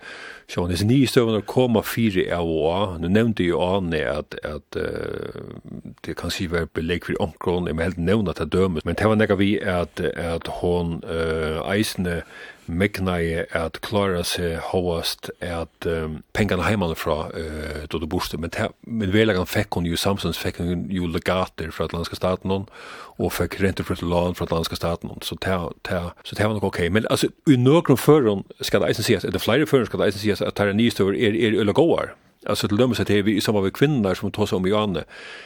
Så 0.52 0.68
det 0.68 0.82
är 0.82 0.86
nye 0.86 1.08
stövna 1.08 1.38
att 1.38 1.86
fire 1.86 2.38
av 2.38 2.48
år. 2.48 2.98
Nu 3.00 3.08
nevnte 3.08 3.44
jo 3.44 3.62
Arne 3.64 4.02
at, 4.04 4.36
at 4.44 4.76
uh, 4.76 5.46
det 6.04 6.18
kan 6.20 6.32
si 6.32 6.50
være 6.52 6.68
belegg 6.76 7.06
for 7.08 7.16
omkron. 7.24 7.68
jeg 7.68 7.76
må 7.76 7.86
helt 7.88 7.98
nevne 7.98 8.34
at 8.34 8.42
det 8.42 8.52
dømes. 8.52 8.84
Men 8.86 8.96
det 9.00 9.08
var 9.08 9.16
näka 9.16 9.38
vi 9.40 9.60
at, 9.60 10.02
at 10.02 10.48
hon 10.60 11.00
uh, 11.08 11.64
eisne 11.72 12.22
megnaje 12.72 13.46
at 13.58 13.80
klara 13.86 14.24
seg 14.28 14.60
hovast 14.72 15.30
at 15.44 15.88
um, 15.90 16.22
pengarna 16.36 16.66
heimann 16.68 16.96
fra 16.96 17.28
uh, 17.34 17.84
då 17.90 18.00
du 18.00 18.08
borste, 18.08 18.38
men, 18.38 18.54
men 18.88 19.14
velagan 19.14 19.50
fekk 19.50 19.78
hon 19.78 19.90
jo 19.90 20.00
Samsons 20.00 20.40
fekk 20.40 20.62
hon 20.64 20.88
jo 20.92 21.10
legater 21.12 21.72
fra 21.76 21.90
atlanska 21.90 22.16
staten 22.16 22.54
hon, 22.54 22.68
og 23.22 23.34
fekk 23.36 23.60
renter 23.62 23.88
fra 23.88 23.98
land 24.02 24.40
fra 24.40 24.48
atlanska 24.50 24.80
staten 24.80 25.12
hon, 25.12 25.22
så 25.22 25.38
det 25.42 26.46
var 26.46 26.54
nok 26.56 26.70
ok, 26.72 26.82
men 26.92 27.06
altså, 27.10 27.30
i 27.50 27.60
nøkron 27.60 28.00
føren 28.00 28.46
skal 28.62 28.82
det 28.82 28.92
eisen 28.92 29.08
sies, 29.08 29.28
the 29.28 29.40
flere 29.42 29.68
føren 29.68 29.90
skal 29.90 30.02
det 30.02 30.12
eisen 30.12 30.26
sies 30.26 30.42
at 30.42 30.58
det 30.58 30.72
er 30.72 30.78
nystöver 30.78 31.18
er, 31.18 31.36
er, 31.36 31.62
er, 31.62 31.70
er, 31.70 32.16
Alltså 32.46 32.68
till 32.68 32.78
dömes 32.78 33.00
att 33.00 33.08
det 33.08 33.20
är 33.20 33.24
vi 33.24 33.42
som 33.42 33.56
av 33.56 33.70
kvinnor 33.70 34.14
som 34.14 34.32
tar 34.32 34.46
sig 34.46 34.56
om 34.56 34.66
i 34.66 34.70
Janne. 34.70 35.04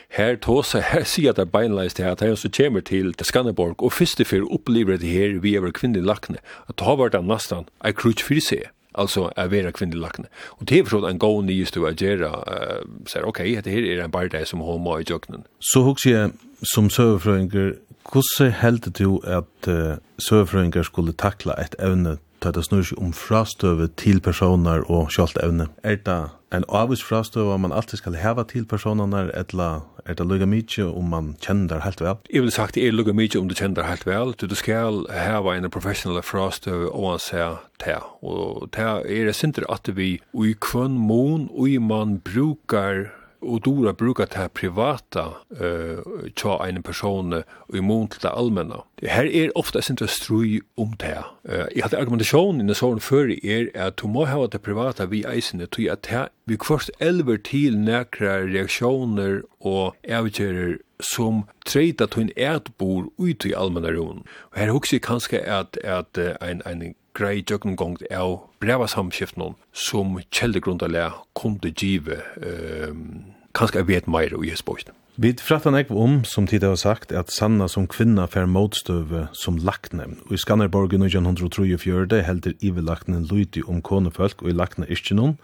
Här 0.09 0.35
tar 0.35 0.63
sig, 0.63 0.81
här 0.81 1.03
ser 1.03 1.29
att 1.29 1.35
det 1.35 1.41
är 1.41 1.45
beinleis 1.45 1.93
det 1.93 2.03
här, 2.03 2.15
det 2.15 2.25
här 2.25 2.35
som 2.35 2.51
kommer 2.51 2.81
till, 2.81 3.13
till 3.13 3.25
Skanderborg 3.25 3.75
och 3.77 3.93
först 3.93 4.19
och 4.19 4.27
för 4.27 4.53
upplever 4.53 4.97
det 4.97 5.07
här 5.07 5.39
vi 5.39 5.55
är 5.55 5.71
kvinnlig 5.71 6.03
lakne. 6.03 6.37
Att 6.65 6.79
ha 6.79 6.95
varit 6.95 7.13
en 7.13 7.27
nästan, 7.27 7.65
är 7.79 7.91
krutsch 7.91 8.23
för 8.23 8.39
sig. 8.39 8.63
Alltså 8.91 9.33
är 9.35 9.47
vera 9.47 9.71
kvinnlig 9.71 9.99
lakne. 9.99 10.25
Och 10.45 10.65
det 10.65 10.79
är 10.79 10.83
förstått 10.83 11.09
en 11.09 11.17
gång 11.17 11.45
nyss 11.45 11.71
du 11.71 11.87
agera, 11.87 12.27
äh, 12.27 12.85
säger 13.07 13.25
okej, 13.25 13.59
okay, 13.59 13.61
det 13.61 13.69
här 13.69 13.97
är 13.97 14.03
en 14.03 14.11
bardeg 14.11 14.47
som 14.47 14.59
homo 14.59 14.99
i 14.99 15.03
jöknen. 15.07 15.43
Så 15.59 15.81
hos 15.81 16.05
jag 16.05 16.31
som 16.61 16.89
sövfröingar, 16.89 17.75
hvordan 18.11 18.51
heldur 18.51 18.91
du 18.91 19.19
at 19.27 19.67
uh, 19.67 19.97
sövfrøyngar 20.19 20.83
skulle 20.83 21.13
takla 21.13 21.53
et 21.61 21.75
evne 21.79 22.17
ta 22.41 22.51
det 22.51 22.65
snurr 22.65 22.93
om 22.97 23.13
frastøve 23.13 23.88
til 23.97 24.21
personer 24.21 24.83
og 24.91 25.11
sjalt 25.13 25.38
evne. 25.43 25.67
Er 25.83 25.97
det 26.05 26.19
en 26.53 26.65
avvis 26.69 27.03
frastøve 27.03 27.57
man 27.59 27.73
alltid 27.75 28.01
skal 28.01 28.17
heva 28.21 28.43
til 28.47 28.65
personer, 28.65 29.31
eller 29.33 29.83
er 30.05 30.13
det 30.13 30.27
lukka 30.27 30.45
mykje 30.45 30.86
om 30.86 31.09
man 31.09 31.33
kjenner 31.41 31.73
det 31.73 31.81
helt 31.83 32.01
vel? 32.01 32.21
Jeg 32.29 32.45
vil 32.45 32.53
sagt 32.53 32.75
det 32.75 32.86
er 32.86 32.95
lukka 32.95 33.15
mykje 33.17 33.41
om 33.41 33.49
du 33.49 33.55
kjenner 33.55 33.81
det 33.81 33.89
helt 33.89 34.05
vel. 34.07 34.36
Du, 34.38 34.45
du 34.47 34.55
skal 34.55 35.03
heva 35.11 35.55
en 35.55 35.69
professionell 35.73 36.21
frastøve 36.23 36.91
og 36.91 37.15
han 37.15 37.23
ser 37.23 37.59
det. 37.83 37.99
Og 38.21 38.69
det 38.75 38.88
er 39.09 39.31
sinter 39.33 39.67
at 39.71 39.89
vi 39.97 40.19
i 40.21 40.55
kvann 40.61 40.99
mån 40.99 41.49
og 41.51 41.81
man 41.81 42.19
brukar 42.19 43.09
og 43.45 43.65
dora 43.65 43.93
brukar 43.93 44.25
ta 44.25 44.47
privata 44.47 45.25
uh, 45.61 46.01
tja 46.35 46.57
ein 46.65 46.83
person 46.83 47.33
og 47.33 47.75
i 47.75 47.81
mån 47.81 48.07
til 48.07 48.21
det. 48.25 49.09
Her 49.09 49.25
er 49.25 49.51
ofta 49.55 49.81
sin 49.81 49.97
til 49.97 50.07
strui 50.07 50.61
om 50.77 50.93
det. 50.99 51.17
Uh, 51.43 51.65
jeg 51.75 51.83
hadde 51.83 51.97
argumentasjonen 51.97 52.61
innan 52.61 52.75
sånn 52.75 53.03
før 53.03 53.31
er 53.43 53.69
at 53.75 54.01
du 54.01 54.07
må 54.07 54.25
hava 54.25 54.47
det 54.47 54.61
privata 54.61 55.05
vi 55.05 55.23
eisene 55.27 55.67
tog 55.67 55.87
at 55.91 56.03
ta 56.09 56.27
vi 56.45 56.57
kvart 56.57 56.89
elver 56.99 57.37
til 57.37 57.77
nekra 57.77 58.41
reaksjoner 58.45 59.41
og 59.59 59.95
avgjerer 60.09 60.77
som 60.99 61.43
treita 61.65 62.07
tog 62.07 62.27
en 62.27 62.35
etbor 62.37 63.09
ut 63.17 63.45
i 63.45 63.53
allmenna 63.53 63.91
ron. 63.93 64.23
Og 64.53 64.59
her 64.59 64.71
hukse 64.71 64.99
kanska 64.99 65.41
at, 65.45 65.77
at 65.83 66.17
uh, 66.17 66.35
ein, 66.41 66.61
ein 66.65 66.95
grei 67.15 67.43
jöknungongt 67.47 68.03
av 68.11 68.39
breva 68.59 68.87
samskiftnum 68.87 69.55
som 69.71 70.17
kjeldegrundalega 70.31 71.13
kunde 71.33 71.71
til 71.71 71.75
give 71.79 72.19
um, 72.43 73.34
kanskje 73.55 73.81
jeg 73.81 73.87
vet 73.89 74.07
mer 74.11 74.35
og 74.35 74.45
jeg 74.45 74.59
spørsmål. 74.59 74.95
Vi 75.15 75.31
frattar 75.39 75.71
nek 75.71 75.91
om, 75.95 76.25
som 76.27 76.43
tid 76.43 76.65
har 76.67 76.75
sagt, 76.75 77.13
at 77.15 77.31
Sanna 77.31 77.69
som 77.71 77.85
kvinna 77.87 78.25
fer 78.27 78.49
motstøve 78.51 79.29
som 79.31 79.55
lakne. 79.55 80.09
Og 80.27 80.33
i 80.35 80.39
Skanderborg 80.41 80.91
og 80.91 81.05
1934 81.07 82.19
helder 82.27 82.55
ivelakne 82.59 83.21
lydig 83.23 83.63
om 83.71 83.79
konefolk 83.81 84.43
og 84.43 84.51
i 84.51 84.55
lakne 84.59 84.89
iskjennom. 84.91 85.37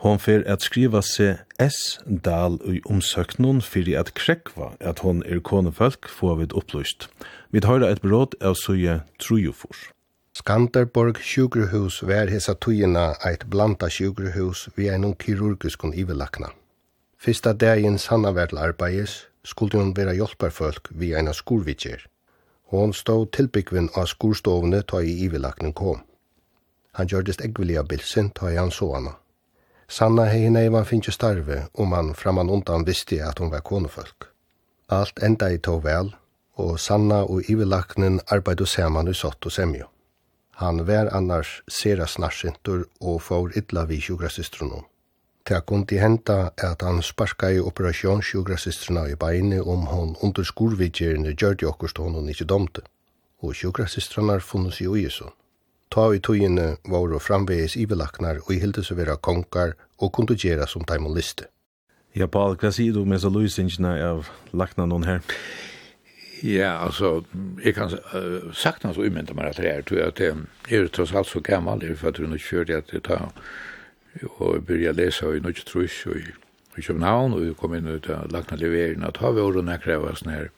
Hon 0.00 0.16
fer 0.22 0.40
at 0.48 0.62
skriva 0.64 1.02
seg 1.04 1.42
S. 1.60 1.98
Dal 2.06 2.56
i 2.64 2.78
omsøknun 2.88 3.60
fyrir 3.60 3.98
at 4.00 4.14
krekva 4.16 4.70
at 4.80 5.02
hon 5.04 5.20
er 5.26 5.42
konefolk 5.44 6.08
få 6.08 6.36
vid 6.38 6.54
opplyst. 6.56 7.10
Vi 7.52 7.60
tar 7.60 7.84
et 7.84 8.00
bråd 8.00 8.38
av 8.40 8.56
suje 8.56 9.00
trujufors. 9.20 9.90
Skanderborg 10.38 11.18
sjukrehus 11.20 11.98
vær 12.06 12.30
hesa 12.32 12.54
tujina 12.54 13.10
eit 13.26 13.44
blanda 13.50 13.90
sjukrehus 13.90 14.68
vi 14.78 14.88
er 14.88 15.02
noen 15.02 15.18
kirurgiskon 15.18 15.92
ivelakna. 15.92 16.54
Fyrsta 17.18 17.52
dagen 17.52 17.98
Sanna 17.98 18.30
var 18.30 18.46
til 18.46 18.58
arbeides, 18.62 19.26
skulle 19.44 19.78
hun 19.78 19.96
være 19.96 20.14
hjelperfolk 20.14 20.88
vi 20.90 21.14
eina 21.18 21.32
skurvitjer. 21.34 22.04
Hon 22.70 22.92
stod 22.92 23.32
tilbyggvinn 23.34 23.88
av 23.96 24.06
skurstovene 24.06 24.82
ta 24.86 25.00
i 25.02 25.16
ivelaknen 25.24 25.72
kom. 25.72 26.04
Han 26.94 27.08
gjørdest 27.10 27.42
eggvillig 27.42 27.78
av 27.80 27.88
bilsen 27.90 28.30
ta 28.30 28.52
i 28.52 28.58
han 28.58 28.70
så. 28.70 28.92
Sanna 29.88 30.26
hei 30.28 30.50
neivan 30.50 30.84
finnje 30.84 31.12
starve, 31.12 31.66
og 31.74 31.88
man 31.88 32.14
framan 32.14 32.50
undan 32.50 32.86
visste 32.86 33.18
at 33.24 33.38
hun 33.38 33.50
var 33.50 33.64
konefolk. 33.66 34.28
Alt 34.88 35.18
enda 35.22 35.48
i 35.50 35.58
tog 35.58 35.82
vel, 35.84 36.12
og 36.54 36.78
Sanna 36.80 37.22
og 37.24 37.50
ivelaknen 37.50 38.20
arbeid 38.30 38.66
saman 38.66 39.08
i 39.08 39.14
sott 39.14 39.46
og 39.46 39.52
semjo. 39.52 39.88
Han 40.62 40.86
var 40.86 41.10
annars 41.14 41.62
sera 41.68 42.06
snarsintur 42.06 42.86
og 43.00 43.22
får 43.22 43.56
idla 43.58 43.84
vi 43.84 44.00
sjukrasystronum. 44.00 44.84
Det 45.48 45.62
kundi 45.64 45.96
henda 45.96 46.50
at 46.60 46.82
han 46.84 46.98
sparka 47.02 47.48
i 47.48 47.60
operasjonssjukrasistrene 47.60 49.06
i 49.08 49.14
beinet 49.16 49.64
om 49.64 49.86
hon 49.88 50.10
under 50.22 50.44
skurvidgjerne 50.44 51.32
gjør 51.32 51.54
det 51.54 51.68
okkur 51.70 51.88
stående 51.88 52.20
hun 52.20 52.48
domte, 52.50 52.82
og 53.40 53.54
sjukrasistrene 53.56 54.40
funnes 54.40 54.80
i 54.80 54.86
ujesund. 54.86 55.32
Ta 55.90 56.12
i 56.12 56.20
tøyene 56.20 56.76
var 56.84 57.14
og 57.16 57.22
framvegis 57.22 57.76
ivelaknar 57.80 58.42
og 58.44 58.50
i 58.52 58.58
hilde 58.60 58.84
seg 58.84 58.98
vera 58.98 59.16
konkar 59.16 59.72
og 59.96 60.12
kundu 60.12 60.34
gjera 60.36 60.66
som 60.66 60.84
daimon 60.84 61.16
liste. 61.16 61.48
Ja, 62.12 62.26
Paul, 62.26 62.58
hva 62.60 62.68
sier 62.68 62.92
du 62.92 63.06
med 63.08 63.22
så 63.24 63.32
løsingene 63.32 63.94
av 64.04 64.28
lakna 64.52 64.84
noen 64.84 65.08
her? 65.08 65.24
Ja, 66.44 66.84
altså, 66.84 67.22
jeg 67.64 67.72
kan 67.74 67.88
uh, 68.12 68.52
sakna 68.52 68.92
så 68.92 69.00
umynda 69.00 69.32
meg 69.34 69.48
at 69.48 69.56
det 69.56 69.72
er, 69.72 69.80
tror 69.82 69.98
jeg 69.98 70.12
at 70.12 70.20
det 70.20 70.76
er 70.76 70.92
tross 70.92 71.16
alt 71.16 71.26
så 71.26 71.40
gammal, 71.40 71.80
det 71.80 71.90
er 71.90 71.96
for 71.96 72.12
at 72.12 72.20
hun 72.20 72.36
ikke 72.36 72.50
kjører 72.52 72.82
at 72.82 72.92
jeg 72.92 73.06
tar 73.08 73.30
og 74.38 74.54
jeg 74.54 74.66
byrja 74.66 74.92
lesa 74.92 75.32
i 75.32 75.40
Norge 75.40 75.64
Trus 75.66 76.06
og 76.06 76.16
i 76.78 76.82
København, 76.82 77.32
og 77.34 77.42
vi 77.42 77.54
kom 77.58 77.74
inn 77.74 77.88
ut 77.90 78.08
av 78.10 78.30
Lagna 78.32 78.56
Leveren, 78.56 79.04
at 79.04 79.18
har 79.22 79.34
vi 79.34 79.42
året 79.42 79.66
nekker 79.66 79.96
av 79.96 80.06
sånn 80.20 80.32
her 80.32 80.48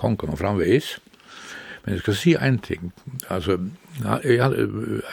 kongen 0.00 0.32
og 0.34 0.40
framvis. 0.40 0.96
Men 1.84 1.94
jeg 1.94 2.02
skal 2.02 2.18
si 2.18 2.34
en 2.36 2.58
ting, 2.58 2.92
altså, 3.32 3.56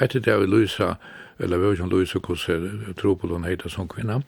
etter 0.01 0.19
det 0.19 0.39
vi 0.41 0.49
Luisa, 0.49 0.95
eller 1.39 1.61
vi 1.61 1.65
har 1.65 1.77
ikke 1.77 1.89
Luisa, 1.91 2.19
hvordan 2.19 2.95
Tropolon 2.97 3.45
heter 3.47 3.69
som 3.69 3.87
kvinna, 3.87 4.21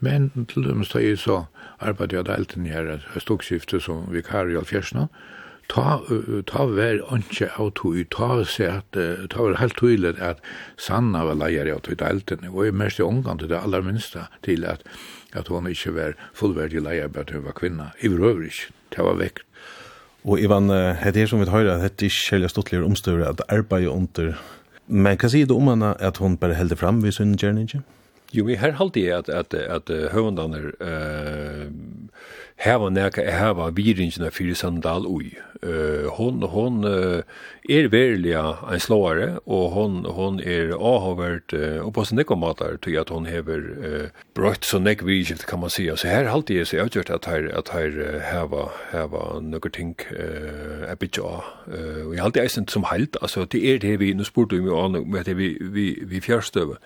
men 0.00 0.30
til 0.48 0.64
dem 0.64 0.82
er 0.82 1.16
så 1.16 1.44
arbeidde 1.78 2.16
jeg 2.16 2.26
delt 2.26 2.56
inn 2.56 2.66
her, 2.66 2.90
et 2.98 3.22
stokskifte 3.22 3.80
som 3.80 4.08
vikar 4.10 4.50
i 4.50 4.56
Alfjersna, 4.58 5.06
ta 5.68 5.98
ta 6.48 6.64
ver 6.66 7.02
anke 7.12 7.50
auto 7.58 7.92
i 7.94 8.04
ta 8.04 8.44
se 8.44 8.68
at 8.78 8.98
ta 9.30 9.42
ver 9.44 9.58
helt 9.60 9.76
tydelig 9.80 10.16
at 10.20 10.40
Sanna 10.76 11.24
var 11.28 11.40
leier 11.42 11.68
av 11.74 11.84
til 11.86 11.98
delten 12.00 12.48
og 12.48 12.62
i 12.66 12.72
mest 12.72 13.00
omgang 13.04 13.40
til 13.40 13.52
det 13.52 13.60
aller 13.60 13.84
minste 13.84 14.28
til 14.42 14.64
at 14.64 14.86
at 15.36 15.48
hon 15.52 15.68
ikkje 15.68 15.92
var 15.92 16.16
fullverdig 16.32 16.80
leier 16.80 17.12
bare 17.12 17.36
hun 17.36 17.44
var 17.44 17.58
kvinna 17.58 17.92
i 18.00 18.08
vrøvrig 18.08 18.70
det 18.94 19.04
var 19.04 19.20
vekk 19.20 19.44
Og 20.28 20.40
Ivan, 20.42 20.68
het 20.68 21.16
er 21.16 21.28
som 21.30 21.40
vi 21.40 21.46
hører, 21.48 21.78
det 21.78 22.08
er 22.08 22.12
kjellig 22.12 22.50
stortligere 22.50 22.84
omstøyre 22.84 23.28
at 23.30 23.40
arbeid 23.48 23.86
under. 23.88 24.34
Men 24.88 25.16
hva 25.16 25.30
sier 25.30 25.46
du 25.46 25.54
om 25.54 25.70
henne 25.70 25.94
at 26.04 26.18
hon 26.18 26.36
bare 26.36 26.58
helder 26.58 26.76
fram 26.76 26.98
ved 27.04 27.14
sin 27.16 27.36
gjerne? 27.38 27.64
Jo, 28.34 28.44
vi 28.44 28.58
her 28.60 28.74
halte 28.76 29.00
jeg 29.00 29.14
at, 29.16 29.28
at, 29.28 29.54
at 29.54 29.88
høvendene 30.12 30.72
uh, 30.84 31.68
hava 32.58 32.90
neka 32.90 33.22
er 33.22 33.38
hava 33.38 33.70
viringina 33.74 34.32
fyrir 34.34 34.56
sandal 34.58 35.06
ui. 35.06 35.36
Uh, 35.58 36.06
hon 36.14 36.42
hon 36.52 36.84
uh, 36.86 37.22
er 37.66 37.88
verilig 37.90 38.34
ein 38.38 38.78
slåare, 38.78 39.40
og 39.46 39.72
hon, 39.74 39.96
hon 40.14 40.38
er 40.38 40.70
avhavert 40.74 41.54
uh, 41.54 41.82
og 41.82 41.92
på 41.96 42.04
sin 42.06 42.22
ekomatar 42.22 42.78
til 42.82 42.94
at 43.00 43.10
hon 43.10 43.26
hever 43.26 43.64
uh, 43.82 44.22
brøtt 44.38 44.66
så 44.66 44.78
nek 44.78 45.02
virgilt 45.06 45.46
kan 45.50 45.62
man 45.62 45.70
sia. 45.74 45.96
Så 45.98 46.10
her 46.10 46.30
halte 46.30 46.54
jeg 46.54 46.70
seg 46.70 46.84
avgjort 46.84 47.10
at 47.14 47.26
her, 47.30 47.50
at 47.58 47.72
her 47.74 47.94
uh, 47.98 48.18
heva, 48.26 48.68
heva 48.92 49.24
nøkker 49.42 49.74
ting 49.74 49.94
uh, 50.14 50.86
er 50.86 50.98
bitja 50.98 51.26
av. 51.26 51.52
Uh, 51.66 52.08
og 52.08 52.16
jeg 52.16 52.24
halte 52.26 52.42
eisen 52.42 52.70
som 52.70 52.86
heilt, 52.90 53.18
altså 53.22 53.46
det 53.46 53.62
er 53.66 53.82
det 53.82 53.98
vi, 54.02 54.12
nu 54.14 54.26
spurte 54.26 54.58
vi 54.58 54.70
jo 54.70 54.78
an, 54.78 54.98
med 55.10 55.26
det 55.26 55.38
vi, 55.38 55.56
vi, 55.60 55.88
vi 56.06 56.22
fjærstøve. 56.22 56.78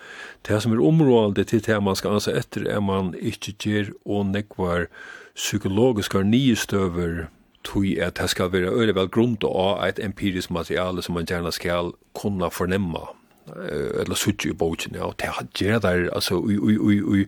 Det 0.48 0.62
som 0.62 0.72
er 0.72 0.84
området 0.84 1.48
til 1.52 1.64
det 1.64 1.80
man 1.84 1.96
skal 1.96 2.16
ansa 2.16 2.32
etter 2.36 2.64
er 2.68 2.80
man 2.80 3.12
ikkje 3.20 3.58
gjer 3.60 3.92
og 4.04 4.32
nekvar 4.32 4.88
psykologiska 5.34 6.22
nyestøver 6.22 7.26
tui 7.64 7.96
at 7.98 8.18
det 8.18 8.30
skal 8.30 8.52
være 8.52 8.72
øyre 8.72 8.94
vel 8.94 9.08
grunn 9.08 9.36
av 9.46 9.82
et 9.86 9.98
empirisk 10.02 10.50
materiale 10.50 11.02
som 11.02 11.14
man 11.14 11.26
gjerne 11.26 11.52
skal 11.52 11.92
kunna 12.14 12.50
fornemma 12.50 13.06
eller 13.46 14.14
suttje 14.14 14.52
i 14.52 14.54
bogen, 14.54 14.94
ja, 14.94 15.08
og 15.08 15.16
det 15.18 15.30
gjør 15.58 15.78
det, 15.82 16.10
altså, 16.14 16.38
ui, 16.38 16.56
ui, 16.58 16.76
ui, 16.78 17.00
ui, 17.02 17.26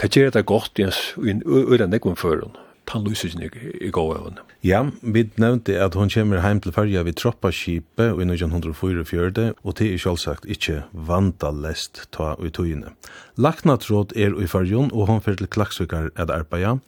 det 0.00 0.10
gjør 0.14 0.30
det 0.30 0.46
godt, 0.46 0.78
jens, 0.78 1.14
ui, 1.16 1.34
ui, 1.44 1.78
nekvun 1.86 2.14
lyser 2.14 2.50
tannlysingen 2.88 3.50
i 3.80 3.90
gåven. 3.90 4.38
Ja, 4.64 4.84
vi 5.02 5.28
nevnte 5.36 5.76
at 5.82 5.94
hun 5.94 6.08
kommer 6.08 6.40
hjem 6.40 6.60
til 6.60 6.72
ferja 6.72 7.02
ved 7.02 7.18
Troppaskipet 7.20 8.14
i 8.16 8.24
1944, 8.24 9.52
og 9.62 9.78
det 9.78 9.92
er 9.92 9.98
selvsagt 9.98 10.46
ikke 10.48 10.84
vandalest 10.92 12.06
ta 12.14 12.34
i 12.40 12.50
togene. 12.50 12.94
Laknatråd 13.36 14.16
er 14.16 14.38
i 14.40 14.46
ferjen, 14.46 14.90
og 14.92 15.06
hun 15.06 15.20
fyrir 15.20 15.42
til 15.42 15.50
Klaksvikar 15.52 16.10
at 16.16 16.30
arbeida, 16.30 16.78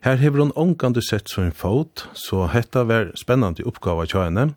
Her 0.00 0.16
hever 0.16 0.38
hun 0.38 0.52
ångande 0.56 1.02
sett 1.02 1.28
som 1.28 1.44
en 1.44 1.52
fot, 1.52 2.06
så 2.16 2.46
hetta 2.48 2.86
var 2.88 3.10
spennande 3.20 3.66
oppgave 3.68 4.06
tja 4.08 4.22
henne. 4.24 4.54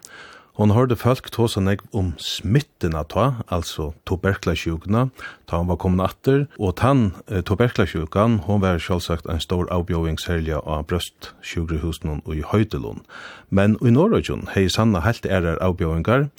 Hon 0.55 0.71
hørte 0.71 0.95
folk 0.95 1.27
ta 1.35 1.49
seg 1.51 1.65
nek 1.65 1.81
om 1.91 2.13
smitten 2.21 2.95
av 2.95 3.09
ta, 3.11 3.25
altså 3.51 3.89
tuberklasjukna, 4.07 5.07
ta 5.49 5.59
han 5.59 5.67
var 5.67 5.81
kommet 5.81 6.13
atter, 6.13 6.45
og 6.55 6.77
tann 6.79 7.09
eh, 7.27 7.41
tuberklasjukan, 7.43 8.39
hon 8.47 8.63
var 8.63 8.79
selvsagt 8.79 9.27
en 9.27 9.43
stor 9.43 9.67
avbjøvingshelja 9.73 10.61
av 10.63 10.85
brøstsjukrehusen 10.87 12.21
og 12.21 12.31
i 12.37 12.45
Høydelund. 12.47 13.03
Men 13.49 13.75
i 13.83 13.91
Norrøyjon 13.91 14.47
hei 14.53 14.69
Sanna 14.71 15.03
helt 15.03 15.27
ærer 15.27 15.59
avbjøvingar, 15.59 16.29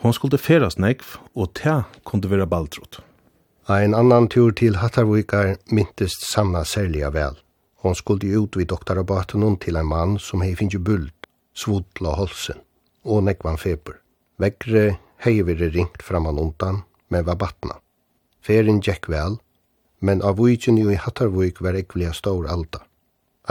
hon 0.00 0.16
skulle 0.16 0.40
feras 0.40 0.80
nek, 0.80 1.04
og 1.36 1.52
ta 1.58 1.82
kunne 2.08 2.32
være 2.32 2.48
baldrot. 2.48 3.02
Ein 3.68 3.92
annan 3.92 4.30
tur 4.32 4.56
til 4.56 4.80
Hattarvikar 4.80 5.58
myntest 5.68 6.30
Sanna 6.30 6.64
særlig 6.64 7.04
vel. 7.12 7.43
Hon 7.84 7.94
skulle 7.94 8.32
ut 8.40 8.56
vid 8.56 8.70
doktorabaten 8.72 9.58
til 9.60 9.76
en 9.76 9.86
mann 9.86 10.16
som 10.18 10.40
hei 10.40 10.54
finnje 10.56 10.78
bult, 10.80 11.26
svudla 11.52 12.14
holsen, 12.16 12.62
og 13.04 13.26
nekvan 13.26 13.58
feber. 13.60 13.98
Vekre 14.40 14.96
hei 15.20 15.42
vire 15.44 15.68
ringt 15.68 16.00
framan 16.02 16.40
undan, 16.40 16.80
men 17.12 17.26
var 17.28 17.36
batna. 17.36 17.76
Ferin 18.40 18.80
gikk 18.80 19.10
vel, 19.12 19.36
men 20.00 20.24
av 20.24 20.40
vujtjen 20.40 20.80
i 20.80 20.96
Hattarvujk 20.96 21.60
var 21.60 21.76
ekvelia 21.76 22.14
stor 22.16 22.48
alta. 22.48 22.80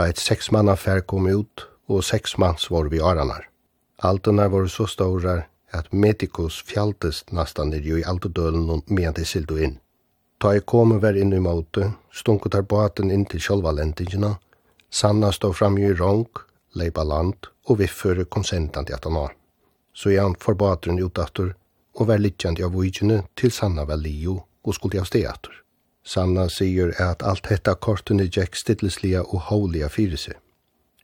Eit 0.02 0.18
seks 0.18 0.50
manna 0.50 0.74
fær 0.74 1.06
kom 1.06 1.30
ut, 1.30 1.68
og 1.86 2.02
seks 2.02 2.34
manns 2.34 2.66
var 2.74 2.90
vi 2.90 2.98
aranar. 2.98 3.46
Altunar 4.02 4.50
var 4.50 4.66
så 4.66 4.88
stora 4.90 5.44
at 5.70 5.92
Metikos 5.92 6.58
fjaltest 6.66 7.30
nastan 7.30 7.70
i 7.74 8.02
altodølen 8.02 8.66
og 8.70 8.90
mente 8.90 9.24
sildo 9.24 9.62
inn. 9.62 9.78
Ta 10.38 10.54
jeg 10.54 10.66
kom 10.66 10.92
og 10.96 11.02
var 11.02 11.16
inn 11.16 11.32
i 11.32 11.40
måte, 11.42 11.92
stunket 12.12 12.52
der 12.52 12.66
båten 12.68 13.10
inn 13.10 13.24
til 13.26 13.40
sjølva 13.40 13.72
lentingina, 13.72 14.36
Sanna 14.94 15.32
stod 15.32 15.56
fram 15.58 15.78
i 15.78 15.88
rong, 15.92 16.28
leipa 16.78 17.02
land 17.02 17.48
og 17.66 17.80
vifføre 17.80 18.24
konsentant 18.24 18.86
sentan 18.86 18.94
at 18.94 19.04
han 19.08 19.16
har. 19.18 19.32
Så 19.92 20.10
jeg 20.10 20.36
for 20.38 20.54
båten 20.54 21.00
utdatter 21.02 21.54
og 21.94 22.06
var 22.06 22.22
littjant 22.22 22.60
av 22.62 22.74
vujtjene 22.74 23.24
til 23.34 23.50
Sanna 23.50 23.84
var 23.90 23.98
lio 23.98 24.44
og 24.62 24.74
skulle 24.74 25.00
av 25.00 25.08
steater. 25.10 25.50
Sanna 26.04 26.48
sier 26.52 26.92
at 27.00 27.22
alt 27.24 27.46
hetta 27.50 27.74
kortene 27.74 28.26
gikk 28.28 28.54
stidlislia 28.60 29.22
og 29.24 29.48
haulia 29.48 29.88
fyrir 29.88 30.20
seg. 30.20 30.36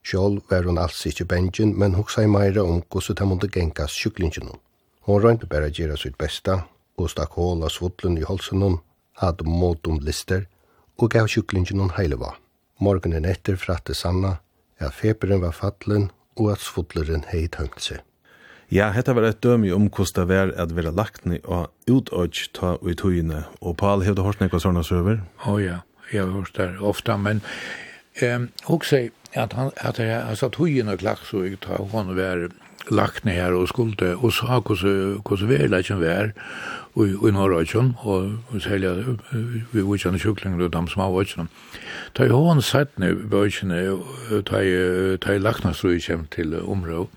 Sjål 0.02 0.40
var 0.50 0.68
hun 0.68 0.78
alls 0.78 1.00
ikkje 1.06 1.26
bengen, 1.28 1.72
men 1.78 1.94
hun 1.94 2.04
i 2.18 2.26
meira 2.26 2.62
om 2.62 2.82
hvordan 2.90 3.16
han 3.20 3.28
måtte 3.28 3.48
gengas 3.48 3.96
sjuklingen. 3.96 4.52
Hun 5.06 5.22
røynte 5.22 5.46
bare 5.46 5.70
gjøre 5.70 5.96
sitt 5.96 6.18
besta, 6.18 6.64
og 6.96 7.10
stakk 7.10 7.36
hål 7.36 7.64
av 7.64 7.72
svudlen 7.72 8.18
i 8.18 8.24
holsen 8.28 8.62
hon, 8.62 8.78
at 9.20 9.42
motum 9.46 10.00
lister 10.04 10.46
og 11.00 11.10
gav 11.14 11.28
kyklingen 11.32 11.94
heile 11.96 12.18
var. 12.20 12.38
Morgenen 12.80 13.26
etter 13.28 13.56
fratte 13.60 13.94
Sanna 13.94 14.38
at 14.80 14.96
feberen 14.96 15.42
var 15.44 15.52
fallen 15.56 16.08
og 16.38 16.54
at 16.54 16.64
sfutleren 16.64 17.26
hei 17.32 17.46
tømt 17.52 17.80
seg. 17.84 18.00
Ja, 18.70 18.92
hetta 18.94 19.16
var 19.16 19.26
et 19.26 19.40
dømi 19.42 19.72
om 19.74 19.88
hvordan 19.90 20.14
det 20.14 20.26
var 20.30 20.52
at 20.62 20.74
være 20.76 20.94
lagt 20.94 21.24
ned 21.26 21.42
og 21.44 21.72
utøyt 21.90 22.52
ta 22.54 22.76
i 22.86 22.94
tøyene. 22.94 23.42
Og 23.60 23.76
Paul, 23.76 24.04
hevur 24.06 24.28
hørt 24.28 24.40
nekva 24.40 24.60
sånne 24.62 24.84
søver? 24.86 25.24
Å 25.42 25.54
oh, 25.56 25.58
ja, 25.58 25.80
jeg 26.12 26.22
har 26.22 26.30
hørt 26.30 26.54
det 26.54 26.68
ofte, 26.78 27.16
men 27.18 27.42
um, 28.22 28.46
også 28.70 29.08
at, 29.34 29.56
han, 29.58 29.72
at 29.76 29.98
er 29.98 30.20
altså, 30.22 30.52
tøyene 30.54 30.94
klakk 31.00 31.26
så 31.26 31.42
jeg 31.48 31.58
ta 31.66 31.80
hon 31.82 32.14
var 32.14 32.46
lagt 32.90 33.24
ned 33.24 33.34
her 33.38 33.54
og 33.56 33.68
skulle, 33.68 34.16
og 34.16 34.32
sa 34.32 34.60
hvordan 34.60 35.48
vi 35.48 35.54
er 35.54 35.68
det 35.68 36.00
verleggen 36.00 36.00
var 36.00 36.32
i 36.96 37.30
Norrøkken, 37.30 37.94
og 37.98 38.32
særlig 38.60 39.16
vi 39.72 39.82
var 39.82 39.94
ikke 39.94 40.18
kjøklinger 40.18 40.64
og 40.64 40.72
de 40.72 40.82
som 40.90 41.02
var 41.02 41.20
ikke. 41.22 41.46
Da 42.16 42.22
jeg 42.26 42.32
har 42.32 42.60
sett 42.60 42.98
ned 42.98 43.28
bøkene, 43.30 43.98
da 44.50 44.62
jeg 44.64 45.42
lagt 45.42 45.64
ned 45.64 45.74
så 45.74 45.88
jeg 45.94 46.02
kommer 46.06 46.26
til 46.34 46.58
området, 46.62 47.08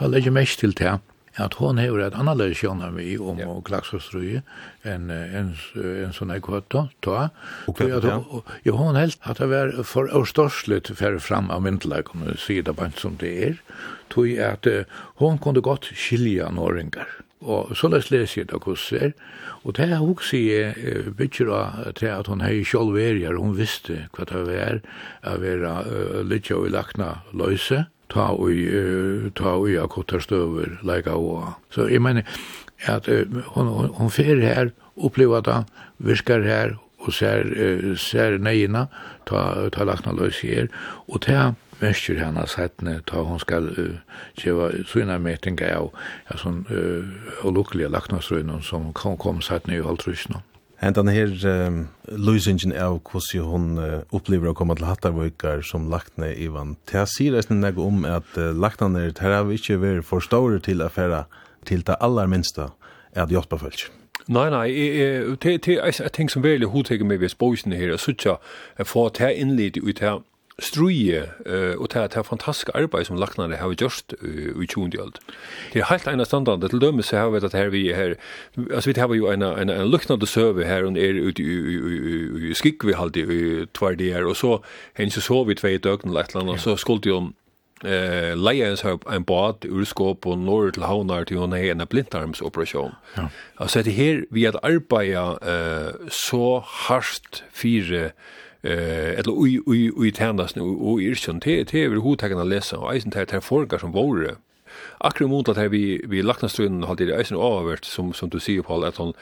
da 0.00 0.06
legger 0.06 0.30
mest 0.30 0.58
til 0.58 0.72
det, 0.78 0.98
at 1.38 1.54
hon 1.60 1.78
hever 1.78 2.02
et 2.06 2.16
annerledes 2.18 2.60
sjåna 2.60 2.90
vi 2.96 3.16
om 3.18 3.38
ja. 3.40 3.48
klaksostrøye 3.64 4.42
enn 4.88 5.10
en, 5.12 5.52
en 5.78 6.14
sånn 6.16 6.34
jeg 6.34 6.44
kvøtt 6.46 6.68
ta. 6.72 7.28
Og 7.70 7.82
ja. 7.86 8.74
hon 8.74 8.98
helst 8.98 9.22
at 9.28 9.40
det 9.42 9.50
var 9.52 9.72
for 9.86 10.10
årstorslet 10.14 10.90
færre 10.98 11.22
fram 11.22 11.52
av 11.54 11.62
myndelagene, 11.66 12.36
sida 12.40 12.72
det 12.72 12.76
bare 12.80 12.98
som 12.98 13.16
det 13.20 13.32
er, 13.50 13.62
tog 14.12 14.28
at 14.42 14.66
hon 15.22 15.38
kunnu 15.42 15.62
godt 15.64 15.90
skilja 15.94 16.50
norringar. 16.54 17.08
Og 17.40 17.76
så 17.78 17.86
les 17.88 18.10
les 18.10 18.34
jeg 18.36 18.48
da 18.50 18.58
hos 18.64 18.88
er. 18.92 19.12
Og 19.62 19.76
det 19.76 19.88
er 19.92 20.02
også 20.02 20.30
sier 20.30 21.10
bytter 21.18 21.50
av 21.54 21.92
til 21.98 22.10
at 22.10 22.26
hun 22.26 22.42
hei 22.42 22.64
sjolverier, 22.66 23.38
hun 23.38 23.54
visste 23.58 24.08
hva 24.16 24.26
det 24.26 24.42
var, 24.48 24.80
å 25.22 25.36
være 25.42 25.72
uh, 25.86 26.20
litt 26.26 26.50
lakna 26.50 27.22
løse, 27.32 27.86
ta 28.08 28.30
og 28.34 28.50
ta 29.36 29.54
og 29.56 29.70
ja 29.72 29.86
kortar 29.86 30.22
støver 30.24 30.78
leika 30.82 31.16
og 31.16 31.54
så 31.74 31.88
i 31.88 31.98
mener 31.98 32.22
at 32.86 33.08
hon 33.54 33.88
hon 33.94 34.10
fer 34.10 34.40
her 34.40 34.70
uppleva 34.96 35.40
ta 35.40 35.62
viskar 35.98 36.42
her 36.42 36.76
og 36.98 37.12
ser 37.14 37.44
ser 37.96 38.38
neina 38.38 38.86
ta 39.26 39.68
ta 39.70 39.84
lakna 39.84 40.12
løs 40.12 40.40
her 40.42 40.68
og 41.06 41.22
ta 41.26 41.52
mestur 41.80 42.18
hana 42.18 42.46
sætne 42.46 43.00
ta 43.06 43.22
hon 43.22 43.38
skal 43.38 43.70
geva 44.36 44.70
sina 44.86 45.18
metinga 45.18 45.70
av 45.76 45.90
ja, 46.30 46.38
sånn 46.38 46.64
uh, 46.70 47.46
ulukkelige 47.46 47.90
laknasrøyne 47.92 48.62
som 48.66 48.92
kom, 48.92 49.16
kom 49.16 49.42
sætne 49.42 49.78
i 49.78 49.84
halvtrusna. 49.84 50.42
Hentan 50.78 51.10
her 51.10 51.32
um, 51.50 51.78
løsingen 52.06 52.70
av 52.78 53.00
hvordan 53.08 53.46
hun 53.50 53.64
uh, 53.82 54.04
opplever 54.14 54.52
å 54.52 54.54
komme 54.54 54.76
til 54.78 54.86
Hattarvøyker 54.86 55.64
som 55.66 55.88
laktene 55.90 56.30
i 56.38 56.46
vann. 56.54 56.76
Det 56.86 57.02
sier 57.10 57.34
nesten 57.34 57.58
noe 57.64 57.74
om 57.82 58.04
at 58.06 58.38
uh, 58.38 58.52
laktene 58.54 59.08
her 59.08 59.34
har 59.34 59.48
vi 59.48 59.58
ikke 59.58 59.80
vært 59.82 60.06
for 60.06 60.22
store 60.22 60.60
til 60.62 60.84
affæra 60.86 61.24
til 61.66 61.82
det 61.82 61.98
aller 61.98 62.30
minste 62.30 62.70
at 63.18 63.34
hjelpe 63.34 63.58
folk. 63.58 63.88
Nei, 64.28 64.46
nei, 64.52 64.66
det 65.40 65.58
er 65.80 66.10
ting 66.14 66.30
som 66.30 66.44
veldig 66.44 66.70
hodtekker 66.70 67.06
meg 67.08 67.22
ved 67.24 67.32
spøysene 67.32 67.78
her, 67.80 67.94
og 67.96 68.02
så 68.02 68.12
ikke 68.12 68.36
få 68.86 69.08
det 69.18 69.32
innlitt 69.40 69.80
ut 69.80 70.02
her 70.04 70.20
struje 70.58 71.22
uh, 71.46 71.74
og 71.78 71.88
det 71.92 72.16
er 72.16 72.26
fantastisk 72.26 72.70
arbeid 72.74 73.06
som 73.06 73.18
laknare 73.18 73.56
har 73.56 73.74
gjort 73.78 74.14
uh, 74.22 74.62
i 74.62 74.66
20. 74.66 74.98
alt. 75.00 75.20
Det 75.72 75.82
er 75.82 75.90
helt 75.90 76.08
ena 76.10 76.24
standard, 76.24 76.68
til 76.70 76.80
dømes 76.80 77.10
har 77.10 77.30
vi 77.30 77.44
at 77.46 77.54
her 77.54 77.68
vi 77.70 77.84
her, 77.94 78.14
altså 78.70 78.90
vi 78.90 79.00
har 79.00 79.14
jo 79.14 79.30
en, 79.30 79.42
en, 79.42 79.70
en 79.70 79.90
luknande 79.90 80.26
søve 80.26 80.64
her 80.64 80.84
og 80.84 80.98
er 80.98 81.20
ute 81.22 81.42
i 81.42 82.54
skikk 82.54 82.84
vi 82.84 82.92
halde 82.98 83.22
i 83.22 83.66
tvardier, 83.74 84.26
og 84.26 84.36
så 84.36 84.58
hens 84.98 85.14
så 85.14 85.20
sov 85.20 85.48
vi 85.48 85.54
tvei 85.54 85.78
døgn 85.78 86.08
eller 86.08 86.20
et 86.20 86.34
eller 86.34 86.42
annet, 86.42 86.60
så 86.60 86.76
skulle 86.76 87.06
jo 87.06 87.32
eh 87.84 88.34
leia 88.34 88.70
ens 88.70 88.80
har 88.80 88.98
en 89.06 89.24
båt 89.24 89.64
ur 89.64 89.84
skåp 89.84 90.26
og 90.26 90.38
norr 90.38 90.72
til 90.74 90.82
havnar 90.82 91.24
til 91.24 91.38
hon 91.38 91.52
er 91.52 91.70
en 91.70 91.86
blindarmsoperation. 91.86 92.92
Ja. 93.16 93.28
Altså 93.60 93.82
det 93.82 93.92
her 93.92 94.24
vi 94.30 94.44
at 94.44 94.56
arbeida 94.62 95.38
eh, 95.42 95.92
så 96.10 96.58
harst 96.64 97.44
fire 97.52 98.10
eh 98.62 99.18
eller 99.18 99.32
oj 99.32 99.60
oj 99.66 99.92
oj 99.96 100.10
tändas 100.12 100.56
nu 100.56 100.62
och 100.62 101.02
är 101.02 101.14
sånt 101.14 101.42
te 101.42 101.64
te 101.64 101.84
över 101.84 101.96
hur 101.96 102.16
tagarna 102.16 102.44
läsa 102.44 102.78
och 102.78 102.96
isen 102.96 103.10
te 103.10 103.26
te 103.26 103.40
folkar 103.40 103.78
som 103.78 103.92
vore 103.92 104.36
akkurat 104.98 105.30
mot 105.30 105.48
att 105.48 105.72
vi 105.72 106.02
vi 106.08 106.22
lacknar 106.22 106.48
stunden 106.48 106.82
har 106.82 106.96
det 106.96 107.20
isen 107.20 107.36
avvert 107.36 107.84
som 107.84 108.12
som 108.12 108.28
du 108.28 108.40
ser 108.40 108.62
på 108.62 108.84
att 108.84 108.96
hon 108.96 109.12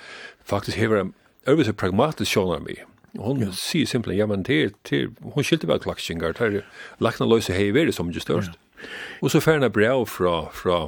faktiskt 0.45 0.77
hever 0.77 1.11
över 1.47 1.65
så 1.65 1.73
pragmatisk 1.73 2.37
av 2.37 2.63
mig 2.63 2.85
hon 3.19 3.41
ja. 3.41 3.53
sier 3.53 3.87
simpelt 3.87 4.17
ja, 4.17 4.27
men 4.27 4.43
det, 4.43 4.75
det, 4.91 5.09
hon 5.23 5.45
skilte 5.45 5.67
bare 5.67 5.83
klaksingar, 5.85 6.37
det 6.37 6.47
er 6.47 6.63
lakna 7.01 7.29
løse 7.29 7.55
hei 7.57 7.71
veri 7.75 7.93
som 7.93 8.11
just 8.13 8.29
størst. 8.29 8.53
Ja. 8.53 8.89
Og 9.23 9.33
så 9.33 9.41
ferna 9.41 9.71
brev 9.73 10.07
fra, 10.11 10.49
fra 10.53 10.87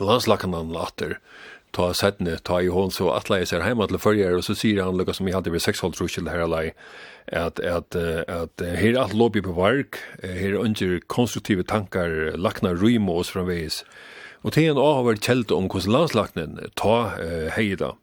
landslakna 0.00 0.62
latter, 0.68 1.18
ta 1.76 1.90
sættene, 1.94 2.38
ta 2.44 2.60
i 2.60 2.70
hon 2.72 2.90
så 2.94 3.12
atleie 3.14 3.46
ser 3.46 3.64
heima 3.64 3.86
til 3.90 4.00
førjer, 4.02 4.36
og 4.38 4.44
så 4.46 4.56
sier 4.58 4.82
han 4.84 4.98
lukka 4.98 5.14
som 5.16 5.28
jeg 5.28 5.36
hadde 5.38 5.52
ved 5.54 5.62
sexhold 5.64 5.96
trusjel 5.98 6.30
her 6.30 6.44
alai, 6.46 6.70
at, 7.26 7.60
at, 7.60 7.94
at 7.94 8.64
her 8.80 8.98
er 8.98 9.14
lobby 9.14 9.42
på 9.44 9.54
varg, 9.54 10.00
her 10.22 10.58
under 10.58 10.98
konstruktive 11.06 11.62
tankar, 11.62 12.34
lakna 12.36 12.74
rymo 12.74 13.20
framveis. 13.22 13.84
Og 14.42 14.54
til 14.56 14.70
en 14.70 14.80
avhver 14.80 15.20
kjelde 15.20 15.54
om 15.54 15.68
hos 15.70 15.86
landslaknen, 15.86 16.58
ta 16.80 16.96
heida. 17.54 17.94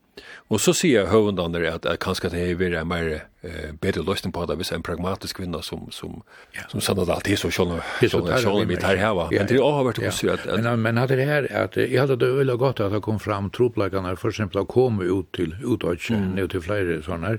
Og 0.47 0.61
så 0.63 0.71
sier 0.75 1.09
høvendene 1.11 1.65
at, 1.67 1.85
at 1.85 1.99
kanskje 1.99 2.31
det 2.31 2.43
er 2.47 2.75
en 2.79 2.87
mer 2.87 3.07
eh, 3.43 3.73
bedre 3.81 4.03
løsning 4.07 4.31
på 4.31 4.45
det 4.47 4.55
hvis 4.59 4.71
en 4.71 4.83
pragmatisk 4.85 5.41
kvinne 5.41 5.59
som, 5.63 5.89
som, 5.91 6.21
ja. 6.55 6.63
som 6.71 6.83
sann 6.83 7.01
at 7.03 7.11
alt 7.11 7.27
er 7.27 7.39
så 7.41 7.51
sånn 7.51 7.73
og 7.75 8.61
vi 8.69 8.79
tar 8.79 8.99
heva. 8.99 9.27
Men 9.33 9.49
det 9.49 9.59
har 9.59 9.83
vært 9.89 9.99
også 9.99 10.31
at... 10.37 10.45
Men, 10.55 10.69
men 10.85 11.01
at 11.01 11.11
det 11.11 11.27
her, 11.27 11.49
at 11.51 11.75
jeg 11.75 11.99
hadde 11.99 12.19
det 12.21 12.31
veldig 12.37 12.57
godt 12.61 12.79
at 12.85 12.95
det 12.95 13.03
kom 13.03 13.19
fram 13.19 13.51
troplagene, 13.51 14.15
for 14.15 14.31
eksempel 14.31 14.63
å 14.63 14.69
komme 14.71 15.09
ut 15.09 15.27
til 15.35 15.51
utøyts, 15.59 16.13
mm. 16.15 16.29
ned 16.39 16.53
til 16.55 16.63
flere 16.63 17.01
sånne 17.03 17.37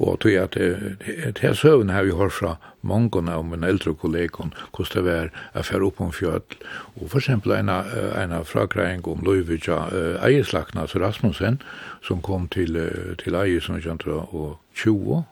og 0.00 0.18
til 0.24 0.40
at 0.40 0.58
det 0.58 1.38
her 1.38 1.54
søvn 1.54 1.92
har 1.94 2.08
vi 2.08 2.16
hørt 2.18 2.34
fra 2.34 2.56
mange 2.80 3.20
av 3.28 3.44
mine 3.44 3.68
eldre 3.68 3.92
kollegaen, 4.00 4.54
hvordan 4.72 4.96
det 4.96 5.02
var 5.04 5.30
å 5.52 5.64
fære 5.68 5.86
opp 5.86 6.00
om 6.00 6.12
fjød, 6.16 6.56
og 6.96 7.10
for 7.12 7.20
eksempel 7.20 7.52
en, 7.58 7.68
en 7.68 8.32
frakreiing 8.48 9.04
om 9.10 9.20
Løyvitja 9.26 9.82
Eierslakna, 10.24 10.86
så 10.88 11.02
Rasmussen, 11.02 11.60
som 12.00 12.22
kom 12.24 12.39
kom 12.40 12.48
til, 12.48 12.78
til 13.20 13.36
Eie 13.36 13.60
som 13.60 13.80
kjent 13.80 14.06
og 14.08 14.58
20 14.74 15.24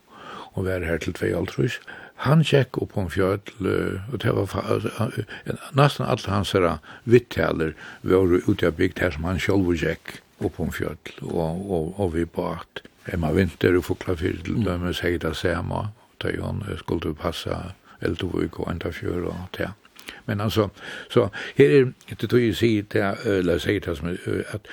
og 0.58 0.66
var 0.66 0.84
her 0.84 0.98
til 0.98 1.14
2 1.14 1.68
Han 2.26 2.42
kjekk 2.42 2.80
opp 2.82 2.96
om 2.98 3.06
en 3.06 3.38
og 4.12 4.20
det 4.20 4.34
var 4.34 5.12
nesten 5.72 6.04
alle 6.04 6.28
hans 6.28 6.52
her 6.52 6.78
vittaler 7.04 7.74
var 8.02 8.26
ute 8.48 8.66
av 8.66 8.76
bygd 8.76 8.98
her 8.98 9.14
som 9.14 9.24
han 9.24 9.38
sjálf 9.38 9.70
kjekk 9.78 10.20
opp 10.40 10.58
om 10.60 10.68
en 10.68 10.98
og, 11.22 11.70
og, 11.70 11.94
og 12.00 12.14
vi 12.14 12.24
på 12.24 12.50
at 12.52 12.82
Emma 13.12 13.30
Vinter 13.32 13.76
og 13.78 13.84
Fokla 13.84 14.14
Fyrt, 14.14 14.48
mm. 14.48 14.64
de 14.64 14.92
seg 14.92 15.20
det 15.22 15.36
samme, 15.36 15.88
da 16.20 16.28
han 16.42 16.60
skulle 16.76 17.14
passa 17.14 17.72
Eldovik 18.02 18.58
og 18.60 18.68
Andafjør 18.68 19.30
og 19.30 19.48
det. 19.56 19.70
Men 20.24 20.40
alltså 20.40 20.70
så 21.12 21.30
här 21.56 21.70
är 21.70 21.92
det 22.20 22.26
tog 22.26 22.40
ju 22.40 22.54
sig 22.54 22.82
till 22.82 23.00
eller 23.00 23.58
säger 23.58 23.80
det 23.80 23.96
som 23.96 24.16
att 24.54 24.66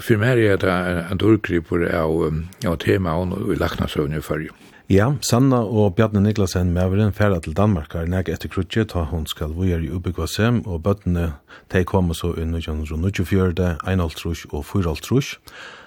för 0.00 0.16
mig 0.16 0.46
är 0.46 0.56
det 0.56 1.06
en 1.10 1.18
durkryp 1.18 1.68
på 1.68 1.74
av 1.76 2.44
av 2.66 2.76
tema 2.76 3.14
och 3.14 3.52
i 3.52 3.56
Laxnasövn 3.56 4.14
i 4.14 4.20
förr. 4.20 4.50
Ja, 4.88 5.16
Sanna 5.20 5.64
og 5.66 5.96
Bjarne 5.96 6.20
Niklasen 6.22 6.68
med 6.70 6.84
over 6.86 7.00
en 7.02 7.12
ferda 7.12 7.40
til 7.42 7.56
Danmark 7.58 7.94
er 7.98 8.06
nek 8.06 8.28
etter 8.30 8.46
krutje 8.46 8.84
ta 8.86 9.02
hun 9.10 9.24
skal 9.26 9.50
vujer 9.50 9.82
i 9.82 9.88
ubyggvasem, 9.90 10.60
og 10.62 10.84
bøttene 10.84 11.32
de 11.74 11.82
kommer 11.84 12.14
så 12.14 12.30
under 12.30 12.60
1924, 12.62 13.50
1,5 13.82 14.46
og 14.54 14.62
4,5 14.62 15.40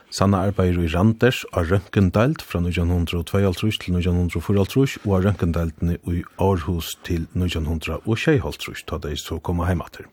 Sanna 0.10 0.40
arbeider 0.42 0.82
i 0.82 0.90
Randers 0.90 1.44
av 1.54 1.68
Rønkendalt 1.70 2.42
fra 2.42 2.58
1922 2.64 3.76
til 3.84 4.00
1924 4.00 5.04
og 5.06 5.12
av 5.14 5.28
Rønkendeltene 5.28 6.00
i 6.10 6.24
Aarhus 6.42 6.96
til 7.06 7.28
1926, 7.38 8.88
da 8.90 8.98
de 9.04 9.14
så 9.22 9.38
kommer 9.38 9.70
heimater. 9.70 10.10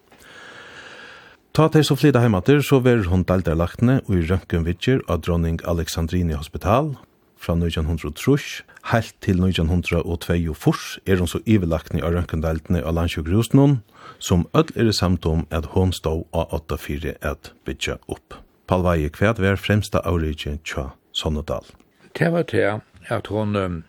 Ta 1.57 1.71
de 1.73 1.81
så 1.81 1.97
flytta 1.97 2.21
heimater, 2.21 2.61
så 2.61 2.83
ver 2.85 3.09
hun 3.09 3.25
delterlagtene 3.25 4.03
og 4.05 4.19
i 4.19 4.27
Rønkenvitjer 4.29 5.01
av 5.09 5.25
dronning 5.25 5.63
Alexandrini 5.65 6.37
Hospital 6.37 6.93
fra 7.41 7.57
1903, 7.57 8.37
helt 8.93 9.17
til 9.25 9.41
1922 9.41 11.01
er 11.07 11.23
hun 11.25 11.31
så 11.31 11.41
ivelagtene 11.49 12.05
av 12.05 12.13
Rønkendeltene 12.19 12.85
av 12.85 13.01
landsjøkrusene, 13.01 13.79
som 14.19 14.45
ødel 14.53 14.93
er 14.93 14.99
samt 15.01 15.25
om 15.25 15.47
at 15.49 15.73
hun 15.73 15.97
stod 15.97 16.29
av 16.37 16.53
84 16.53 17.17
at 17.25 17.55
bytja 17.65 17.97
opp. 18.13 18.46
Palvei, 18.67 19.07
hvert 19.09 19.39
var 19.39 19.57
fremsta 19.57 20.01
aurikje 20.03 20.57
tja 20.67 20.91
Sonnedal? 21.15 21.69
Det 22.19 22.33
var 22.33 22.43
det 22.51 22.81
at 23.09 23.29
hun, 23.31 23.85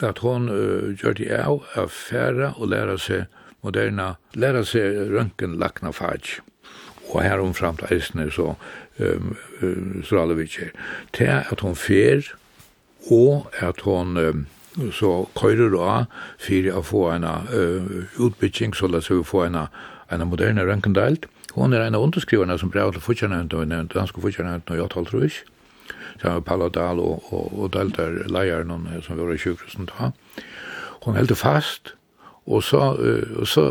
at 0.00 0.18
hun 0.18 0.48
uh, 0.52 0.92
gjør 0.92 1.16
det 1.16 1.30
av 1.32 1.62
å 1.76 1.86
fære 1.88 2.52
og 2.58 2.68
lære 2.68 2.98
seg 3.00 3.24
moderna, 3.64 4.16
lære 4.34 4.64
seg 4.68 4.98
røntgenlakna 5.14 5.94
fag. 5.96 6.28
Og 7.08 7.22
her 7.24 7.40
hun 7.40 7.56
fram 7.56 7.78
til 7.80 7.88
eisene 7.96 8.28
så 8.30 8.52
um, 9.00 9.32
uh, 9.62 10.04
Stralevitje. 10.04 10.70
Det 11.16 11.28
er 11.28 11.48
at 11.48 11.64
hun 11.64 11.78
fær 11.78 12.34
og 13.10 13.48
at 13.64 13.80
hon 13.86 14.16
um, 14.16 14.46
så 14.92 15.24
køyrer 15.38 15.78
av 15.80 16.04
for 16.38 16.68
å 16.76 16.82
få 16.84 17.06
en 17.14 17.24
uh, 17.24 18.20
utbygging, 18.20 18.76
så 18.76 18.90
la 18.90 19.00
seg 19.00 19.24
få 19.26 19.46
en 19.48 19.62
uh, 19.64 19.86
en 20.10 20.28
moderne 20.28 20.64
rønkendelt. 20.66 21.26
Hon 21.54 21.72
er 21.72 21.86
en 21.86 21.96
av 21.96 22.04
underskriverne 22.04 22.58
som 22.58 22.70
brev 22.70 22.92
til 22.92 23.02
fortjernevnt 23.02 23.54
og 23.54 23.66
den 23.66 23.90
danske 23.94 24.20
fortjernevnt 24.20 24.70
og 24.70 24.82
jattal 24.82 25.06
trus. 25.06 25.42
Sammen 26.20 26.40
med 26.40 26.46
Palla 26.46 26.68
Dahl 26.68 27.00
og, 27.00 27.32
og, 27.32 27.52
og 27.58 27.72
deltar 27.72 28.22
leieren 28.28 28.72
som 29.02 29.18
var 29.18 29.32
i 29.32 29.40
sjukhusen 29.40 29.88
da. 29.88 30.12
Hon 31.04 31.16
heldt 31.16 31.36
fast, 31.38 31.94
og 32.46 32.62
så, 32.62 32.94
uh, 32.98 33.44
så, 33.46 33.64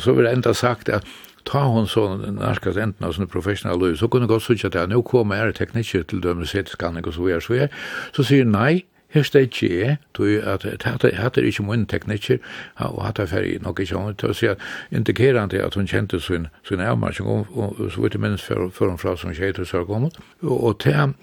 så 0.00 0.12
vil 0.12 0.26
det 0.26 0.34
enda 0.36 0.52
sagt 0.52 0.88
at 0.88 1.06
ta 1.44 1.64
hon 1.68 1.86
så 1.88 2.06
narkas 2.16 2.78
enten 2.80 3.04
av 3.04 3.14
sånne 3.16 3.30
professional 3.30 3.80
liv, 3.80 3.98
så 4.00 4.08
kunne 4.08 4.28
godt 4.28 4.46
sutja 4.46 4.70
det, 4.72 4.86
nå 4.88 5.02
kommer 5.04 5.40
er 5.40 5.52
teknikker 5.52 6.06
til 6.08 6.22
dømme 6.24 6.48
etiske 6.48 6.86
anlegg 6.86 7.10
og 7.10 7.16
så 7.16 7.26
videre, 7.26 7.44
så 7.44 7.52
videre, 7.52 7.68
så 8.16 8.24
sier 8.24 8.48
nei, 8.48 8.84
Her 9.14 9.22
steg 9.22 9.42
ikke 9.42 9.68
jeg, 9.70 9.96
at 10.42 10.64
hatt 10.84 11.38
er 11.38 11.46
ikke 11.46 11.62
min 11.62 11.86
teknikker, 11.86 12.38
og 12.76 13.04
hatt 13.06 13.18
er 13.22 13.26
ferdig 13.30 13.60
nok 13.62 13.80
ikke 13.80 13.96
om, 13.96 14.14
til 14.18 14.32
å 14.32 14.34
si 14.34 14.48
at 14.50 14.62
indikerende 14.90 15.62
at 15.62 15.78
hun 15.78 15.86
kjente 15.86 16.18
sin, 16.20 16.48
sin 16.66 16.82
avmarsing, 16.82 17.28
og 17.28 17.78
så 17.94 18.02
vidt 18.02 18.18
jeg 18.18 18.24
minnes 18.24 18.42
før 18.42 18.88
hun 18.90 18.98
fra 18.98 19.14
som 19.16 19.30
tjej 19.30 19.54
til 19.54 19.68
Sørgommet, 19.70 20.18
og 20.42 20.80
til 20.82 20.98
ham, 20.98 21.14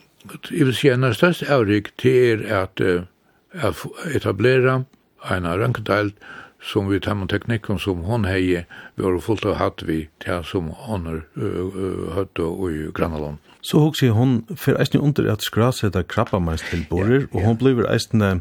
jeg 0.51 0.69
vil 0.69 0.75
si 0.77 0.87
en 0.87 1.03
av 1.03 1.17
største 1.17 1.49
avrik 1.51 1.91
til 1.99 2.45
er 2.45 2.69
at 2.71 3.83
etablera 4.15 4.83
en 5.27 5.51
rønkendelt 5.51 6.15
som 6.61 6.87
vi 6.87 6.99
tar 6.99 7.17
med 7.17 7.31
teknikken 7.33 7.79
som 7.81 8.05
hon 8.05 8.25
heie, 8.29 8.65
vi 8.95 9.03
har 9.03 9.19
fullt 9.19 9.45
av 9.49 9.57
hatt 9.59 9.83
vi 9.83 10.05
til 10.21 10.45
som 10.45 10.69
hon 10.85 11.09
har 11.09 11.23
høtt 12.15 12.39
og 12.39 12.67
i 12.69 12.85
Granaland. 12.93 13.41
Så 13.61 13.79
hugsi 13.79 14.07
hon 14.09 14.41
for 14.55 14.79
eisini 14.81 15.01
under 15.01 15.31
at 15.31 15.43
skraseta 15.45 16.01
krabbamans 16.01 16.63
til 16.69 16.85
borer, 16.89 17.27
og 17.31 17.41
hon 17.45 17.57
blir 17.57 17.85
eisini 17.85 18.39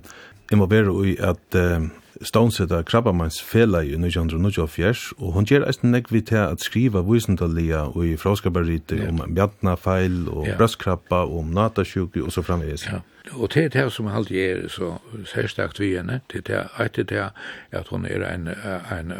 involveret 0.52 1.06
i 1.06 1.16
at 1.20 1.56
uh, 1.56 1.88
stónseta 2.24 2.82
krabbamans 2.82 3.42
fela 3.42 3.82
i 3.84 3.92
1924, 3.96 5.14
og 5.18 5.32
hon 5.32 5.44
gjør 5.44 5.66
eisini 5.68 5.92
nekvi 5.92 6.22
til 6.24 6.40
at 6.40 6.64
skriva 6.64 7.02
vysendalia 7.04 7.84
og 7.90 8.06
i 8.06 8.16
fraskabarite 8.16 8.98
om 9.08 9.20
bjantnafeil 9.34 10.28
og 10.28 10.48
brøstkrabba 10.56 11.24
og 11.28 11.38
om 11.44 11.52
natasjuki 11.56 12.24
og 12.24 12.32
så 12.32 12.42
framvegis. 12.42 12.86
Ja. 12.88 13.02
Og 13.36 13.52
det 13.54 13.64
er 13.64 13.68
det 13.68 13.92
som 13.92 14.08
alltid 14.08 14.40
er 14.40 14.68
så 14.68 14.94
særstakt 15.28 15.80
vi 15.80 15.92
henne, 15.96 16.20
det 16.32 16.48
er 16.48 16.88
det 16.88 17.12
er 17.12 17.30
at 17.72 17.88
hun 17.88 18.06
er 18.06 18.24
en, 18.34 18.48
en, 18.48 18.98
en, 18.98 19.12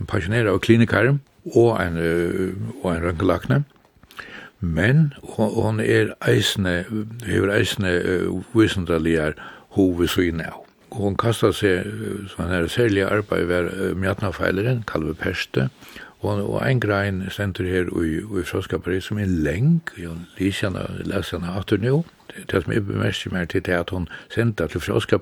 en 0.00 0.06
passionera 0.08 0.50
og 0.50 0.60
klinikar 0.60 1.12
og 1.54 1.86
en, 1.86 1.96
og 2.82 2.96
en 2.96 3.04
rønkelakne, 3.04 3.64
men 4.62 5.12
hon 5.36 5.80
er 5.82 6.14
eisne, 6.22 6.84
hever 7.26 7.50
eisne 7.50 7.92
uh, 7.98 8.42
visendaligar 8.54 9.34
hove 9.74 10.06
av. 10.46 10.62
Hon 10.92 11.16
kasta 11.16 11.50
seg, 11.56 11.88
sånn 12.30 12.52
her 12.52 12.68
særlig 12.70 13.02
arbeid 13.08 13.48
var 13.50 13.68
uh, 13.72 13.92
mjatnafeileren, 13.98 14.84
Kalve 14.86 15.14
Perste, 15.18 15.68
og, 16.22 16.38
og 16.38 16.60
ein 16.62 16.80
grein 16.80 17.24
stendur 17.34 17.66
her 17.66 17.90
i, 17.98 18.20
i 18.22 18.44
Froskapariet 18.46 19.02
som 19.02 19.18
er 19.18 19.26
leng, 19.26 19.80
jeg 19.98 20.14
leser 20.38 20.68
henne, 20.70 20.84
leser 21.10 21.40
henne 21.40 21.56
atter 21.58 21.82
nå, 21.82 22.04
det 22.50 22.62
som 22.62 22.72
er 22.72 22.84
bemerker 22.86 23.32
mer 23.34 23.48
til 23.50 23.64
det 23.66 23.74
at 23.76 23.90
hon 23.90 24.06
sendte 24.32 24.68
til 24.70 24.80
Froska 24.80 25.18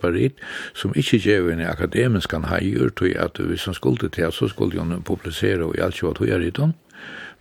som 0.75 0.93
ikkje 0.95 1.19
gjør 1.19 1.51
en 1.53 1.65
akademisk 1.67 2.33
han 2.33 2.45
heier, 2.45 2.91
tog 2.91 3.17
at 3.17 3.39
hvis 3.39 3.65
han 3.65 3.75
skulle 3.75 4.09
til, 4.09 4.33
så 4.33 4.49
skulle 4.49 4.79
hon 4.79 5.03
publisere 5.03 5.65
og 5.65 5.75
i 5.79 5.81
alt 5.81 5.95
kjøtt 5.95 6.19
høyere 6.19 6.47
i. 6.47 6.53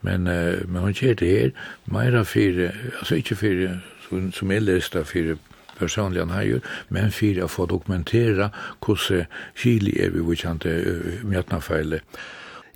Men, 0.01 0.28
uh, 0.28 0.64
men 0.68 0.82
hon 0.82 0.93
kjer 0.95 1.14
det 1.20 1.30
her, 1.30 1.53
meira 1.91 2.24
fyrir, 2.24 2.72
altså 2.99 3.20
ikkje 3.20 3.36
fyrir, 3.36 3.78
som, 4.07 4.32
som 4.32 4.51
er 4.51 4.64
lesta 4.64 5.03
fyrir 5.03 5.38
personliga 5.80 6.26
han 6.26 6.62
men 6.89 7.12
fyrir 7.12 7.43
att 7.43 7.51
få 7.51 7.66
dokumentera 7.66 8.49
hvordan 8.86 9.26
Chile 9.55 9.91
er 10.05 10.10
vi 10.10 10.20
vikjante 10.20 10.70
uh, 10.70 11.24
mjøtnafeile. 11.24 11.99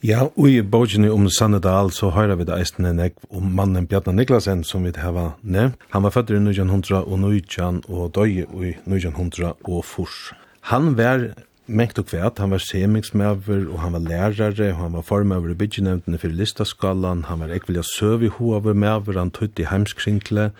Ja, 0.03 0.25
og 0.35 0.49
i 0.49 0.61
bogen 0.61 1.05
om 1.07 1.29
Sannedal 1.29 1.91
så 1.91 2.09
hører 2.09 2.35
vi 2.35 2.43
det 2.43 2.57
eisende 2.59 2.89
nek 2.93 3.13
om 3.31 3.43
mannen 3.55 3.87
Bjarne 3.87 4.11
Niklasen 4.17 4.63
som 4.63 4.83
vi 4.83 4.91
har 4.95 5.37
nevnt. 5.41 5.75
Han 5.89 6.03
var 6.03 6.09
født 6.09 6.29
i 6.29 6.33
1900 6.33 7.05
og 7.05 7.19
1900 7.19 7.87
og 7.87 8.11
døg 8.15 8.29
i 8.35 8.73
1900 8.83 9.53
og 9.63 9.85
furs. 9.85 10.33
Han 10.61 10.97
var 10.97 11.29
mengt 11.65 11.99
og 11.99 12.07
kvært, 12.11 12.41
han 12.43 12.51
var 12.51 12.61
semingsmæver, 12.63 13.67
og 13.71 13.81
han 13.81 13.93
var 13.93 14.03
lærare, 14.03 14.69
og 14.73 14.81
han 14.81 14.93
var 14.93 15.01
formæver 15.01 15.53
i 15.53 15.57
byggenevntene 15.59 16.17
for 16.17 16.27
listaskalan, 16.27 17.25
han 17.29 17.39
var 17.39 17.53
ekvelja 17.55 17.83
søv 17.87 18.23
i 18.23 18.27
hoaver 18.27 18.73
mæver, 18.73 19.19
han 19.19 19.31
tøtt 19.31 19.59
i 19.59 19.67
heimskrinkle, 19.69 20.51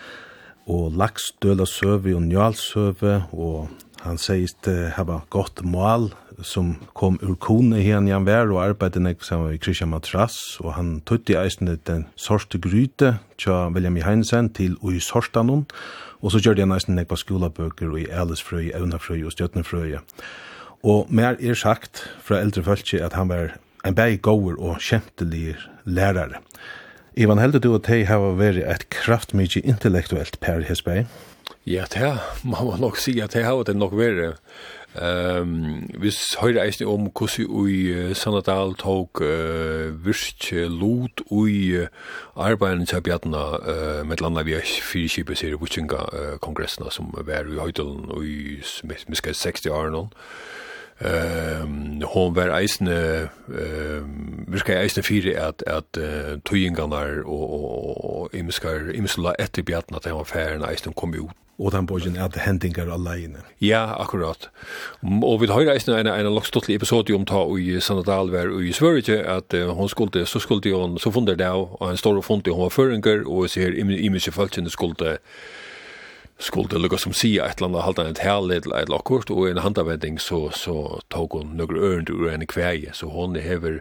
og 0.67 0.91
laksdøla 0.95 1.65
søv 1.65 2.07
og 2.15 2.21
njalsøve, 2.23 3.23
og 3.31 3.69
han 4.03 4.17
seist 4.19 4.67
hava 4.67 5.21
godt 5.31 5.63
mål 5.63 6.11
som 6.43 6.73
kom 6.97 7.19
ur 7.23 7.35
kone 7.39 7.81
hen 7.83 8.07
han 8.11 8.25
var 8.25 8.51
og 8.51 8.63
arbeidde 8.63 8.99
nek 9.03 9.23
som 9.23 9.45
var 9.45 9.53
i 9.55 9.59
Christian 9.61 9.91
Matras. 9.93 10.35
Og 10.59 10.73
han 10.75 11.01
tøtt 11.07 11.29
i 11.29 11.37
eisen 11.39 11.71
den 11.87 12.07
sorste 12.15 12.59
gryte 12.59 13.17
tja 13.37 13.67
William 13.69 13.95
Heinsen 13.95 14.49
til 14.53 14.77
ui 14.81 14.99
sorstanon 14.99 15.65
og 16.21 16.31
så 16.31 16.39
gjør 16.39 16.63
han 16.63 16.75
eisen 16.75 16.95
nek 16.95 17.11
på 17.11 17.19
skolabøker 17.19 17.91
og 17.91 17.99
i 17.99 18.07
ælesfrøy, 18.07 18.71
Evnafrøy 18.73 19.23
og 19.25 19.35
Stjøtnefrøy 19.35 19.97
Og 20.83 21.07
mer 21.09 21.37
er 21.39 21.55
sagt 21.55 22.03
fra 22.23 22.41
eldre 22.43 22.63
følge 22.63 22.99
at 23.03 23.13
han 23.15 23.29
var 23.29 23.55
en 23.87 23.95
bæg 23.95 24.21
gåur 24.21 24.59
og 24.59 24.81
kjentelig 24.83 25.55
lærare. 25.85 26.43
Ivan, 27.15 27.39
heldur 27.39 27.59
du 27.59 27.75
at 27.75 27.87
hei 27.87 28.03
hava 28.09 28.33
væri 28.35 28.63
et 28.67 28.89
kraftmykje 28.91 29.61
intellektuelt 29.63 30.39
per 30.41 30.63
hesbæg? 30.67 31.05
Ja, 31.65 31.85
det 31.93 32.01
er, 32.01 32.17
man 32.43 32.79
nok 32.81 32.97
si 32.97 33.19
at 33.19 33.33
det 33.33 33.45
har 33.45 33.63
det 33.63 33.75
nok 33.75 33.95
vært. 33.95 34.39
Um, 34.93 35.89
vi 35.97 36.11
høyre 36.37 36.67
eisne 36.67 36.85
om 36.85 37.07
hvordan 37.09 37.47
ui 37.49 38.13
Sannadal 38.13 38.75
tok 38.77 39.23
uh, 39.25 39.89
virsk 40.05 40.51
lot 40.69 41.23
ui 41.31 41.87
arbeidene 42.35 42.85
til 42.85 43.01
Bjartna 43.01 43.41
uh, 43.57 44.03
med 44.05 44.21
landa 44.21 44.43
vi 44.45 44.53
er 44.53 44.61
fyrkipet 44.61 45.39
sier 45.39 45.57
Vucinga 45.57 46.03
uh, 46.13 46.35
kongressene 46.45 46.91
som 46.93 47.09
var 47.15 47.49
i 47.49 47.57
høytelen 47.57 48.11
ui, 48.13 48.59
vi 48.61 49.33
60 49.33 49.71
år 49.73 49.89
nå. 49.95 50.05
Ehm 51.01 52.01
hon 52.13 52.35
var 52.35 52.51
eisne 52.59 53.29
ehm 53.49 54.45
virka 54.53 54.75
eisne 54.77 55.03
fyrir 55.03 55.39
at 55.39 55.63
at 55.67 55.97
uh, 55.97 56.35
tøyingarna 56.45 57.23
og 57.25 58.03
og 58.23 58.35
imskar 58.35 58.91
imsla 58.93 59.33
etter 59.39 59.63
bjartna 59.63 59.97
at 59.97 60.05
han 60.05 60.19
var 60.19 60.29
færen 60.29 60.65
eisne 60.69 60.93
kom 60.93 61.15
ut 61.17 61.31
og 61.59 61.71
den 61.71 61.85
bogen 61.85 62.17
at 62.17 62.35
hendingar 62.35 62.89
alene. 62.89 63.43
Ja, 63.61 64.01
akkurat. 64.01 64.49
Og 65.03 65.41
vi 65.41 65.47
har 65.47 65.69
reist 65.69 65.87
en, 65.89 66.07
en 66.07 66.33
lokstottelig 66.33 66.75
episode 66.75 67.13
om 67.13 67.25
ta 67.25 67.43
i 67.57 67.79
Sanadal 67.79 68.31
var 68.31 68.49
i 68.61 68.71
Sverige, 68.71 69.21
at 69.21 69.53
uh, 69.53 69.69
hon 69.77 69.89
skulle, 69.89 70.25
så 70.25 70.39
skulle 70.39 70.73
hon, 70.73 70.97
så 70.99 71.11
fundet 71.11 71.39
det 71.39 71.45
av, 71.45 71.77
og 71.79 71.87
han 71.87 71.97
står 71.97 72.17
og 72.17 72.25
fundet 72.25 72.53
hon 72.53 72.63
var 72.63 72.73
føringer, 72.73 73.23
og 73.27 73.49
ser 73.49 73.77
imiske 73.77 74.31
falskjene 74.31 74.69
skulle 74.69 75.17
skulle 76.43 76.79
lukka 76.79 76.99
som 76.99 77.13
sia 77.15 77.47
et 77.47 77.61
eller 77.61 77.69
annet 77.71 77.85
halda 77.85 78.05
et 78.09 78.21
herlig 78.23 78.59
eller 78.63 78.83
et 78.83 78.91
lakkort, 78.91 79.31
og 79.31 79.47
en 79.47 79.61
handavending 79.63 80.19
så, 80.19 80.49
så 80.51 80.99
tog 81.13 81.37
hun 81.37 81.55
nøkker 81.57 81.79
ørend 81.79 82.11
ur 82.11 82.29
en 82.31 82.45
kveie, 82.47 82.91
så 82.93 83.07
hon 83.11 83.37
hever, 83.39 83.79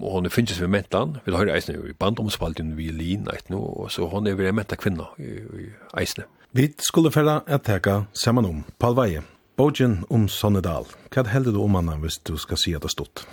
hon 0.00 0.30
finnes 0.32 0.60
vi 0.60 0.70
mentan, 0.70 1.18
vi 1.26 1.36
har 1.36 1.52
eisne 1.52 1.76
i 1.76 1.96
bandomspalten 1.98 2.74
vi 2.78 2.88
lina 2.94 3.36
et 3.36 3.50
no, 3.52 3.60
og 3.84 3.92
så 3.92 4.08
hon 4.08 4.30
hever 4.30 4.48
en 4.48 4.60
menta 4.60 4.78
kvinna 4.80 5.10
i, 5.20 5.34
i 5.64 5.68
eisne. 6.00 6.24
Vi 6.56 6.70
skulle 6.80 7.12
færa 7.12 7.42
et 7.44 7.66
teka 7.68 8.06
saman 8.16 8.48
om, 8.48 8.64
Palveie, 8.80 9.22
Bogen 9.58 10.04
om 10.08 10.28
Sonnedal. 10.32 10.88
Hva 11.12 11.26
heldur 11.28 11.52
du 11.52 11.62
om 11.64 11.76
annan 11.76 12.00
hvis 12.00 12.20
du 12.24 12.36
skal 12.40 12.60
si 12.60 12.72
at 12.78 12.86
det 12.86 12.94
stått? 12.94 13.26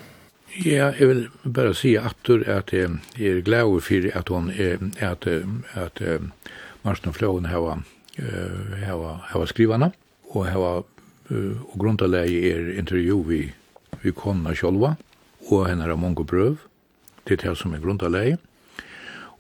Ja, 0.56 0.90
jeg 0.96 1.08
vil 1.08 1.26
bare 1.44 1.74
si 1.76 1.96
aftur 2.00 2.44
at 2.48 2.72
jeg 2.74 2.96
er 3.20 3.42
glad 3.44 3.82
for 3.84 4.08
at 4.16 4.30
hon 4.32 4.50
er, 4.52 4.80
at, 5.04 5.28
at, 5.28 6.02
at 6.02 6.20
Marsten 6.84 7.14
Flåen 7.14 7.46
har 7.52 7.84
hava, 8.18 9.18
hava 9.32 9.48
skrivana, 9.50 9.92
og 10.32 10.48
hava 10.48 10.72
uh, 11.32 11.56
og 11.72 11.78
grundalegi 11.80 12.42
er 12.52 12.74
intervju 12.80 13.22
vi, 13.30 13.42
vi 14.04 14.14
konna 14.16 14.56
sjolva, 14.56 14.96
og 15.50 15.68
hennar 15.70 15.94
er 15.94 16.00
mange 16.00 16.26
brøv, 16.26 16.58
det 17.26 17.40
er 17.40 17.50
det 17.50 17.58
som 17.58 17.74
er 17.74 17.84
grundalegi, 17.84 18.36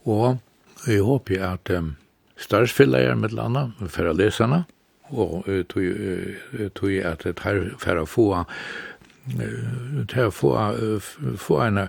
og 0.05 0.37
jeg 0.85 1.01
håper 1.01 1.43
at 1.47 1.71
um, 1.77 1.95
starfsfyllegar 2.37 3.15
med 3.17 3.33
landa, 3.33 3.69
færa 3.89 4.13
lesarna, 4.13 4.63
og 5.09 5.45
uh, 5.47 5.63
tog, 5.69 5.83
uh, 5.83 6.67
tog 6.75 6.91
at 6.91 7.23
det 7.23 7.39
her 7.43 7.61
færa 7.81 8.05
få 8.05 8.31
uh, 8.35 8.45
til 10.09 10.27
å 10.27 10.33
få, 10.33 10.51
få 11.41 11.61
en 11.65 11.87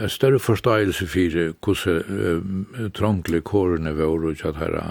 en 0.00 0.10
større 0.10 0.38
forståelse 0.38 1.06
for 1.06 1.52
hvordan 1.64 2.02
uh, 2.08 2.90
trångelig 2.94 3.44
kårene 3.44 3.94
var 3.96 4.26
og 4.26 4.38
kjatt 4.40 4.58
herre 4.58 4.82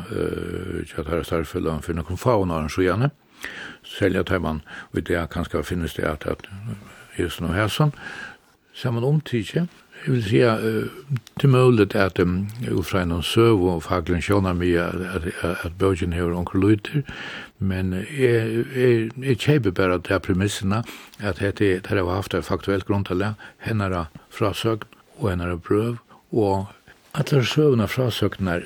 kjatt 0.88 1.10
herre 1.12 1.28
starfellan 1.28 1.84
for 1.84 1.98
noen 1.98 2.20
faunaren 2.20 2.72
så 2.72 2.86
gjerne 2.88 3.12
Selv 3.84 4.22
at 4.22 4.30
man 4.42 4.62
vet 4.94 5.10
det 5.10 5.20
kanskje 5.30 5.64
finnes 5.68 5.94
det 5.94 6.06
at 6.08 6.24
at 6.26 6.46
sånn, 7.30 7.50
og 7.50 7.56
Hesson 7.58 7.92
saman 8.74 9.04
omtidje 9.04 9.68
jeg 10.04 10.12
vil 10.12 10.24
si 10.24 10.40
at 10.44 10.64
det 11.40 11.46
er 11.48 11.52
mulig 11.52 11.96
at 11.96 12.20
fra 12.84 13.04
en 13.04 13.22
søv 13.24 13.62
og 13.72 13.84
faglen 13.86 14.22
sjåna 14.22 14.52
mye 14.58 14.84
at, 14.84 15.28
at 15.66 15.78
bøgjen 15.80 16.14
hever 16.14 16.34
onker 16.36 16.60
lyder 16.60 17.04
men 17.60 17.94
jeg, 17.94 18.66
jeg, 18.76 19.12
jeg 19.24 19.38
kjøper 19.40 19.72
bare 19.72 20.00
til 20.04 20.20
premissene 20.20 20.84
at 21.20 21.40
dette 21.40 21.80
har 21.88 22.10
haft 22.10 22.34
et 22.34 22.46
faktuelt 22.46 22.86
grunn 22.90 23.06
til 23.08 23.24
det 23.24 23.34
henne 23.64 23.88
hennara 23.88 24.06
frasøkt 24.30 24.93
og 25.24 25.32
einar 25.32 25.56
prøv, 25.64 25.98
og 26.32 26.68
alle 27.14 27.44
søvna 27.46 27.86
frasøknar 27.86 28.66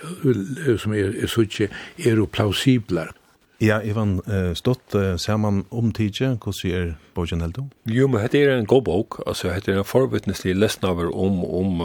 som 0.79 0.93
er, 0.95 1.13
er 1.21 1.31
suttje 1.31 1.69
er 1.99 2.19
jo 2.19 2.27
plausiblar. 2.31 3.13
Ja, 3.57 3.79
Ivan, 3.81 4.19
uh, 4.29 4.51
stått 4.53 4.93
uh, 4.93 5.15
saman 5.17 5.63
om 5.73 5.89
tidsje, 5.91 6.35
hvordan 6.43 6.75
er 6.77 6.91
bogen 7.17 7.41
heldo? 7.41 7.63
Jo, 7.89 8.05
men 8.07 8.21
dette 8.21 8.37
er 8.37 8.53
en 8.53 8.69
god 8.69 8.83
bok, 8.85 9.17
altså 9.25 9.49
dette 9.49 9.73
er 9.73 9.81
en 9.81 9.87
forvittneslig 9.87 10.53
lesnaver 10.55 11.09
om, 11.09 11.41
om 11.41 11.81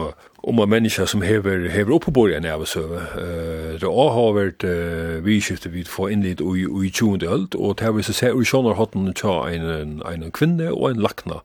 om 0.47 0.59
en 0.59 0.69
människa 0.69 1.05
som 1.05 1.21
hever 1.21 1.69
hever 1.69 1.93
upp 1.93 2.01
på 2.01 2.11
borgen 2.11 2.45
av 2.45 2.65
så 2.65 2.79
eh 2.93 3.79
det 3.79 3.87
har 3.87 4.33
varit 4.33 4.63
vi 5.23 5.41
skifte 5.41 5.69
vid 5.69 5.87
få 5.87 6.09
in 6.09 6.23
i 6.23 6.35
i 6.85 6.91
tjuende 6.91 7.27
öld 7.27 7.55
och 7.55 7.75
det 7.75 7.85
har 7.85 7.93
vi 7.93 8.03
så 8.03 8.13
sett 8.13 8.33
och 8.33 8.47
sjonar 8.47 8.73
hatt 8.73 8.95
en 8.95 9.13
en 9.53 10.01
en 10.01 10.31
kvinna 10.31 10.71
och 10.71 10.89
en 10.89 10.97
lakna. 10.97 11.41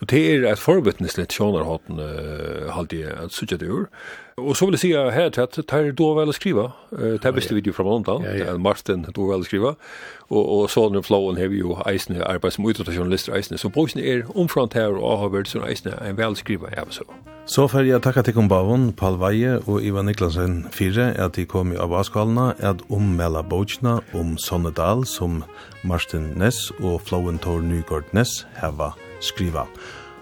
och 0.00 0.06
det 0.06 0.34
är 0.34 0.44
ett 0.44 0.58
förvittnesligt 0.58 1.32
sjonar 1.32 1.60
uh, 1.60 1.78
en 1.86 2.70
halt 2.70 2.90
det 2.90 3.18
att 3.24 3.32
söka 3.32 3.56
det 3.56 3.66
ur. 3.66 3.86
Och 4.34 4.56
så 4.56 4.66
vill 4.66 4.72
jag 4.72 4.80
säga 4.80 5.10
här 5.10 5.40
att 5.40 5.52
det 5.52 5.70
här 5.70 5.92
då 5.92 6.14
väl 6.14 6.28
att 6.28 6.34
skriva 6.34 6.72
det 6.90 7.24
här 7.24 7.32
visste 7.32 7.54
vi 7.54 7.60
ju 7.60 7.72
från 7.72 7.86
London 7.86 8.24
en 8.24 8.62
Martin 8.62 9.06
då 9.14 9.30
väl 9.30 9.40
att 9.40 9.46
skriva 9.46 9.74
och 10.18 10.60
och 10.60 10.70
så 10.70 10.88
den 10.88 11.02
flowen 11.02 11.36
har 11.36 11.48
vi 11.48 11.56
ju 11.56 11.74
eisen 11.86 12.22
arbetsmöjligheter 12.22 12.92
journalister 12.92 13.32
eisen 13.32 13.58
så 13.58 13.68
bosen 13.68 14.02
är 14.02 14.38
omfrant 14.38 14.74
här 14.74 14.94
och 14.94 15.18
har 15.18 15.28
varit 15.28 15.48
så 15.48 15.64
eisen 15.64 15.92
en 16.06 16.16
väl 16.16 16.36
skriva 16.36 16.66
av 16.66 16.86
så. 16.90 17.04
Så 17.50 17.64
får 17.66 17.88
jeg 17.88 17.98
takke 18.04 18.22
til 18.22 18.36
Kumbavon, 18.36 18.92
Paul 18.94 19.16
Veie 19.18 19.56
og 19.66 19.82
Ivan 19.82 20.06
Niklasen 20.06 20.68
fire 20.70 21.08
at 21.18 21.34
de 21.34 21.42
kom 21.50 21.72
i 21.74 21.80
avaskalene 21.82 22.52
at 22.62 22.84
ommela 22.94 23.42
bøkene 23.42 23.96
om 24.14 24.36
Sonnedal 24.38 25.02
som 25.02 25.42
Marsten 25.82 26.30
Ness 26.38 26.70
og 26.78 27.00
Flowentor 27.08 27.58
Nygård 27.66 28.14
Ness 28.14 28.44
heva 28.62 28.92
skriva. 29.18 29.66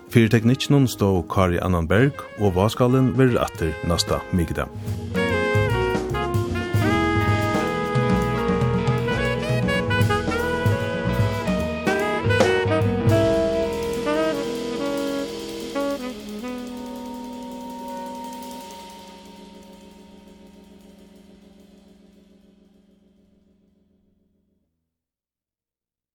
Fyrteknikken 0.08 0.88
stå 0.88 1.18
Kari 1.28 1.60
Annanberg 1.60 2.16
og 2.38 2.54
avaskallen 2.54 3.12
vil 3.20 3.36
atter 3.36 3.76
nasta 3.84 4.24
mykda. 4.32 4.64
Musikk 4.64 5.37